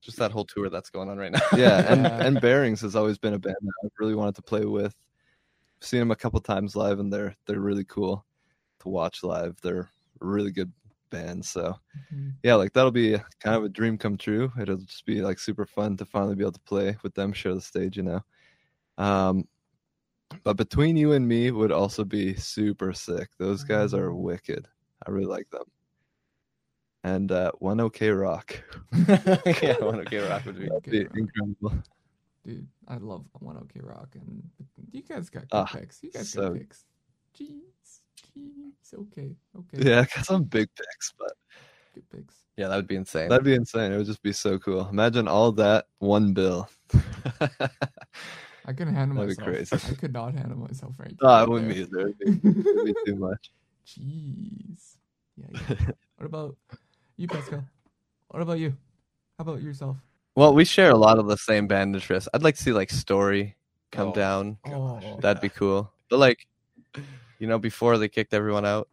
just 0.00 0.18
that 0.18 0.30
whole 0.30 0.44
tour 0.44 0.70
that's 0.70 0.90
going 0.90 1.08
on 1.10 1.18
right 1.18 1.32
now. 1.32 1.40
yeah, 1.56 1.80
and 1.92 2.02
Yeah. 2.02 2.26
and 2.26 2.40
Bearings 2.40 2.80
has 2.82 2.94
always 2.96 3.18
been 3.18 3.34
a 3.34 3.38
band 3.38 3.56
that 3.60 3.72
I've 3.84 3.90
really 3.98 4.14
wanted 4.14 4.36
to 4.36 4.42
play 4.42 4.64
with. 4.64 4.94
Seen 5.80 6.00
them 6.00 6.10
a 6.12 6.16
couple 6.16 6.40
times 6.40 6.76
live, 6.76 6.98
and 7.00 7.12
they're 7.12 7.34
they're 7.46 7.60
really 7.60 7.84
cool 7.84 8.24
to 8.80 8.88
watch 8.88 9.22
live. 9.24 9.56
They're 9.60 9.80
a 9.80 9.88
really 10.20 10.50
good 10.50 10.72
band. 11.10 11.44
So 11.44 11.74
Mhm. 12.12 12.34
yeah, 12.42 12.54
like 12.56 12.72
that'll 12.72 12.90
be 12.90 13.16
kind 13.40 13.56
of 13.56 13.64
a 13.64 13.68
dream 13.68 13.96
come 13.98 14.16
true. 14.16 14.52
It'll 14.60 14.76
just 14.76 15.04
be 15.06 15.22
like 15.22 15.38
super 15.38 15.64
fun 15.66 15.96
to 15.96 16.04
finally 16.04 16.34
be 16.34 16.42
able 16.42 16.52
to 16.52 16.60
play 16.60 16.96
with 17.02 17.14
them, 17.14 17.32
share 17.32 17.54
the 17.54 17.60
stage, 17.60 17.96
you 17.96 18.02
know. 18.02 18.20
Um, 18.98 19.48
but 20.44 20.56
between 20.58 20.96
you 20.96 21.12
and 21.12 21.26
me 21.26 21.50
would 21.50 21.72
also 21.72 22.04
be 22.04 22.34
super 22.34 22.92
sick. 22.92 23.30
Those 23.38 23.64
guys 23.64 23.94
are 23.94 24.10
Mm. 24.10 24.16
wicked. 24.20 24.68
I 25.06 25.10
really 25.10 25.26
like 25.26 25.48
them. 25.50 25.64
And 27.04 27.30
uh, 27.32 27.52
One 27.60 27.80
OK 27.80 28.10
Rock, 28.10 28.60
yeah, 29.62 29.78
One 29.78 30.00
OK 30.00 30.18
Rock 30.28 30.44
would 30.46 30.58
be. 30.58 30.68
OK 30.68 30.90
be 30.90 31.04
Rock. 31.04 31.16
incredible. 31.16 31.82
dude, 32.44 32.66
I 32.88 32.96
love 32.96 33.24
One 33.40 33.56
OK 33.56 33.80
Rock, 33.80 34.14
and 34.16 34.42
you 34.90 35.02
guys 35.02 35.30
got 35.30 35.42
good 35.42 35.48
Ah, 35.52 35.64
picks. 35.64 36.02
You 36.02 36.10
guys 36.10 36.28
so- 36.30 36.50
got 36.50 36.58
picks. 36.58 36.84
Jeez, 37.38 37.60
jeez, 38.38 38.94
okay, 38.94 39.34
okay, 39.58 39.88
Yeah, 39.90 40.04
got 40.14 40.24
some 40.26 40.44
big 40.44 40.68
picks, 40.74 41.12
but 41.18 41.32
good 41.94 42.08
picks. 42.10 42.34
Yeah, 42.56 42.68
that 42.68 42.76
would 42.76 42.88
be 42.88 42.96
insane. 42.96 43.28
that'd 43.28 43.44
be 43.44 43.54
insane. 43.54 43.92
It 43.92 43.96
would 43.98 44.06
just 44.06 44.22
be 44.22 44.32
so 44.32 44.58
cool. 44.58 44.88
Imagine 44.88 45.28
all 45.28 45.52
that 45.52 45.86
one 45.98 46.32
bill. 46.32 46.68
I 48.66 48.72
couldn't 48.74 48.94
handle 48.94 49.16
That'd 49.24 49.36
be 49.38 49.42
myself. 49.44 49.68
crazy. 49.70 49.92
I 49.92 49.94
could 49.96 50.12
not 50.12 50.34
handle 50.34 50.58
myself, 50.58 50.94
Frank. 50.96 51.16
oh, 51.22 51.28
I 51.28 51.44
wouldn't 51.44 51.72
be 51.72 51.80
either. 51.82 52.08
It'd 52.20 52.42
be, 52.42 52.48
it'd 52.50 52.84
be 52.84 52.94
too 53.06 53.16
much. 53.16 53.50
Jeez. 53.86 54.96
Yeah, 55.36 55.60
yeah. 55.70 55.76
What 56.16 56.26
about 56.26 56.56
you, 57.16 57.28
Pascal? 57.28 57.64
What 58.28 58.42
about 58.42 58.58
you? 58.58 58.76
How 59.38 59.42
about 59.42 59.62
yourself? 59.62 59.96
Well, 60.34 60.52
we 60.52 60.64
share 60.64 60.90
a 60.90 60.96
lot 60.96 61.18
of 61.18 61.26
the 61.28 61.36
same 61.36 61.66
band 61.68 61.94
interests. 61.94 62.28
I'd 62.34 62.42
like 62.42 62.56
to 62.56 62.62
see 62.62 62.72
like 62.72 62.90
Story 62.90 63.56
come 63.92 64.08
Oh, 64.08 64.12
down. 64.14 64.58
Oh, 64.66 65.18
That'd 65.20 65.40
be 65.40 65.48
cool. 65.48 65.90
But 66.10 66.18
like, 66.18 66.46
you 67.38 67.46
know, 67.46 67.58
before 67.58 67.98
they 67.98 68.08
kicked 68.08 68.34
everyone 68.34 68.64
out, 68.66 68.88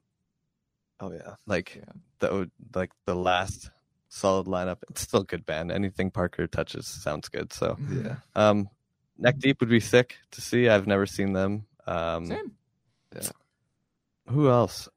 Oh 0.99 1.11
yeah. 1.11 1.35
like 1.45 1.75
Yeah. 2.21 2.29
would 2.31 2.51
like 2.73 2.91
the 3.05 3.15
last 3.15 3.69
solid 4.09 4.47
lineup. 4.47 4.77
It's 4.89 5.01
still 5.01 5.21
a 5.21 5.25
good 5.25 5.45
band. 5.45 5.71
Anything 5.71 6.09
Parker 6.11 6.47
touches 6.47 6.87
sounds 6.87 7.27
good. 7.29 7.51
So. 7.53 7.77
Yeah. 7.91 8.15
um, 8.35 8.69
Neck 9.17 9.37
Deep 9.39 9.59
would 9.61 9.69
be 9.69 9.79
sick 9.79 10.17
to 10.31 10.41
see. 10.41 10.67
I've 10.69 10.87
never 10.87 11.05
seen 11.05 11.31
them. 11.33 11.65
Um, 11.87 12.25
Same. 12.25 12.51
who 14.27 14.49
else? 14.49 14.89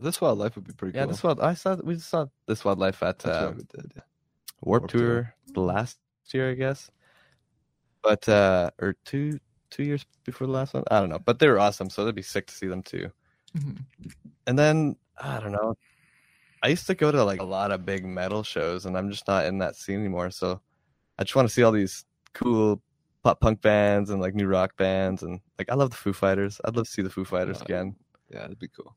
This 0.00 0.20
Wild 0.20 0.38
Life 0.38 0.56
would 0.56 0.66
be 0.66 0.72
pretty 0.72 0.96
Yeah, 0.96 1.04
cool. 1.04 1.12
this 1.12 1.22
wild. 1.22 1.40
I 1.40 1.54
saw 1.54 1.74
we 1.76 1.98
saw 1.98 2.26
this 2.46 2.64
Wild 2.64 2.78
Life 2.78 3.02
at 3.02 3.24
uh, 3.26 3.52
did. 3.52 3.92
Yeah. 3.96 4.02
Warp, 4.62 4.82
Warped 4.82 4.90
Tour, 4.90 5.00
Tour. 5.00 5.34
the 5.54 5.60
last 5.60 5.98
year, 6.32 6.50
I 6.50 6.54
guess. 6.54 6.90
But 8.02 8.28
uh, 8.28 8.70
or 8.78 8.94
two 9.04 9.38
two 9.70 9.84
years 9.84 10.04
before 10.24 10.46
the 10.46 10.52
last 10.52 10.74
one. 10.74 10.84
I 10.90 11.00
don't 11.00 11.08
know, 11.08 11.18
but 11.18 11.38
they 11.38 11.48
were 11.48 11.58
awesome. 11.58 11.90
So 11.90 12.02
it'd 12.02 12.14
be 12.14 12.22
sick 12.22 12.46
to 12.46 12.54
see 12.54 12.66
them 12.66 12.82
too. 12.82 13.10
Mhm. 13.56 13.78
And 14.46 14.58
then 14.58 14.96
I 15.20 15.40
don't 15.40 15.52
know. 15.52 15.74
I 16.62 16.68
used 16.68 16.86
to 16.88 16.94
go 16.94 17.12
to 17.12 17.24
like 17.24 17.40
a 17.40 17.44
lot 17.44 17.70
of 17.70 17.84
big 17.86 18.04
metal 18.04 18.42
shows, 18.42 18.86
and 18.86 18.96
I'm 18.96 19.10
just 19.10 19.26
not 19.28 19.46
in 19.46 19.58
that 19.58 19.76
scene 19.76 19.98
anymore. 20.00 20.30
So 20.30 20.60
I 21.18 21.24
just 21.24 21.36
want 21.36 21.48
to 21.48 21.54
see 21.54 21.62
all 21.62 21.72
these 21.72 22.04
cool 22.34 22.82
pop 23.22 23.40
punk 23.40 23.60
bands 23.62 24.10
and 24.10 24.20
like 24.20 24.34
new 24.34 24.46
rock 24.46 24.76
bands, 24.76 25.22
and 25.22 25.40
like 25.58 25.70
I 25.70 25.74
love 25.74 25.90
the 25.90 25.96
Foo 25.96 26.12
Fighters. 26.12 26.60
I'd 26.64 26.76
love 26.76 26.86
to 26.86 26.90
see 26.90 27.02
the 27.02 27.10
Foo 27.10 27.24
Fighters 27.24 27.58
Oh, 27.60 27.64
again. 27.64 27.96
Yeah, 28.30 28.44
it'd 28.44 28.58
be 28.58 28.68
cool. 28.68 28.94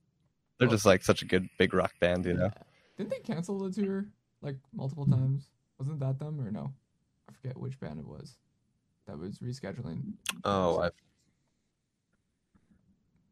They're 0.58 0.68
Well- 0.68 0.76
just 0.76 0.86
like 0.86 1.04
such 1.04 1.22
a 1.22 1.26
good 1.26 1.48
big 1.58 1.74
rock 1.74 1.94
band, 2.00 2.26
you 2.26 2.34
know. 2.34 2.52
Didn't 2.98 3.12
they 3.12 3.20
cancel 3.20 3.60
the 3.60 3.72
tour 3.72 4.08
like 4.42 4.58
multiple 4.74 5.06
Mm-hmm. 5.06 5.14
times? 5.20 5.50
Wasn't 5.78 6.00
that 6.02 6.20
them 6.20 6.42
or 6.42 6.52
no? 6.52 6.74
I 7.30 7.32
forget 7.34 7.58
which 7.58 7.80
band 7.80 8.00
it 8.00 8.06
was 8.08 8.38
that 9.10 9.20
was 9.20 9.40
rescheduling. 9.40 10.14
Oh, 10.46 10.80
I 10.82 10.90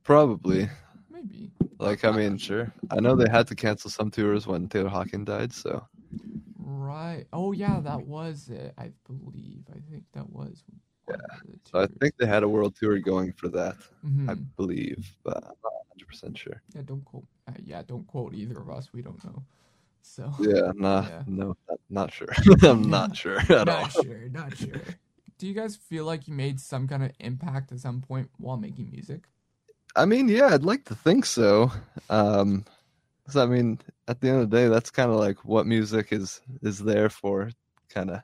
Probably. 0.04 0.70
maybe. 1.12 1.52
Like 1.80 2.04
I 2.06 2.12
mean, 2.12 2.38
sure. 2.38 2.74
I 2.90 3.00
know 3.00 3.16
they 3.16 3.30
had 3.30 3.48
to 3.48 3.56
cancel 3.56 3.90
some 3.92 4.10
tours 4.10 4.48
when 4.48 4.68
Taylor 4.68 4.90
Hawkins 4.90 5.26
died, 5.26 5.54
so 5.54 5.88
Right. 6.60 7.26
Oh 7.34 7.52
yeah, 7.52 7.80
that 7.82 8.04
was 8.06 8.50
it. 8.50 8.74
I 8.78 8.92
believe. 9.08 9.64
I 9.70 9.80
think 9.90 10.06
that 10.14 10.30
was. 10.30 10.64
the 11.08 11.16
So 11.72 11.80
I 11.80 11.88
think 12.00 12.14
they 12.18 12.26
had 12.26 12.44
a 12.44 12.50
world 12.50 12.76
tour 12.76 12.98
going 13.00 13.32
for 13.34 13.48
that. 13.50 13.76
I 14.28 14.34
Mhm. 14.34 14.46
believe, 14.56 15.16
but 15.24 15.38
I'm 15.38 15.56
not 15.64 15.74
100 15.74 16.08
percent 16.08 16.38
sure. 16.38 16.62
Yeah, 16.76 16.82
don't 16.84 17.06
quote. 17.06 17.28
Uh, 17.48 17.54
yeah, 17.64 17.84
don't 17.84 18.08
quote 18.08 18.34
either 18.34 18.60
of 18.60 18.70
us. 18.70 18.92
We 18.94 19.02
don't 19.02 19.24
know. 19.24 19.44
So 20.02 20.32
Yeah, 20.40 20.72
nah, 20.76 21.04
Yeah. 21.04 21.24
no, 21.28 21.56
not, 21.70 21.80
not 21.90 22.14
sure. 22.14 22.34
I'm 22.64 22.82
not 22.90 23.16
sure 23.16 23.40
at 23.40 23.70
all. 23.70 23.84
not 23.84 23.92
sure, 23.92 24.30
not 24.30 24.58
sure. 24.58 24.82
Do 25.40 25.48
you 25.48 25.54
guys 25.56 25.76
feel 25.76 26.06
like 26.06 26.28
you 26.28 26.34
made 26.36 26.60
some 26.60 26.88
kind 26.88 27.04
of 27.04 27.12
impact 27.20 27.72
at 27.72 27.80
some 27.80 28.02
point 28.02 28.30
while 28.38 28.58
making 28.58 28.92
music? 28.92 29.28
I 29.96 30.06
mean, 30.06 30.28
yeah, 30.30 30.48
I'd 30.48 30.64
like 30.64 30.86
to 30.86 30.96
think 30.96 31.26
so. 31.26 31.72
Um, 32.10 32.66
'cause, 33.26 33.38
I 33.38 33.46
mean, 33.48 33.80
at 34.08 34.22
the 34.22 34.30
end 34.30 34.42
of 34.42 34.50
the 34.50 34.58
day, 34.58 34.68
that's 34.70 34.92
kind 34.92 35.12
of 35.12 35.18
like 35.18 35.46
what 35.46 35.68
music 35.68 36.12
is 36.14 36.42
is 36.62 36.80
there 36.80 37.10
for. 37.10 37.52
Kind 37.90 38.12
of 38.12 38.22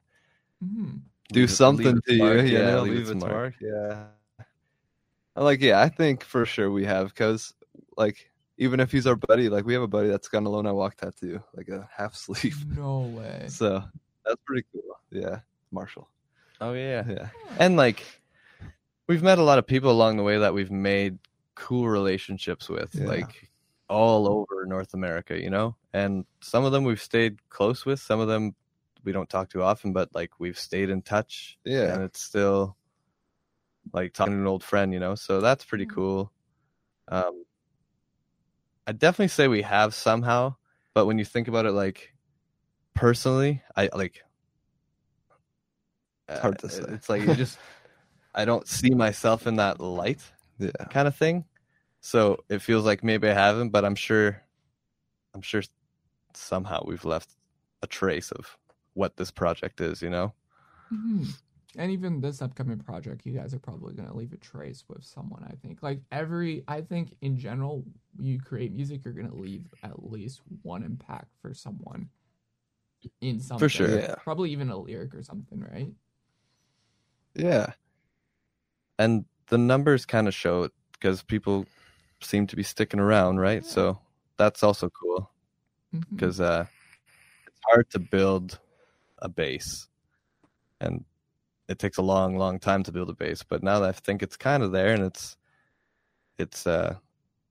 hmm 0.62 0.98
do 1.32 1.48
Leave 1.48 1.48
something 1.48 1.96
leave 1.96 1.98
its 1.98 2.08
to 2.08 2.14
mark, 2.14 2.42
you, 2.42 2.44
you 2.46 2.64
yeah, 2.64 2.64
know, 2.64 2.84
leave 2.84 2.96
leave 2.96 3.10
its 3.10 3.10
its 3.10 3.26
mark. 3.26 3.26
mark. 3.26 3.56
Yeah. 3.60 4.12
I 5.36 5.42
Like, 5.44 5.62
yeah, 5.62 5.82
I 5.82 5.90
think 5.90 6.24
for 6.24 6.46
sure 6.46 6.72
we 6.72 6.86
have 6.86 7.10
because, 7.10 7.54
like, 7.98 8.30
even 8.58 8.80
if 8.80 8.92
he's 8.92 9.08
our 9.08 9.16
buddy, 9.16 9.50
like 9.50 9.66
we 9.66 9.74
have 9.74 9.82
a 9.84 9.88
buddy 9.88 10.10
that's 10.10 10.28
got 10.28 10.40
an 10.40 10.46
alone 10.46 10.68
I 10.68 10.72
walk 10.72 10.96
tattoo, 10.98 11.44
like 11.56 11.70
a 11.70 11.90
half 11.96 12.16
sleeve. 12.16 12.66
No 12.76 13.06
way. 13.10 13.54
So 13.64 13.84
that's 14.26 14.42
pretty 14.46 14.66
cool. 14.74 14.84
Yeah, 15.12 15.42
Marshall. 15.72 16.10
Oh 16.64 16.72
yeah. 16.74 17.04
Yeah, 17.08 17.28
And 17.60 17.76
like 17.76 18.06
we've 19.08 19.22
met 19.22 19.38
a 19.38 19.44
lot 19.44 19.60
of 19.60 19.68
people 19.68 19.92
along 19.92 20.16
the 20.16 20.24
way 20.24 20.38
that 20.38 20.54
we've 20.54 20.72
made 20.72 21.20
cool 21.56 21.90
relationships 21.90 22.70
with, 22.70 22.96
Yeah. 22.96 23.08
like 23.08 23.50
all 23.90 24.28
over 24.30 24.66
North 24.66 24.94
America, 24.94 25.38
you 25.40 25.50
know? 25.50 25.76
And 25.94 26.26
some 26.42 26.64
of 26.64 26.72
them 26.72 26.86
we've 26.86 27.02
stayed 27.02 27.38
close 27.50 27.86
with, 27.86 28.00
some 28.00 28.22
of 28.22 28.30
them 28.30 28.56
we 29.04 29.12
don't 29.12 29.30
talk 29.30 29.50
too 29.50 29.62
often, 29.62 29.92
but 29.92 30.16
like 30.16 30.40
we've 30.40 30.58
stayed 30.58 30.90
in 30.90 31.02
touch. 31.02 31.60
yeah, 31.66 31.94
And 31.96 32.04
it's 32.04 32.22
still 32.22 32.78
like 33.92 34.14
talking 34.14 34.34
to 34.36 34.40
an 34.40 34.48
old 34.48 34.64
friend, 34.64 34.94
you 34.94 35.02
know? 35.02 35.16
So 35.16 35.42
that's 35.42 35.66
pretty 35.66 35.86
Mm. 35.86 35.96
cool. 35.96 36.32
Um 37.10 37.44
I'd 38.88 39.00
definitely 39.00 39.28
say 39.30 39.50
we 39.50 39.64
have 39.64 39.94
somehow, 39.94 40.56
but 40.94 41.08
when 41.08 41.18
you 41.18 41.26
think 41.26 41.50
about 41.50 41.66
it 41.66 41.72
like 41.74 42.14
personally, 42.94 43.62
I 43.76 43.90
like 43.94 44.24
It's 46.34 46.42
hard 46.42 46.60
to 46.60 46.70
say. 46.70 46.84
It's 46.90 47.10
like 47.10 47.22
you 47.22 47.36
just 47.36 47.58
I 48.36 48.46
don't 48.46 48.68
see 48.68 48.92
myself 48.92 49.48
in 49.48 49.56
that 49.58 49.80
light 49.80 50.22
yeah. 50.60 50.72
kind 50.90 51.08
of 51.08 51.16
thing. 51.16 51.46
So 52.02 52.44
it 52.50 52.62
feels 52.62 52.86
like 52.86 53.04
maybe 53.04 53.30
I 53.30 53.34
haven't, 53.34 53.70
but 53.70 53.86
I'm 53.86 53.96
sure 53.96 54.42
I'm 55.34 55.42
sure 55.42 55.64
somehow 56.34 56.84
we've 56.86 57.06
left 57.06 57.36
a 57.82 57.88
trace 57.88 58.32
of 58.32 58.58
what 58.94 59.18
this 59.18 59.32
project 59.32 59.82
is, 59.82 60.02
you 60.02 60.10
know? 60.10 60.34
hmm 60.90 61.24
And 61.78 61.92
even 61.92 62.22
this 62.22 62.42
upcoming 62.42 62.80
project, 62.80 63.26
you 63.26 63.34
guys 63.34 63.54
are 63.54 63.60
probably 63.60 63.94
gonna 63.96 64.16
leave 64.16 64.34
a 64.34 64.38
trace 64.38 64.84
with 64.88 65.04
someone. 65.04 65.44
I 65.44 65.56
think, 65.66 65.82
like 65.82 66.02
every, 66.12 66.64
I 66.68 66.82
think 66.82 67.16
in 67.22 67.38
general, 67.38 67.84
you 68.20 68.40
create 68.40 68.72
music, 68.74 69.04
you're 69.06 69.14
gonna 69.14 69.34
leave 69.34 69.66
at 69.84 70.12
least 70.12 70.42
one 70.62 70.84
impact 70.84 71.34
for 71.42 71.54
someone 71.54 72.10
in 73.22 73.40
something. 73.40 73.60
For 73.60 73.70
sure. 73.70 74.00
Yeah. 74.00 74.16
Probably 74.24 74.52
even 74.52 74.70
a 74.70 74.78
lyric 74.78 75.16
or 75.16 75.24
something, 75.24 75.62
right? 75.62 75.92
Yeah. 77.36 77.74
And 79.00 79.26
the 79.48 79.58
numbers 79.58 80.06
kind 80.06 80.28
of 80.28 80.34
show 80.34 80.64
it 80.64 80.72
because 80.94 81.24
people 81.24 81.66
seem 82.22 82.48
to 82.48 82.56
be 82.56 82.64
sticking 82.64 83.00
around, 83.00 83.40
right? 83.40 83.64
Yeah. 83.64 83.70
So 83.70 84.00
that's 84.38 84.64
also 84.64 84.90
cool 84.90 85.30
because 86.12 86.42
uh, 86.42 86.66
it's 87.48 87.60
hard 87.70 87.90
to 87.92 88.00
build 88.00 88.60
a 89.20 89.30
base, 89.30 89.88
and 90.82 91.06
it 91.70 91.80
takes 91.80 91.98
a 91.98 92.04
long, 92.04 92.38
long 92.38 92.60
time 92.60 92.84
to 92.84 92.92
build 92.94 93.10
a 93.10 93.16
base. 93.16 93.44
But 93.44 93.64
now 93.64 93.80
that 93.82 93.90
I 93.90 93.94
think 93.94 94.24
it's 94.24 94.38
kind 94.38 94.64
of 94.64 94.72
there, 94.74 94.94
and 94.94 95.04
it's 95.04 95.38
it's 96.40 96.66
uh 96.68 96.96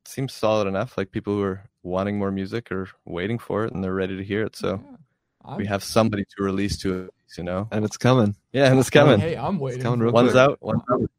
seems 0.06 0.32
solid 0.34 0.68
enough. 0.68 0.98
Like 0.98 1.12
people 1.12 1.34
who 1.34 1.42
are 1.44 1.64
wanting 1.82 2.18
more 2.18 2.30
music 2.32 2.72
are 2.72 2.88
waiting 3.06 3.38
for 3.38 3.64
it, 3.66 3.72
and 3.74 3.82
they're 3.84 3.94
ready 3.94 4.16
to 4.16 4.24
hear 4.24 4.44
it. 4.44 4.56
So 4.56 4.82
Yeah. 4.84 4.96
We 5.44 5.50
I'm- 5.50 5.66
have 5.66 5.84
somebody 5.84 6.24
to 6.36 6.42
release 6.42 6.78
to 6.78 7.04
it, 7.04 7.14
you 7.36 7.44
know. 7.44 7.68
And 7.70 7.84
it's 7.84 7.96
coming. 7.96 8.34
Yeah, 8.52 8.70
and 8.70 8.78
it's 8.78 8.90
coming. 8.90 9.18
Hey, 9.20 9.36
I'm 9.36 9.58
waiting. 9.58 9.82
coming 9.82 10.00
real. 10.00 10.12
One's 10.12 10.32
quick. 10.32 10.40
out. 10.40 10.58
One's 10.60 10.82
out. 10.90 11.10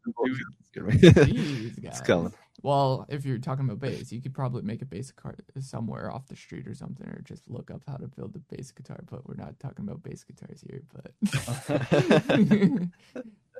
Jeez, 0.76 1.78
it's 1.84 2.02
coming. 2.02 2.34
Well, 2.62 3.06
if 3.10 3.26
you're 3.26 3.40
talking 3.40 3.66
about 3.66 3.80
bass, 3.82 4.12
you 4.14 4.22
could 4.22 4.34
probably 4.34 4.62
make 4.62 4.82
a 4.82 4.86
bass 4.86 5.12
guitar 5.12 5.36
somewhere 5.60 6.10
off 6.10 6.28
the 6.28 6.36
street 6.38 6.66
or 6.66 6.74
something, 6.74 7.06
or 7.08 7.22
just 7.26 7.44
look 7.50 7.70
up 7.70 7.82
how 7.86 7.98
to 7.98 8.08
build 8.08 8.36
a 8.38 8.56
bass 8.56 8.72
guitar. 8.72 9.00
But 9.10 9.28
we're 9.28 9.36
not 9.36 9.60
talking 9.60 9.84
about 9.86 10.02
bass 10.02 10.24
guitars 10.24 10.64
here. 10.66 10.82
But 10.94 11.12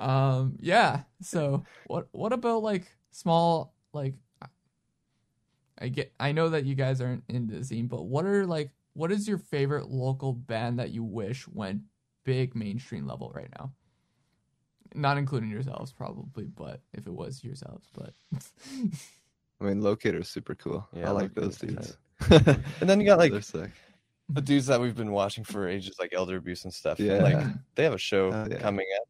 um, 0.00 0.56
yeah. 0.58 1.02
So 1.20 1.64
what? 1.86 2.08
What 2.12 2.32
about 2.32 2.62
like 2.62 2.90
small 3.10 3.74
like? 3.92 4.14
I 5.78 5.88
get. 5.88 6.12
I 6.18 6.32
know 6.32 6.48
that 6.50 6.64
you 6.64 6.74
guys 6.74 7.00
aren't 7.02 7.24
in 7.28 7.46
the 7.46 7.62
scene, 7.62 7.88
but 7.88 8.04
what 8.04 8.24
are 8.24 8.46
like? 8.46 8.70
What 8.94 9.12
is 9.12 9.26
your 9.28 9.38
favorite 9.38 9.88
local 9.90 10.32
band 10.32 10.78
that 10.78 10.90
you 10.90 11.02
wish 11.04 11.46
went 11.48 11.82
big 12.24 12.54
mainstream 12.54 13.06
level 13.06 13.30
right 13.34 13.50
now? 13.58 13.72
Not 14.94 15.18
including 15.18 15.50
yourselves, 15.50 15.92
probably, 15.92 16.44
but 16.46 16.80
if 16.92 17.06
it 17.06 17.12
was 17.12 17.42
yourselves, 17.42 17.88
but 17.92 18.14
I 19.60 19.64
mean, 19.64 19.80
Locator's 19.82 20.28
super 20.28 20.54
cool. 20.54 20.86
Yeah, 20.92 21.08
I 21.08 21.10
like 21.12 21.34
those 21.34 21.58
dudes. 21.58 21.96
And 22.30 22.88
then 22.88 23.00
you 23.00 23.06
got 23.06 23.18
like 23.18 23.32
sick. 23.42 23.70
the 24.28 24.40
dudes 24.40 24.66
that 24.66 24.80
we've 24.80 24.94
been 24.94 25.10
watching 25.10 25.42
for 25.42 25.68
ages, 25.68 25.96
like 25.98 26.14
Elder 26.14 26.36
Abuse 26.36 26.64
and 26.64 26.72
stuff. 26.72 27.00
Yeah. 27.00 27.22
Like 27.22 27.46
they 27.74 27.82
have 27.84 27.92
a 27.94 27.98
show 27.98 28.30
Oh, 28.32 28.46
yeah. 28.48 28.58
coming 28.58 28.86
up. 29.00 29.08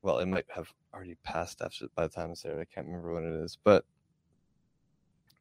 Well, 0.00 0.18
it 0.20 0.26
might 0.26 0.46
have 0.54 0.72
already 0.94 1.16
passed 1.24 1.60
after 1.60 1.86
by 1.94 2.04
the 2.06 2.12
time 2.14 2.30
it's 2.30 2.42
there. 2.42 2.58
I 2.58 2.64
can't 2.64 2.86
remember 2.86 3.12
when 3.12 3.24
it 3.24 3.44
is, 3.44 3.58
but 3.62 3.84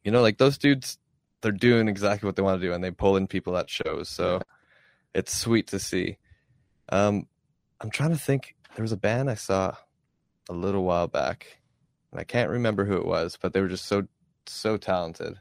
you 0.03 0.11
know, 0.11 0.21
like 0.21 0.37
those 0.37 0.57
dudes, 0.57 0.97
they're 1.41 1.51
doing 1.51 1.87
exactly 1.87 2.27
what 2.27 2.35
they 2.35 2.41
want 2.41 2.59
to 2.59 2.67
do, 2.67 2.73
and 2.73 2.83
they 2.83 2.91
pull 2.91 3.15
in 3.17 3.27
people 3.27 3.57
at 3.57 3.69
shows. 3.69 4.09
So 4.09 4.41
it's 5.13 5.35
sweet 5.35 5.67
to 5.67 5.79
see. 5.79 6.17
Um, 6.89 7.27
I'm 7.81 7.89
trying 7.89 8.11
to 8.11 8.17
think. 8.17 8.55
There 8.75 8.83
was 8.83 8.91
a 8.91 8.97
band 8.97 9.29
I 9.29 9.35
saw 9.35 9.75
a 10.49 10.53
little 10.53 10.83
while 10.83 11.07
back, 11.07 11.59
and 12.11 12.19
I 12.19 12.23
can't 12.23 12.49
remember 12.49 12.85
who 12.85 12.97
it 12.97 13.05
was, 13.05 13.37
but 13.41 13.53
they 13.53 13.61
were 13.61 13.67
just 13.67 13.85
so 13.85 14.07
so 14.45 14.77
talented. 14.77 15.39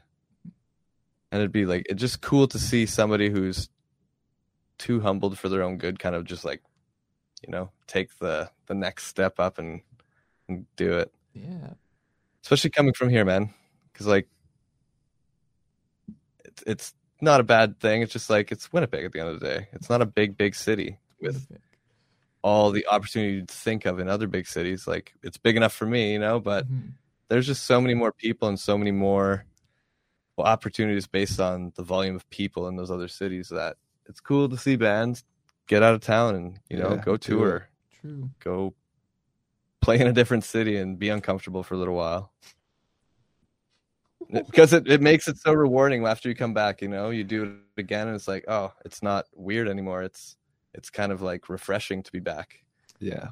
And 1.31 1.41
it'd 1.41 1.51
be 1.51 1.65
like 1.65 1.85
it's 1.89 2.01
just 2.01 2.21
cool 2.21 2.47
to 2.47 2.59
see 2.59 2.85
somebody 2.85 3.29
who's 3.29 3.69
too 4.77 5.01
humbled 5.01 5.37
for 5.37 5.49
their 5.49 5.63
own 5.63 5.77
good, 5.77 5.99
kind 5.99 6.15
of 6.15 6.23
just 6.25 6.45
like, 6.45 6.61
you 7.45 7.51
know, 7.51 7.71
take 7.87 8.17
the 8.19 8.49
the 8.67 8.75
next 8.75 9.07
step 9.07 9.39
up 9.39 9.57
and 9.59 9.81
and 10.47 10.65
do 10.75 10.93
it. 10.97 11.13
yeah. 11.33 11.73
Especially 12.43 12.69
coming 12.69 12.93
from 12.93 13.09
here, 13.09 13.25
man, 13.25 13.53
because 13.91 14.07
like 14.07 14.27
it's 16.61 16.63
it's 16.67 16.93
not 17.21 17.39
a 17.39 17.43
bad 17.43 17.79
thing. 17.79 18.01
It's 18.01 18.13
just 18.13 18.29
like 18.29 18.51
it's 18.51 18.71
Winnipeg 18.71 19.05
at 19.05 19.11
the 19.11 19.19
end 19.19 19.29
of 19.29 19.39
the 19.39 19.45
day. 19.47 19.67
It's 19.73 19.89
not 19.89 20.01
a 20.01 20.05
big 20.05 20.37
big 20.37 20.55
city 20.55 20.99
with 21.21 21.47
all 22.43 22.71
the 22.71 22.85
opportunity 22.87 23.33
you'd 23.33 23.49
think 23.49 23.85
of 23.85 23.99
in 23.99 24.07
other 24.07 24.27
big 24.27 24.47
cities. 24.47 24.87
Like 24.87 25.13
it's 25.23 25.37
big 25.37 25.57
enough 25.57 25.73
for 25.73 25.85
me, 25.85 26.13
you 26.13 26.19
know, 26.19 26.39
but 26.39 26.67
Mhm. 26.69 26.93
there's 27.29 27.47
just 27.47 27.65
so 27.65 27.81
many 27.81 27.93
more 27.93 28.11
people 28.11 28.47
and 28.47 28.59
so 28.59 28.77
many 28.77 28.91
more 28.91 29.45
well, 30.37 30.45
opportunities 30.47 31.07
based 31.07 31.39
on 31.39 31.73
the 31.75 31.83
volume 31.83 32.15
of 32.15 32.29
people 32.29 32.67
in 32.67 32.75
those 32.75 32.91
other 32.91 33.07
cities 33.07 33.49
that 33.49 33.75
it's 34.05 34.19
cool 34.19 34.47
to 34.47 34.57
see 34.57 34.75
bands 34.75 35.23
get 35.65 35.81
out 35.81 35.95
of 35.95 36.01
town 36.01 36.35
and 36.35 36.59
you 36.69 36.77
know 36.77 36.91
Yeah, 36.93 37.01
go 37.03 37.17
do 37.17 37.35
tour, 37.35 37.69
True. 37.99 38.29
go 38.39 38.75
play 39.81 39.99
in 39.99 40.05
a 40.07 40.13
different 40.13 40.43
city 40.43 40.77
and 40.77 40.99
be 40.99 41.09
uncomfortable 41.09 41.63
for 41.63 41.73
a 41.73 41.77
little 41.77 41.95
while. 41.95 42.31
Because 44.31 44.73
it, 44.73 44.87
it 44.89 45.01
makes 45.01 45.27
it 45.27 45.37
so 45.37 45.53
rewarding 45.53 46.05
after 46.05 46.27
you 46.29 46.35
come 46.35 46.53
back, 46.53 46.81
you 46.81 46.89
know, 46.89 47.09
you 47.11 47.23
do 47.23 47.43
it 47.43 47.81
again 47.81 48.07
and 48.07 48.15
it's 48.15 48.27
like, 48.27 48.43
oh, 48.47 48.73
it's 48.85 49.01
not 49.01 49.25
weird 49.33 49.67
anymore. 49.69 50.03
It's 50.03 50.35
it's 50.73 50.89
kind 50.89 51.11
of 51.11 51.21
like 51.21 51.49
refreshing 51.49 52.03
to 52.03 52.11
be 52.11 52.19
back. 52.19 52.63
Yeah. 52.99 53.29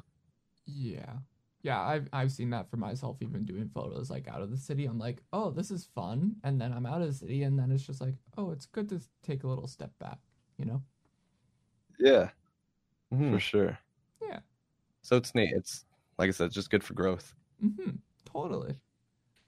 Yeah. 0.66 1.18
Yeah, 1.62 1.80
I've 1.82 2.08
I've 2.12 2.30
seen 2.30 2.50
that 2.50 2.70
for 2.70 2.76
myself 2.76 3.16
even 3.22 3.44
doing 3.44 3.68
photos 3.74 4.08
like 4.08 4.28
out 4.28 4.40
of 4.40 4.50
the 4.50 4.56
city. 4.56 4.84
I'm 4.86 4.98
like, 5.00 5.22
"Oh, 5.32 5.50
this 5.50 5.70
is 5.72 5.86
fun." 5.96 6.36
And 6.44 6.60
then 6.60 6.72
I'm 6.72 6.86
out 6.86 7.02
of 7.02 7.08
the 7.08 7.14
city 7.14 7.42
and 7.42 7.58
then 7.58 7.72
it's 7.72 7.84
just 7.84 8.00
like, 8.00 8.14
"Oh, 8.38 8.50
it's 8.52 8.66
good 8.66 8.88
to 8.90 9.00
take 9.24 9.42
a 9.42 9.48
little 9.48 9.66
step 9.66 9.90
back," 9.98 10.18
you 10.58 10.64
know? 10.64 10.84
Yeah, 11.98 12.30
Mhm. 13.12 13.30
for 13.30 13.40
sure. 13.40 13.78
Yeah 14.20 14.40
so 15.02 15.16
it's 15.16 15.34
neat. 15.34 15.52
It's 15.54 15.84
like 16.18 16.28
I 16.28 16.32
said, 16.32 16.50
just 16.52 16.70
good 16.70 16.84
for 16.84 16.94
growth. 16.94 17.34
Mhm. 17.62 18.00
Totally. 18.24 18.80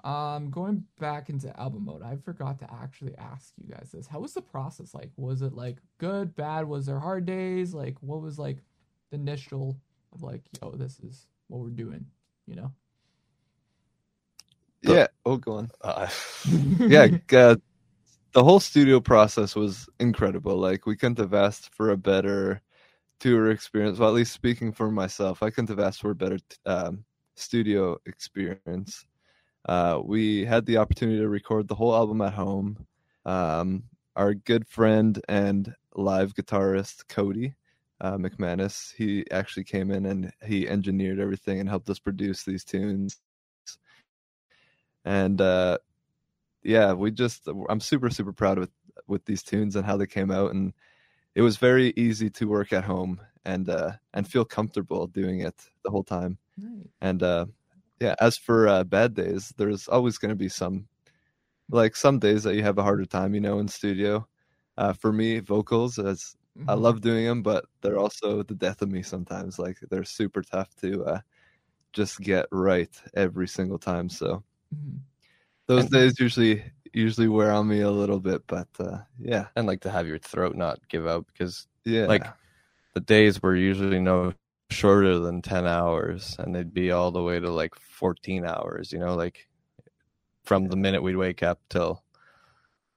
Um 0.08 0.50
going 0.50 0.84
back 1.00 1.30
into 1.30 1.58
album 1.60 1.86
mode, 1.86 2.02
I 2.02 2.16
forgot 2.16 2.58
to 2.60 2.72
actually 2.72 3.16
ask 3.18 3.54
you 3.58 3.68
guys 3.72 3.90
this. 3.92 4.08
How 4.08 4.20
was 4.20 4.34
the 4.34 4.42
process 4.42 4.94
like? 4.94 5.12
Was 5.16 5.42
it 5.42 5.54
like 5.54 5.78
good, 5.98 6.36
bad? 6.36 6.68
Was 6.68 6.86
there 6.86 7.00
hard 7.00 7.26
days? 7.26 7.74
Like 7.74 7.96
what 8.02 8.22
was 8.22 8.38
like 8.38 8.58
the 9.10 9.16
initial 9.16 9.80
of 10.12 10.22
like, 10.22 10.42
"Yo, 10.62 10.72
this 10.72 11.00
is 11.00 11.28
what 11.48 11.60
we're 11.60 11.70
doing," 11.70 12.06
you 12.46 12.56
know? 12.56 12.72
The- 14.84 15.00
Yeah. 15.00 15.08
Oh, 15.24 15.36
go 15.36 15.54
on. 15.54 15.70
Uh, 15.82 16.08
yeah, 16.86 17.08
uh, 17.32 17.56
the 18.32 18.44
whole 18.44 18.60
studio 18.60 19.00
process 19.00 19.54
was 19.56 19.88
incredible. 20.00 20.56
Like 20.56 20.86
we 20.86 20.96
couldn't 20.96 21.18
have 21.18 21.34
asked 21.34 21.74
for 21.74 21.90
a 21.90 21.96
better 21.96 22.62
tour 23.20 23.50
experience. 23.50 23.98
Well, 23.98 24.10
at 24.10 24.14
least 24.14 24.32
speaking 24.32 24.72
for 24.72 24.90
myself, 24.90 25.42
I 25.42 25.50
couldn't 25.50 25.70
have 25.70 25.80
asked 25.80 26.00
for 26.00 26.10
a 26.10 26.16
better 26.16 26.38
um, 26.66 27.04
studio 27.36 27.98
experience. 28.06 29.06
Uh, 29.68 30.00
we 30.02 30.46
had 30.46 30.64
the 30.64 30.78
opportunity 30.78 31.18
to 31.18 31.28
record 31.28 31.68
the 31.68 31.74
whole 31.74 31.94
album 31.94 32.22
at 32.22 32.32
home. 32.32 32.86
Um, 33.26 33.84
our 34.16 34.32
good 34.32 34.66
friend 34.66 35.20
and 35.28 35.74
live 35.94 36.32
guitarist 36.34 37.06
Cody 37.08 37.54
uh, 38.00 38.16
McManus, 38.16 38.94
he 38.94 39.24
actually 39.30 39.64
came 39.64 39.90
in 39.90 40.06
and 40.06 40.32
he 40.44 40.66
engineered 40.66 41.20
everything 41.20 41.60
and 41.60 41.68
helped 41.68 41.90
us 41.90 41.98
produce 41.98 42.44
these 42.44 42.64
tunes. 42.64 43.18
And 45.04 45.40
uh, 45.40 45.78
yeah, 46.62 46.92
we 46.92 47.10
just 47.10 47.48
I'm 47.68 47.80
super 47.80 48.10
super 48.10 48.32
proud 48.32 48.58
with 48.58 48.70
with 49.06 49.24
these 49.26 49.42
tunes 49.42 49.76
and 49.76 49.84
how 49.86 49.96
they 49.96 50.06
came 50.06 50.30
out, 50.30 50.52
and 50.52 50.72
it 51.34 51.42
was 51.42 51.56
very 51.56 51.92
easy 51.96 52.30
to 52.30 52.48
work 52.48 52.72
at 52.72 52.84
home 52.84 53.20
and 53.44 53.68
uh, 53.68 53.92
and 54.14 54.26
feel 54.26 54.44
comfortable 54.44 55.06
doing 55.06 55.40
it 55.40 55.54
the 55.84 55.90
whole 55.90 56.04
time. 56.04 56.38
And 57.00 57.22
uh, 57.22 57.46
yeah, 58.00 58.14
as 58.20 58.36
for 58.38 58.68
uh, 58.68 58.84
bad 58.84 59.14
days, 59.14 59.52
there's 59.56 59.88
always 59.88 60.18
going 60.18 60.30
to 60.30 60.36
be 60.36 60.48
some, 60.48 60.88
like 61.70 61.96
some 61.96 62.18
days 62.18 62.42
that 62.44 62.54
you 62.56 62.62
have 62.62 62.78
a 62.78 62.82
harder 62.82 63.04
time, 63.06 63.34
you 63.34 63.40
know, 63.40 63.58
in 63.60 63.68
studio. 63.68 64.26
Uh, 64.76 64.92
for 64.92 65.12
me, 65.12 65.40
vocals, 65.40 65.98
as 65.98 66.36
I 66.68 66.74
Mhm. 66.74 66.82
love 66.82 67.00
doing 67.00 67.24
them, 67.26 67.42
but 67.42 67.64
they're 67.82 67.98
also 67.98 68.42
the 68.42 68.54
death 68.54 68.82
of 68.82 68.90
me 68.90 69.02
sometimes. 69.02 69.58
Like 69.58 69.78
they're 69.90 70.04
super 70.04 70.42
tough 70.42 70.74
to 70.76 71.04
uh, 71.04 71.20
just 71.92 72.20
get 72.20 72.46
right 72.52 72.90
every 73.14 73.48
single 73.48 73.78
time. 73.78 74.08
So 74.08 74.44
Mhm. 74.74 75.00
those 75.66 75.84
And- 75.84 75.92
days 75.92 76.18
usually 76.20 76.62
usually 76.94 77.28
wear 77.28 77.52
on 77.52 77.68
me 77.68 77.80
a 77.82 77.90
little 77.90 78.20
bit, 78.20 78.42
but 78.46 78.68
uh, 78.80 78.98
yeah, 79.18 79.48
and 79.56 79.66
like 79.66 79.80
to 79.82 79.90
have 79.90 80.06
your 80.08 80.18
throat 80.18 80.56
not 80.56 80.78
give 80.88 81.06
out 81.06 81.26
because 81.26 81.66
yeah, 81.84 82.06
like 82.06 82.26
the 82.94 83.00
days 83.00 83.42
were 83.42 83.56
usually 83.56 84.00
no 84.00 84.32
shorter 84.70 85.18
than 85.18 85.40
10 85.42 85.66
hours 85.66 86.36
and 86.38 86.54
they'd 86.54 86.74
be 86.74 86.90
all 86.90 87.10
the 87.10 87.22
way 87.22 87.40
to 87.40 87.50
like 87.50 87.74
14 87.74 88.44
hours 88.44 88.92
you 88.92 88.98
know 88.98 89.14
like 89.14 89.48
from 90.44 90.68
the 90.68 90.76
minute 90.76 91.02
we'd 91.02 91.16
wake 91.16 91.42
up 91.42 91.58
till 91.70 92.02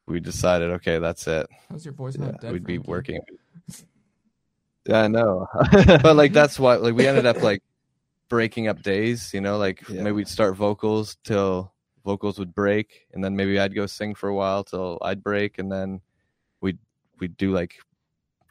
we 0.05 0.19
decided 0.19 0.69
okay 0.72 0.99
that's 0.99 1.28
it 1.28 1.47
How's 1.69 1.86
your 1.86 1.93
voice 1.93 2.17
Yeah, 2.19 2.32
dead? 2.41 2.51
we'd 2.51 2.65
be 2.65 2.78
working 2.78 3.22
yeah, 4.86 5.03
I 5.03 5.07
know. 5.07 5.47
but 6.01 6.15
like 6.15 6.34
that's 6.34 6.59
why 6.59 6.76
like 6.76 6.93
we 6.95 7.07
ended 7.07 7.26
up 7.26 7.41
like 7.41 7.63
breaking 8.30 8.67
up 8.67 8.82
days 8.82 9.34
you 9.34 9.39
know 9.41 9.57
like 9.57 9.82
Yeah. 9.89 10.03
maybe 10.03 10.11
we'd 10.13 10.28
start 10.28 10.55
vocals 10.55 11.17
till 11.24 11.72
vocals 12.03 12.39
would 12.39 12.53
break 12.55 13.07
and 13.13 13.24
then 13.24 13.36
maybe 13.36 13.59
i'd 13.59 13.76
go 13.76 13.86
sing 13.86 14.15
for 14.15 14.28
a 14.28 14.34
while 14.36 14.63
till 14.63 14.97
i'd 15.03 15.22
break 15.24 15.59
and 15.59 15.72
then 15.72 16.01
we'd 16.59 16.80
we'd 17.19 17.38
do 17.38 17.51
like 17.51 17.76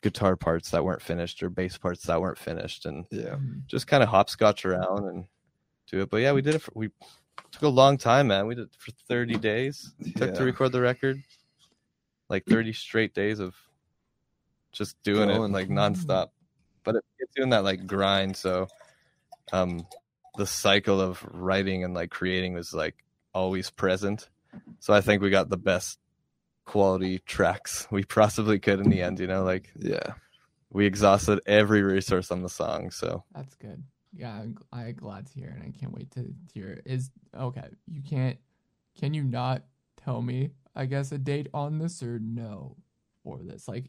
guitar 0.03 0.37
parts 0.37 0.71
that 0.71 0.85
weren't 0.85 1.03
finished 1.03 1.43
or 1.43 1.51
bass 1.51 1.77
parts 1.77 2.05
that 2.05 2.21
weren't 2.21 2.39
finished 2.39 2.87
and 2.87 3.05
yeah, 3.11 3.37
just 3.67 3.87
kind 3.87 4.03
of 4.03 4.09
hopscotch 4.09 4.65
around 4.65 5.05
and 5.07 5.25
do 5.91 6.01
it. 6.01 6.11
But 6.11 6.19
yeah 6.19 6.33
we 6.33 6.43
did 6.43 6.55
it 6.55 6.63
for, 6.63 6.73
we 6.75 6.91
took 7.51 7.63
a 7.63 7.69
long 7.69 7.99
time 7.99 8.29
man. 8.29 8.47
We 8.47 8.55
did 8.55 8.65
it 8.65 8.77
for 8.79 8.93
30 9.09 9.37
days. 9.37 9.93
It 10.01 10.17
took 10.17 10.35
to 10.35 10.45
record 10.45 10.73
the 10.73 10.81
record 10.81 11.23
like 12.29 12.45
30 12.47 12.73
straight 12.73 13.13
days 13.13 13.41
of 13.41 13.55
just 14.73 15.03
doing 15.03 15.29
it 15.31 15.37
Going. 15.37 15.53
like 15.53 15.69
nonstop. 15.69 16.29
But 16.85 16.97
it, 16.97 17.05
it's 17.19 17.35
doing 17.35 17.51
that 17.51 17.65
like 17.65 17.87
grind 17.87 18.37
so 18.37 18.69
um 19.53 19.87
the 20.37 20.47
cycle 20.47 21.01
of 21.01 21.23
writing 21.31 21.85
and 21.85 21.93
like 21.93 22.11
creating 22.11 22.55
was 22.55 22.73
like 22.73 22.95
always 23.35 23.71
present. 23.71 24.29
So 24.79 24.95
i 24.95 25.01
think 25.01 25.23
we 25.23 25.31
got 25.31 25.51
the 25.51 25.59
best 25.59 25.99
quality 26.71 27.19
tracks 27.27 27.89
we 27.97 28.05
possibly 28.05 28.59
could 28.59 28.79
in 28.79 28.89
the 28.89 29.03
end 29.03 29.19
you 29.19 29.27
know 29.27 29.43
like 29.43 29.71
yeah. 29.77 30.13
we 30.71 30.87
exhausted 30.87 31.41
every 31.47 31.83
resource 31.83 32.31
on 32.31 32.43
the 32.43 32.49
song 32.49 32.91
so 32.93 33.25
That's 33.35 33.55
good. 33.57 33.83
Yeah, 34.13 34.33
I'm, 34.35 34.55
gl- 34.55 34.67
I'm 34.73 34.95
glad 34.95 35.27
to 35.27 35.33
hear, 35.33 35.49
it, 35.51 35.55
and 35.55 35.63
I 35.75 35.79
can't 35.79 35.93
wait 35.93 36.11
to 36.13 36.33
hear. 36.53 36.69
it. 36.71 36.83
Is 36.85 37.11
okay. 37.33 37.69
You 37.87 38.03
can't. 38.03 38.39
Can 39.01 39.15
you 39.15 39.23
not 39.23 39.63
tell 40.05 40.21
me? 40.21 40.51
I 40.75 40.87
guess 40.87 41.13
a 41.13 41.19
date 41.19 41.47
on 41.55 41.79
this 41.79 42.03
or 42.03 42.19
no, 42.19 42.77
for 43.23 43.39
this? 43.43 43.69
Like, 43.69 43.85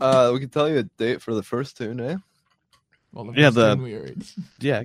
Uh, 0.00 0.30
we 0.32 0.40
can 0.40 0.48
tell 0.48 0.66
you 0.68 0.78
a 0.78 0.82
date 0.82 1.20
for 1.20 1.34
the 1.34 1.42
first 1.42 1.76
tune, 1.76 2.00
eh? 2.00 2.16
well, 3.12 3.24
the 3.26 3.38
Yeah, 3.38 3.50
the- 3.50 3.74
thing 3.74 3.82
we 3.82 3.94
already. 3.96 4.16
yeah 4.60 4.82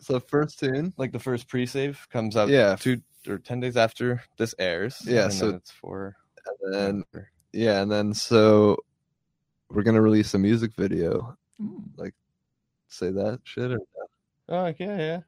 So 0.00 0.20
first 0.20 0.58
tune, 0.60 0.92
like 0.96 1.10
the 1.12 1.18
first 1.18 1.48
pre-save 1.48 2.06
comes 2.10 2.36
out 2.36 2.48
Yeah. 2.50 2.76
two 2.76 3.00
or 3.26 3.38
10 3.38 3.60
days 3.60 3.76
after 3.76 4.22
this 4.36 4.54
airs. 4.58 5.02
Yeah, 5.06 5.28
so 5.28 5.50
it's 5.50 5.70
for 5.70 6.16
and 6.62 6.74
then 6.74 7.04
yeah, 7.52 7.80
and 7.80 7.90
then 7.90 8.12
so 8.12 8.76
we're 9.70 9.82
going 9.82 9.94
to 9.94 10.02
release 10.02 10.34
a 10.34 10.38
music 10.38 10.72
video. 10.76 11.36
Mm. 11.60 11.82
Like 11.96 12.14
say 12.88 13.10
that 13.10 13.40
shit 13.44 13.72
or 13.72 13.78
Oh, 14.48 14.66
okay, 14.66 14.84
yeah. 14.84 15.20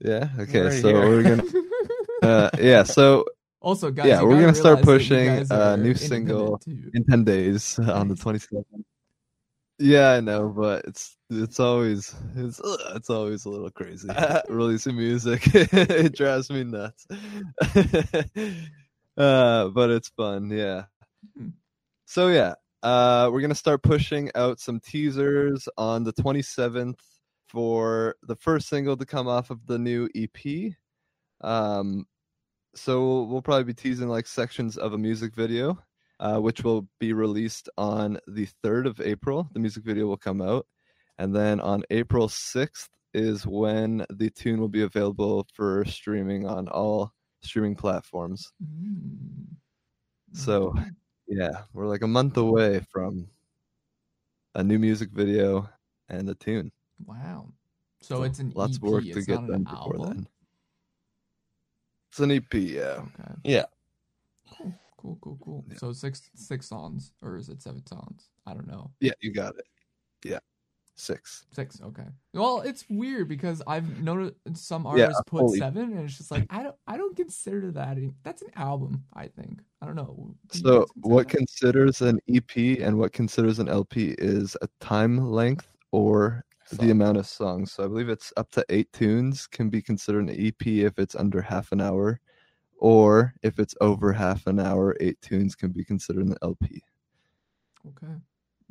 Yeah, 0.00 0.28
okay. 0.40 0.62
We're 0.62 0.80
so 0.80 0.88
here. 0.88 1.08
we're 1.08 1.22
going 1.22 1.40
to 1.50 1.64
uh, 2.22 2.50
yeah, 2.58 2.82
so 2.82 3.24
also 3.60 3.90
guys, 3.90 4.06
yeah, 4.06 4.22
we're 4.22 4.40
going 4.40 4.52
to 4.52 4.58
start 4.58 4.82
pushing 4.82 5.28
uh, 5.50 5.74
a 5.74 5.76
new 5.76 5.94
single 5.94 6.58
too. 6.58 6.90
in 6.94 7.04
10 7.04 7.24
days 7.24 7.78
on 7.78 8.08
the 8.08 8.14
27th. 8.14 8.64
Yeah, 9.82 10.10
I 10.10 10.20
know, 10.20 10.50
but 10.50 10.84
it's 10.84 11.16
it's 11.30 11.58
always 11.58 12.14
it's 12.36 12.60
it's 12.94 13.08
always 13.08 13.46
a 13.46 13.48
little 13.48 13.70
crazy 13.70 14.08
releasing 14.48 14.94
music. 14.94 15.42
it 15.54 16.14
drives 16.14 16.50
me 16.50 16.64
nuts. 16.64 17.06
uh, 19.16 19.68
but 19.68 19.90
it's 19.90 20.10
fun, 20.10 20.50
yeah. 20.50 20.84
Hmm. 21.34 21.48
So 22.04 22.28
yeah, 22.28 22.54
uh, 22.82 23.30
we're 23.32 23.40
gonna 23.40 23.54
start 23.54 23.82
pushing 23.82 24.30
out 24.34 24.60
some 24.60 24.80
teasers 24.80 25.66
on 25.78 26.04
the 26.04 26.12
twenty 26.12 26.42
seventh 26.42 27.00
for 27.48 28.16
the 28.22 28.36
first 28.36 28.68
single 28.68 28.98
to 28.98 29.06
come 29.06 29.28
off 29.28 29.48
of 29.48 29.66
the 29.66 29.78
new 29.78 30.10
EP. 30.14 30.74
Um, 31.40 32.06
so 32.74 33.22
we'll 33.22 33.42
probably 33.42 33.64
be 33.64 33.74
teasing 33.74 34.08
like 34.08 34.26
sections 34.26 34.76
of 34.76 34.92
a 34.92 34.98
music 34.98 35.34
video 35.34 35.78
uh, 36.20 36.38
which 36.38 36.62
will 36.62 36.86
be 37.00 37.12
released 37.12 37.68
on 37.76 38.18
the 38.28 38.46
3rd 38.62 38.86
of 38.86 39.00
April. 39.00 39.48
The 39.52 39.58
music 39.60 39.82
video 39.84 40.06
will 40.06 40.16
come 40.16 40.40
out. 40.40 40.66
And 41.18 41.34
then 41.34 41.60
on 41.60 41.82
April 41.90 42.28
6th 42.28 42.88
is 43.12 43.46
when 43.46 44.06
the 44.10 44.30
tune 44.30 44.60
will 44.60 44.68
be 44.68 44.82
available 44.82 45.46
for 45.54 45.84
streaming 45.86 46.46
on 46.46 46.68
all 46.68 47.12
streaming 47.42 47.74
platforms. 47.74 48.52
Mm. 48.62 49.46
So- 50.32 50.74
Yeah, 51.26 51.62
we're 51.72 51.86
like 51.86 52.02
a 52.02 52.08
month 52.08 52.36
away 52.36 52.80
from 52.92 53.28
a 54.54 54.62
new 54.64 54.78
music 54.78 55.10
video 55.12 55.68
and 56.08 56.28
a 56.28 56.34
tune. 56.34 56.72
Wow. 57.06 57.52
So, 58.02 58.24
it's 58.24 58.40
an 58.40 58.52
lots 58.56 58.76
EP. 58.76 58.82
of 58.82 58.88
work 58.90 59.04
to 59.04 59.22
get 59.22 59.46
done 59.46 59.62
before 59.62 59.94
album? 59.96 60.02
then. 60.14 60.28
It's 62.10 62.18
an 62.20 62.30
EP, 62.32 62.54
yeah. 62.54 63.02
Okay. 63.20 63.34
Yeah. 63.44 63.64
Cool. 65.00 65.18
Cool. 65.22 65.38
Cool. 65.42 65.64
Yeah. 65.70 65.76
So 65.78 65.92
six 65.92 66.28
six 66.34 66.68
songs, 66.68 67.12
or 67.22 67.36
is 67.38 67.48
it 67.48 67.62
seven 67.62 67.86
songs? 67.86 68.28
I 68.46 68.52
don't 68.52 68.66
know. 68.68 68.90
Yeah, 69.00 69.12
you 69.20 69.32
got 69.32 69.56
it. 69.56 69.64
Yeah. 70.24 70.40
Six. 70.94 71.46
Six. 71.52 71.80
Okay. 71.80 72.04
Well, 72.34 72.60
it's 72.60 72.84
weird 72.90 73.26
because 73.28 73.62
I've 73.66 74.02
noticed 74.02 74.34
some 74.54 74.84
Yeah, 74.84 75.04
artists 75.04 75.22
put 75.26 75.40
holy- 75.40 75.58
seven, 75.58 75.92
and 75.96 76.00
it's 76.04 76.18
just 76.18 76.30
like 76.30 76.44
I 76.50 76.62
don't. 76.62 76.76
I 76.86 76.98
don't 76.98 77.16
consider 77.16 77.70
that. 77.72 77.96
a- 77.96 78.12
That's 78.24 78.42
an 78.42 78.50
album. 78.56 79.04
I 79.14 79.28
think. 79.28 79.62
I 79.80 79.86
don't 79.86 79.96
know. 79.96 80.34
Do 80.52 80.58
So, 80.58 80.86
what 80.96 81.28
that? 81.28 81.36
considers 81.38 82.02
an 82.02 82.18
EP 82.28 82.80
and 82.82 82.98
what 82.98 83.14
considers 83.14 83.58
an 83.58 83.68
LP 83.70 84.14
is 84.18 84.54
a 84.60 84.68
time 84.80 85.16
length 85.30 85.72
or 85.92 86.44
the 86.72 86.90
amount 86.90 87.16
of 87.16 87.26
songs. 87.26 87.72
So, 87.72 87.84
I 87.84 87.88
believe 87.88 88.10
it's 88.10 88.30
up 88.36 88.50
to 88.50 88.64
eight 88.68 88.92
tunes 88.92 89.46
can 89.46 89.70
be 89.70 89.80
considered 89.80 90.28
an 90.28 90.36
EP 90.38 90.66
if 90.84 90.98
it's 90.98 91.14
under 91.14 91.40
half 91.40 91.72
an 91.72 91.80
hour, 91.80 92.20
or 92.80 93.34
if 93.42 93.58
it's 93.58 93.74
over 93.80 94.12
half 94.12 94.46
an 94.46 94.58
hour, 94.58 94.96
eight 95.00 95.20
tunes 95.20 95.54
can 95.54 95.70
be 95.70 95.84
considered 95.84 96.26
an 96.26 96.34
LP. 96.42 96.82
Okay. 97.86 98.14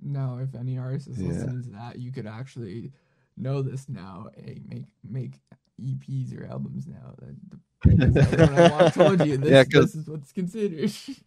Now, 0.01 0.37
if 0.37 0.53
any 0.55 0.77
artist 0.77 1.07
is 1.07 1.19
Yeah. 1.21 1.29
listening 1.29 1.63
to 1.63 1.69
that, 1.71 1.99
you 1.99 2.11
could 2.11 2.27
actually 2.27 2.91
know 3.37 3.61
this 3.61 3.87
now. 3.87 4.29
Hey, 4.35 4.61
make 4.67 4.85
make 5.03 5.39
EPs 5.81 6.37
or 6.37 6.45
albums 6.45 6.87
now. 6.87 7.15
That- 7.19 7.59
Because 7.81 8.17
everyone 8.17 8.71
I 8.73 8.89
told 8.89 9.25
you 9.25 9.37
this, 9.37 9.49
Yeah, 9.49 9.63
this 9.81 9.95
is 9.95 10.07
what's 10.09 10.31
considered. 10.33 10.91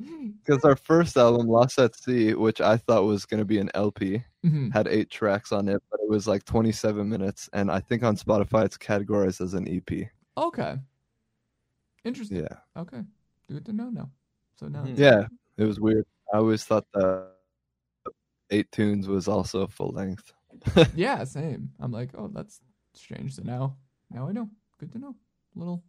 Because 0.00 0.64
our 0.64 0.76
first 0.76 1.16
album, 1.16 1.48
Lost 1.48 1.76
at 1.80 1.96
Sea, 1.96 2.32
which 2.34 2.60
I 2.60 2.76
thought 2.76 3.02
was 3.02 3.26
going 3.26 3.40
to 3.40 3.44
be 3.44 3.58
an 3.58 3.68
LP, 3.74 4.22
Mhm. 4.46 4.72
had 4.72 4.86
eight 4.86 5.10
tracks 5.10 5.50
on 5.50 5.68
it, 5.68 5.82
but 5.90 5.98
it 6.00 6.08
was 6.08 6.28
like 6.28 6.44
27 6.44 7.08
minutes. 7.08 7.50
And 7.52 7.68
I 7.68 7.80
think 7.80 8.04
on 8.04 8.14
Spotify 8.16 8.64
it's 8.64 8.78
categorized 8.78 9.40
as 9.40 9.54
an 9.54 9.66
EP. 9.66 10.08
Okay. 10.36 10.78
Interesting. 12.04 12.38
Yeah. 12.38 12.56
Okay. 12.76 13.02
Good 13.50 13.64
to 13.66 13.72
know 13.72 13.90
now. 13.90 14.10
So 14.56 14.68
now. 14.68 14.84
Mhm. 14.84 14.98
Yeah, 14.98 15.26
it 15.56 15.64
was 15.64 15.80
weird. 15.80 16.04
I 16.32 16.38
always 16.38 16.64
thought 16.64 16.86
that 16.94 17.28
eight 18.50 18.70
tunes 18.72 19.08
was 19.08 19.28
also 19.28 19.66
full 19.66 19.90
length. 19.90 20.32
Yeah, 20.94 21.24
same. 21.24 21.70
I'm 21.80 21.92
like, 21.92 22.10
oh, 22.16 22.28
that's 22.32 22.60
strange. 22.94 23.34
So 23.36 23.42
now, 23.44 23.76
now 24.10 24.28
I 24.28 24.32
know. 24.32 24.48
Good 24.78 24.92
to 24.92 24.98
know. 24.98 25.14
Little, 25.54 25.82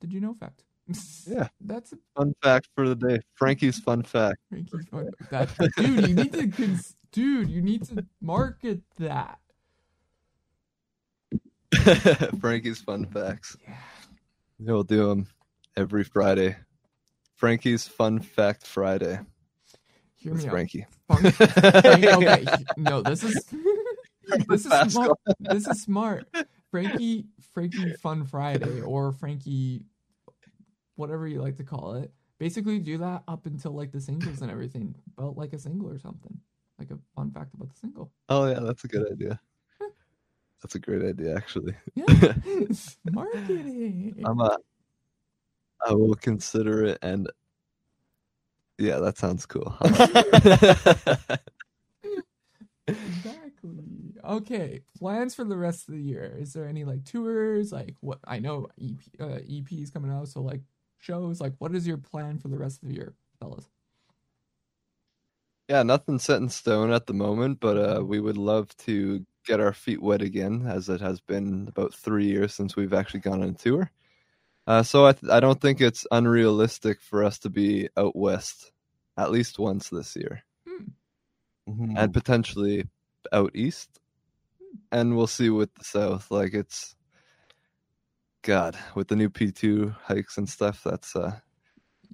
did 0.00 0.12
you 0.12 0.20
know 0.20 0.34
fact? 0.34 0.64
Yeah. 1.26 1.48
That's 1.60 1.92
a 1.92 1.98
Fun 2.16 2.34
fact 2.42 2.68
for 2.74 2.88
the 2.88 2.94
day. 2.94 3.20
Frankie's 3.34 3.78
fun 3.78 4.02
fact. 4.02 4.38
Frankie's 4.48 4.86
fun. 4.88 5.10
That 5.30 5.48
dude, 5.76 6.08
you 6.08 6.14
need 6.14 6.32
to 6.32 6.48
cons- 6.48 6.96
dude, 7.12 7.50
you 7.50 7.60
need 7.62 7.84
to 7.88 8.04
market 8.20 8.80
that. 8.98 9.38
Frankie's 12.40 12.80
fun 12.80 13.06
facts. 13.06 13.56
Yeah. 13.66 13.74
We'll 14.58 14.84
do 14.84 15.08
them 15.08 15.26
every 15.76 16.04
Friday. 16.04 16.56
Frankie's 17.34 17.86
Fun 17.86 18.20
Fact 18.20 18.66
Friday. 18.66 19.20
Hear 20.16 20.34
me. 20.34 20.48
Frankie. 20.48 20.86
Fun- 21.06 21.26
okay, 21.84 22.44
no, 22.76 23.02
this 23.02 23.22
is 23.22 23.44
this 24.48 24.66
is 24.66 24.92
smart. 24.92 25.12
This 25.38 25.68
is 25.68 25.82
smart. 25.82 26.26
Frankie, 26.70 27.26
Frankie 27.52 27.92
Fun 28.02 28.24
Friday, 28.24 28.80
or 28.80 29.12
Frankie, 29.12 29.84
whatever 30.96 31.28
you 31.28 31.40
like 31.40 31.56
to 31.56 31.64
call 31.64 31.94
it. 31.94 32.10
Basically, 32.38 32.78
do 32.78 32.98
that 32.98 33.22
up 33.28 33.46
until 33.46 33.72
like 33.72 33.92
the 33.92 34.00
singles 34.00 34.42
and 34.42 34.50
everything, 34.50 34.94
about 35.16 35.36
like 35.36 35.52
a 35.52 35.58
single 35.58 35.88
or 35.88 35.98
something, 35.98 36.38
like 36.78 36.90
a 36.90 36.98
fun 37.14 37.30
fact 37.30 37.54
about 37.54 37.68
the 37.68 37.78
single. 37.78 38.10
Oh 38.28 38.46
yeah, 38.48 38.60
that's 38.60 38.84
a 38.84 38.88
good 38.88 39.10
idea. 39.10 39.40
That's 40.62 40.74
a 40.74 40.78
great 40.78 41.02
idea, 41.02 41.36
actually. 41.36 41.74
Yeah, 41.94 42.06
marketing. 43.12 44.22
I'm 44.24 44.40
a. 44.40 44.56
I 45.86 45.92
will 45.92 46.14
consider 46.14 46.84
it, 46.84 46.98
and 47.02 47.30
yeah, 48.78 48.98
that 48.98 49.18
sounds 49.18 49.46
cool. 49.46 49.76
Exactly. 52.88 54.14
Okay. 54.24 54.80
Plans 54.96 55.34
for 55.34 55.44
the 55.44 55.56
rest 55.56 55.88
of 55.88 55.94
the 55.94 56.00
year. 56.00 56.36
Is 56.38 56.52
there 56.52 56.68
any 56.68 56.84
like 56.84 57.04
tours? 57.04 57.72
Like 57.72 57.96
what 58.00 58.20
I 58.24 58.38
know 58.38 58.68
EP 58.80 59.00
uh, 59.20 59.40
EPs 59.40 59.92
coming 59.92 60.12
out, 60.12 60.28
so 60.28 60.40
like 60.40 60.60
shows. 60.98 61.40
Like 61.40 61.54
what 61.58 61.74
is 61.74 61.86
your 61.86 61.96
plan 61.98 62.38
for 62.38 62.46
the 62.48 62.58
rest 62.58 62.82
of 62.82 62.88
the 62.88 62.94
year, 62.94 63.14
fellas? 63.40 63.68
yeah, 65.68 65.82
nothing 65.82 66.18
set 66.18 66.40
in 66.40 66.48
stone 66.48 66.92
at 66.92 67.06
the 67.06 67.14
moment, 67.14 67.60
but 67.60 67.76
uh, 67.76 68.04
we 68.04 68.20
would 68.20 68.36
love 68.36 68.76
to 68.78 69.24
get 69.46 69.60
our 69.60 69.72
feet 69.72 70.00
wet 70.00 70.22
again, 70.22 70.66
as 70.66 70.88
it 70.88 71.00
has 71.00 71.20
been 71.20 71.66
about 71.68 71.94
three 71.94 72.26
years 72.26 72.54
since 72.54 72.76
we've 72.76 72.92
actually 72.92 73.20
gone 73.20 73.42
on 73.42 73.50
a 73.50 73.52
tour. 73.52 73.90
Uh, 74.66 74.82
so 74.82 75.06
I, 75.06 75.12
th- 75.12 75.30
I 75.32 75.40
don't 75.40 75.60
think 75.60 75.80
it's 75.80 76.06
unrealistic 76.10 77.00
for 77.00 77.22
us 77.24 77.38
to 77.40 77.50
be 77.50 77.88
out 77.96 78.16
west 78.16 78.72
at 79.16 79.30
least 79.30 79.58
once 79.58 79.88
this 79.90 80.16
year. 80.16 80.42
Mhm. 81.68 81.94
and 81.98 82.12
potentially 82.14 82.86
out 83.32 83.50
east. 83.54 84.00
And 84.92 85.16
we'll 85.16 85.26
see 85.26 85.50
with 85.50 85.74
the 85.74 85.82
south. 85.84 86.30
Like 86.30 86.54
it's 86.54 86.94
God, 88.42 88.76
with 88.94 89.08
the 89.08 89.16
new 89.16 89.30
P 89.30 89.50
two 89.50 89.94
hikes 90.04 90.38
and 90.38 90.48
stuff, 90.48 90.82
that's 90.84 91.16
uh 91.16 91.36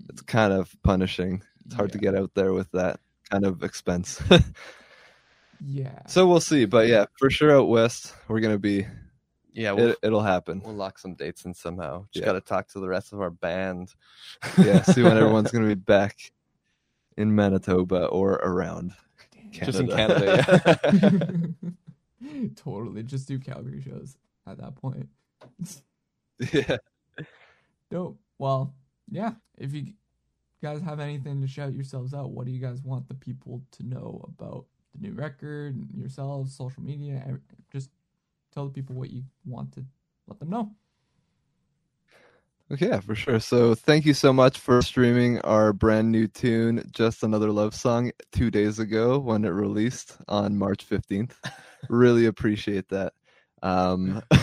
it's 0.09 0.23
kind 0.23 0.53
of 0.55 0.75
punishing. 0.83 1.43
It's 1.67 1.75
hard 1.75 1.93
to 1.93 1.99
get 1.99 2.15
out 2.15 2.31
there 2.35 2.53
with 2.55 2.71
that 2.73 3.01
kind 3.31 3.45
of 3.45 3.63
expense. 3.63 4.21
Yeah. 5.65 6.07
so 6.09 6.27
we'll 6.27 6.41
see. 6.41 6.65
But 6.65 6.89
yeah, 6.89 7.05
for 7.21 7.31
sure 7.31 7.57
out 7.57 7.69
west, 7.69 8.13
we're 8.27 8.41
gonna 8.41 8.59
be 8.59 8.87
yeah, 9.53 9.73
we'll, 9.73 9.91
it, 9.91 9.99
it'll 10.03 10.23
happen. 10.23 10.63
we'll 10.65 10.75
lock 10.75 10.99
some 10.99 11.15
dates 11.15 11.45
in 11.45 11.55
somehow. 11.55 12.07
Just 12.13 12.23
Yeah. 12.23 12.27
got 12.27 12.33
to 12.35 12.41
talk 12.41 12.69
to 12.69 12.81
the 12.81 12.89
rest 12.89 13.13
of 13.13 13.21
our 13.21 13.31
band. 13.31 13.95
Yeah, 14.59 14.83
see 14.83 15.03
when 15.03 15.17
everyone's 15.17 15.51
gonna 15.51 15.67
be 15.67 15.75
back 15.75 16.33
in 17.17 17.35
Manitoba 17.35 18.07
or 18.07 18.33
around. 18.35 18.93
Just 19.51 19.79
in 19.81 19.89
Canada. 19.89 20.43
Canada. 20.91 21.55
Yeah. 22.21 22.49
totally. 22.57 23.03
Just 23.03 23.29
do 23.29 23.39
Calgary 23.39 23.83
shows 23.83 24.17
at 24.47 24.59
that 24.59 24.75
point. 24.77 25.09
Yeah. 26.53 26.79
Dope. 27.91 28.19
Well, 28.39 28.75
yeah. 29.11 29.33
If 29.59 29.75
you 29.75 29.93
guys 30.63 30.81
have 30.81 31.01
anything 31.01 31.43
to 31.43 31.47
shout 31.47 31.75
yourselves 31.75 32.15
out, 32.15 32.31
what 32.31 32.47
do 32.47 32.53
you 32.53 32.61
guys 32.61 32.81
want 32.83 33.09
the 33.09 33.15
people 33.15 33.63
to 33.73 33.83
know 33.87 34.25
about 34.27 34.65
the 34.95 35.07
new 35.07 35.15
record, 35.15 35.77
yourselves, 35.95 36.57
social 36.57 36.83
media? 36.83 37.39
Just 37.71 37.91
tell 38.53 38.67
the 38.67 38.73
people 38.73 38.97
what 38.97 39.11
you 39.11 39.25
want 39.45 39.73
to 39.73 39.85
let 40.27 40.39
them 40.39 40.51
know. 40.51 40.71
Okay, 42.73 42.89
yeah, 42.89 43.01
for 43.01 43.15
sure. 43.15 43.39
So 43.39 43.75
thank 43.75 44.07
you 44.07 44.15
so 44.15 44.33
much 44.33 44.59
for 44.59 44.81
streaming 44.81 45.39
our 45.41 45.75
brand 45.75 46.11
new 46.11 46.27
tune, 46.27 46.89
Just 46.91 47.23
Another 47.23 47.51
Love 47.51 47.75
Song, 47.75 48.13
two 48.33 48.51
days 48.51 48.79
ago 48.79 49.19
when 49.19 49.45
it 49.45 49.51
released 49.51 50.17
on 50.27 50.57
March 50.57 50.89
15th. 50.89 51.33
really 51.91 52.25
appreciate 52.25 52.89
that. 52.89 53.13
Um, 53.63 54.23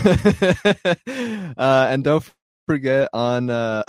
uh, 1.58 1.88
and 1.90 2.04
don't 2.04 2.24
forget 2.68 3.08
on 3.12 3.50
uh, 3.50 3.82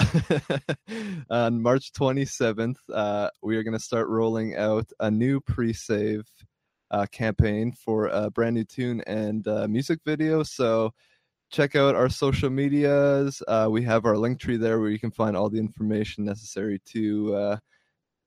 on 1.29 1.61
March 1.61 1.93
27th, 1.93 2.77
uh, 2.91 3.29
we 3.43 3.57
are 3.57 3.63
going 3.63 3.77
to 3.77 3.83
start 3.83 4.07
rolling 4.07 4.55
out 4.55 4.89
a 4.99 5.11
new 5.11 5.39
pre-save 5.39 6.23
uh, 6.91 7.05
campaign 7.11 7.71
for 7.71 8.07
a 8.07 8.29
brand 8.29 8.55
new 8.55 8.63
tune 8.63 9.01
and 9.07 9.47
uh, 9.47 9.67
music 9.67 9.99
video. 10.05 10.43
So 10.43 10.93
check 11.51 11.75
out 11.75 11.95
our 11.95 12.09
social 12.09 12.49
medias. 12.49 13.41
Uh, 13.47 13.67
we 13.71 13.81
have 13.83 14.05
our 14.05 14.15
Linktree 14.15 14.59
there 14.59 14.79
where 14.79 14.89
you 14.89 14.99
can 14.99 15.11
find 15.11 15.35
all 15.35 15.49
the 15.49 15.59
information 15.59 16.23
necessary 16.23 16.79
to 16.85 17.35
uh, 17.35 17.57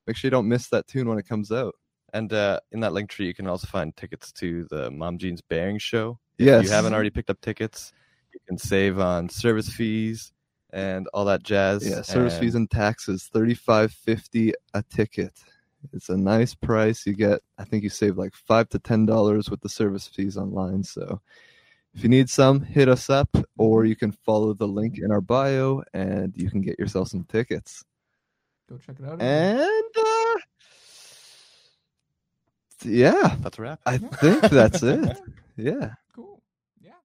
make 0.06 0.16
sure 0.16 0.28
you 0.28 0.30
don't 0.30 0.48
miss 0.48 0.68
that 0.68 0.86
tune 0.86 1.08
when 1.08 1.18
it 1.18 1.28
comes 1.28 1.52
out. 1.52 1.74
And 2.12 2.32
uh, 2.32 2.60
in 2.72 2.80
that 2.80 2.92
Linktree, 2.92 3.26
you 3.26 3.34
can 3.34 3.46
also 3.46 3.66
find 3.66 3.94
tickets 3.96 4.32
to 4.32 4.66
the 4.70 4.90
Mom 4.90 5.18
Jeans 5.18 5.42
Bearing 5.42 5.78
Show. 5.78 6.18
Yes. 6.38 6.60
If 6.60 6.66
you 6.66 6.72
haven't 6.72 6.94
already 6.94 7.10
picked 7.10 7.30
up 7.30 7.40
tickets, 7.40 7.92
you 8.32 8.40
can 8.46 8.58
save 8.58 8.98
on 8.98 9.28
service 9.28 9.68
fees 9.68 10.32
and 10.72 11.08
all 11.14 11.24
that 11.26 11.42
jazz. 11.42 11.88
Yeah, 11.88 12.02
service 12.02 12.38
fees 12.38 12.54
And 12.54 12.62
and 12.62 12.70
taxes, 12.70 13.28
thirty 13.32 13.54
five 13.54 13.92
fifty 13.92 14.52
a 14.72 14.82
ticket. 14.82 15.32
It's 15.92 16.08
a 16.08 16.16
nice 16.16 16.54
price. 16.54 17.06
You 17.06 17.14
get, 17.14 17.40
I 17.58 17.64
think 17.64 17.82
you 17.82 17.90
save 17.90 18.16
like 18.16 18.34
five 18.34 18.68
to 18.70 18.78
ten 18.78 19.06
dollars 19.06 19.50
with 19.50 19.60
the 19.60 19.68
service 19.68 20.06
fees 20.06 20.36
online. 20.36 20.82
So, 20.82 21.20
if 21.94 22.02
you 22.02 22.08
need 22.08 22.28
some, 22.28 22.60
hit 22.60 22.88
us 22.88 23.08
up, 23.10 23.28
or 23.56 23.84
you 23.84 23.94
can 23.96 24.12
follow 24.12 24.52
the 24.54 24.66
link 24.66 24.98
in 24.98 25.12
our 25.12 25.20
bio, 25.20 25.82
and 25.92 26.32
you 26.36 26.50
can 26.50 26.60
get 26.60 26.78
yourself 26.78 27.08
some 27.08 27.24
tickets. 27.24 27.84
Go 28.68 28.78
check 28.78 28.96
it 28.98 29.06
out. 29.06 29.20
And 29.20 29.84
uh, 29.96 30.34
yeah, 32.84 33.36
that's 33.40 33.58
a 33.58 33.62
wrap. 33.62 33.80
I 33.86 33.98
think 33.98 34.42
that's 34.42 34.82
it. 34.82 35.18
Yeah. 35.56 35.92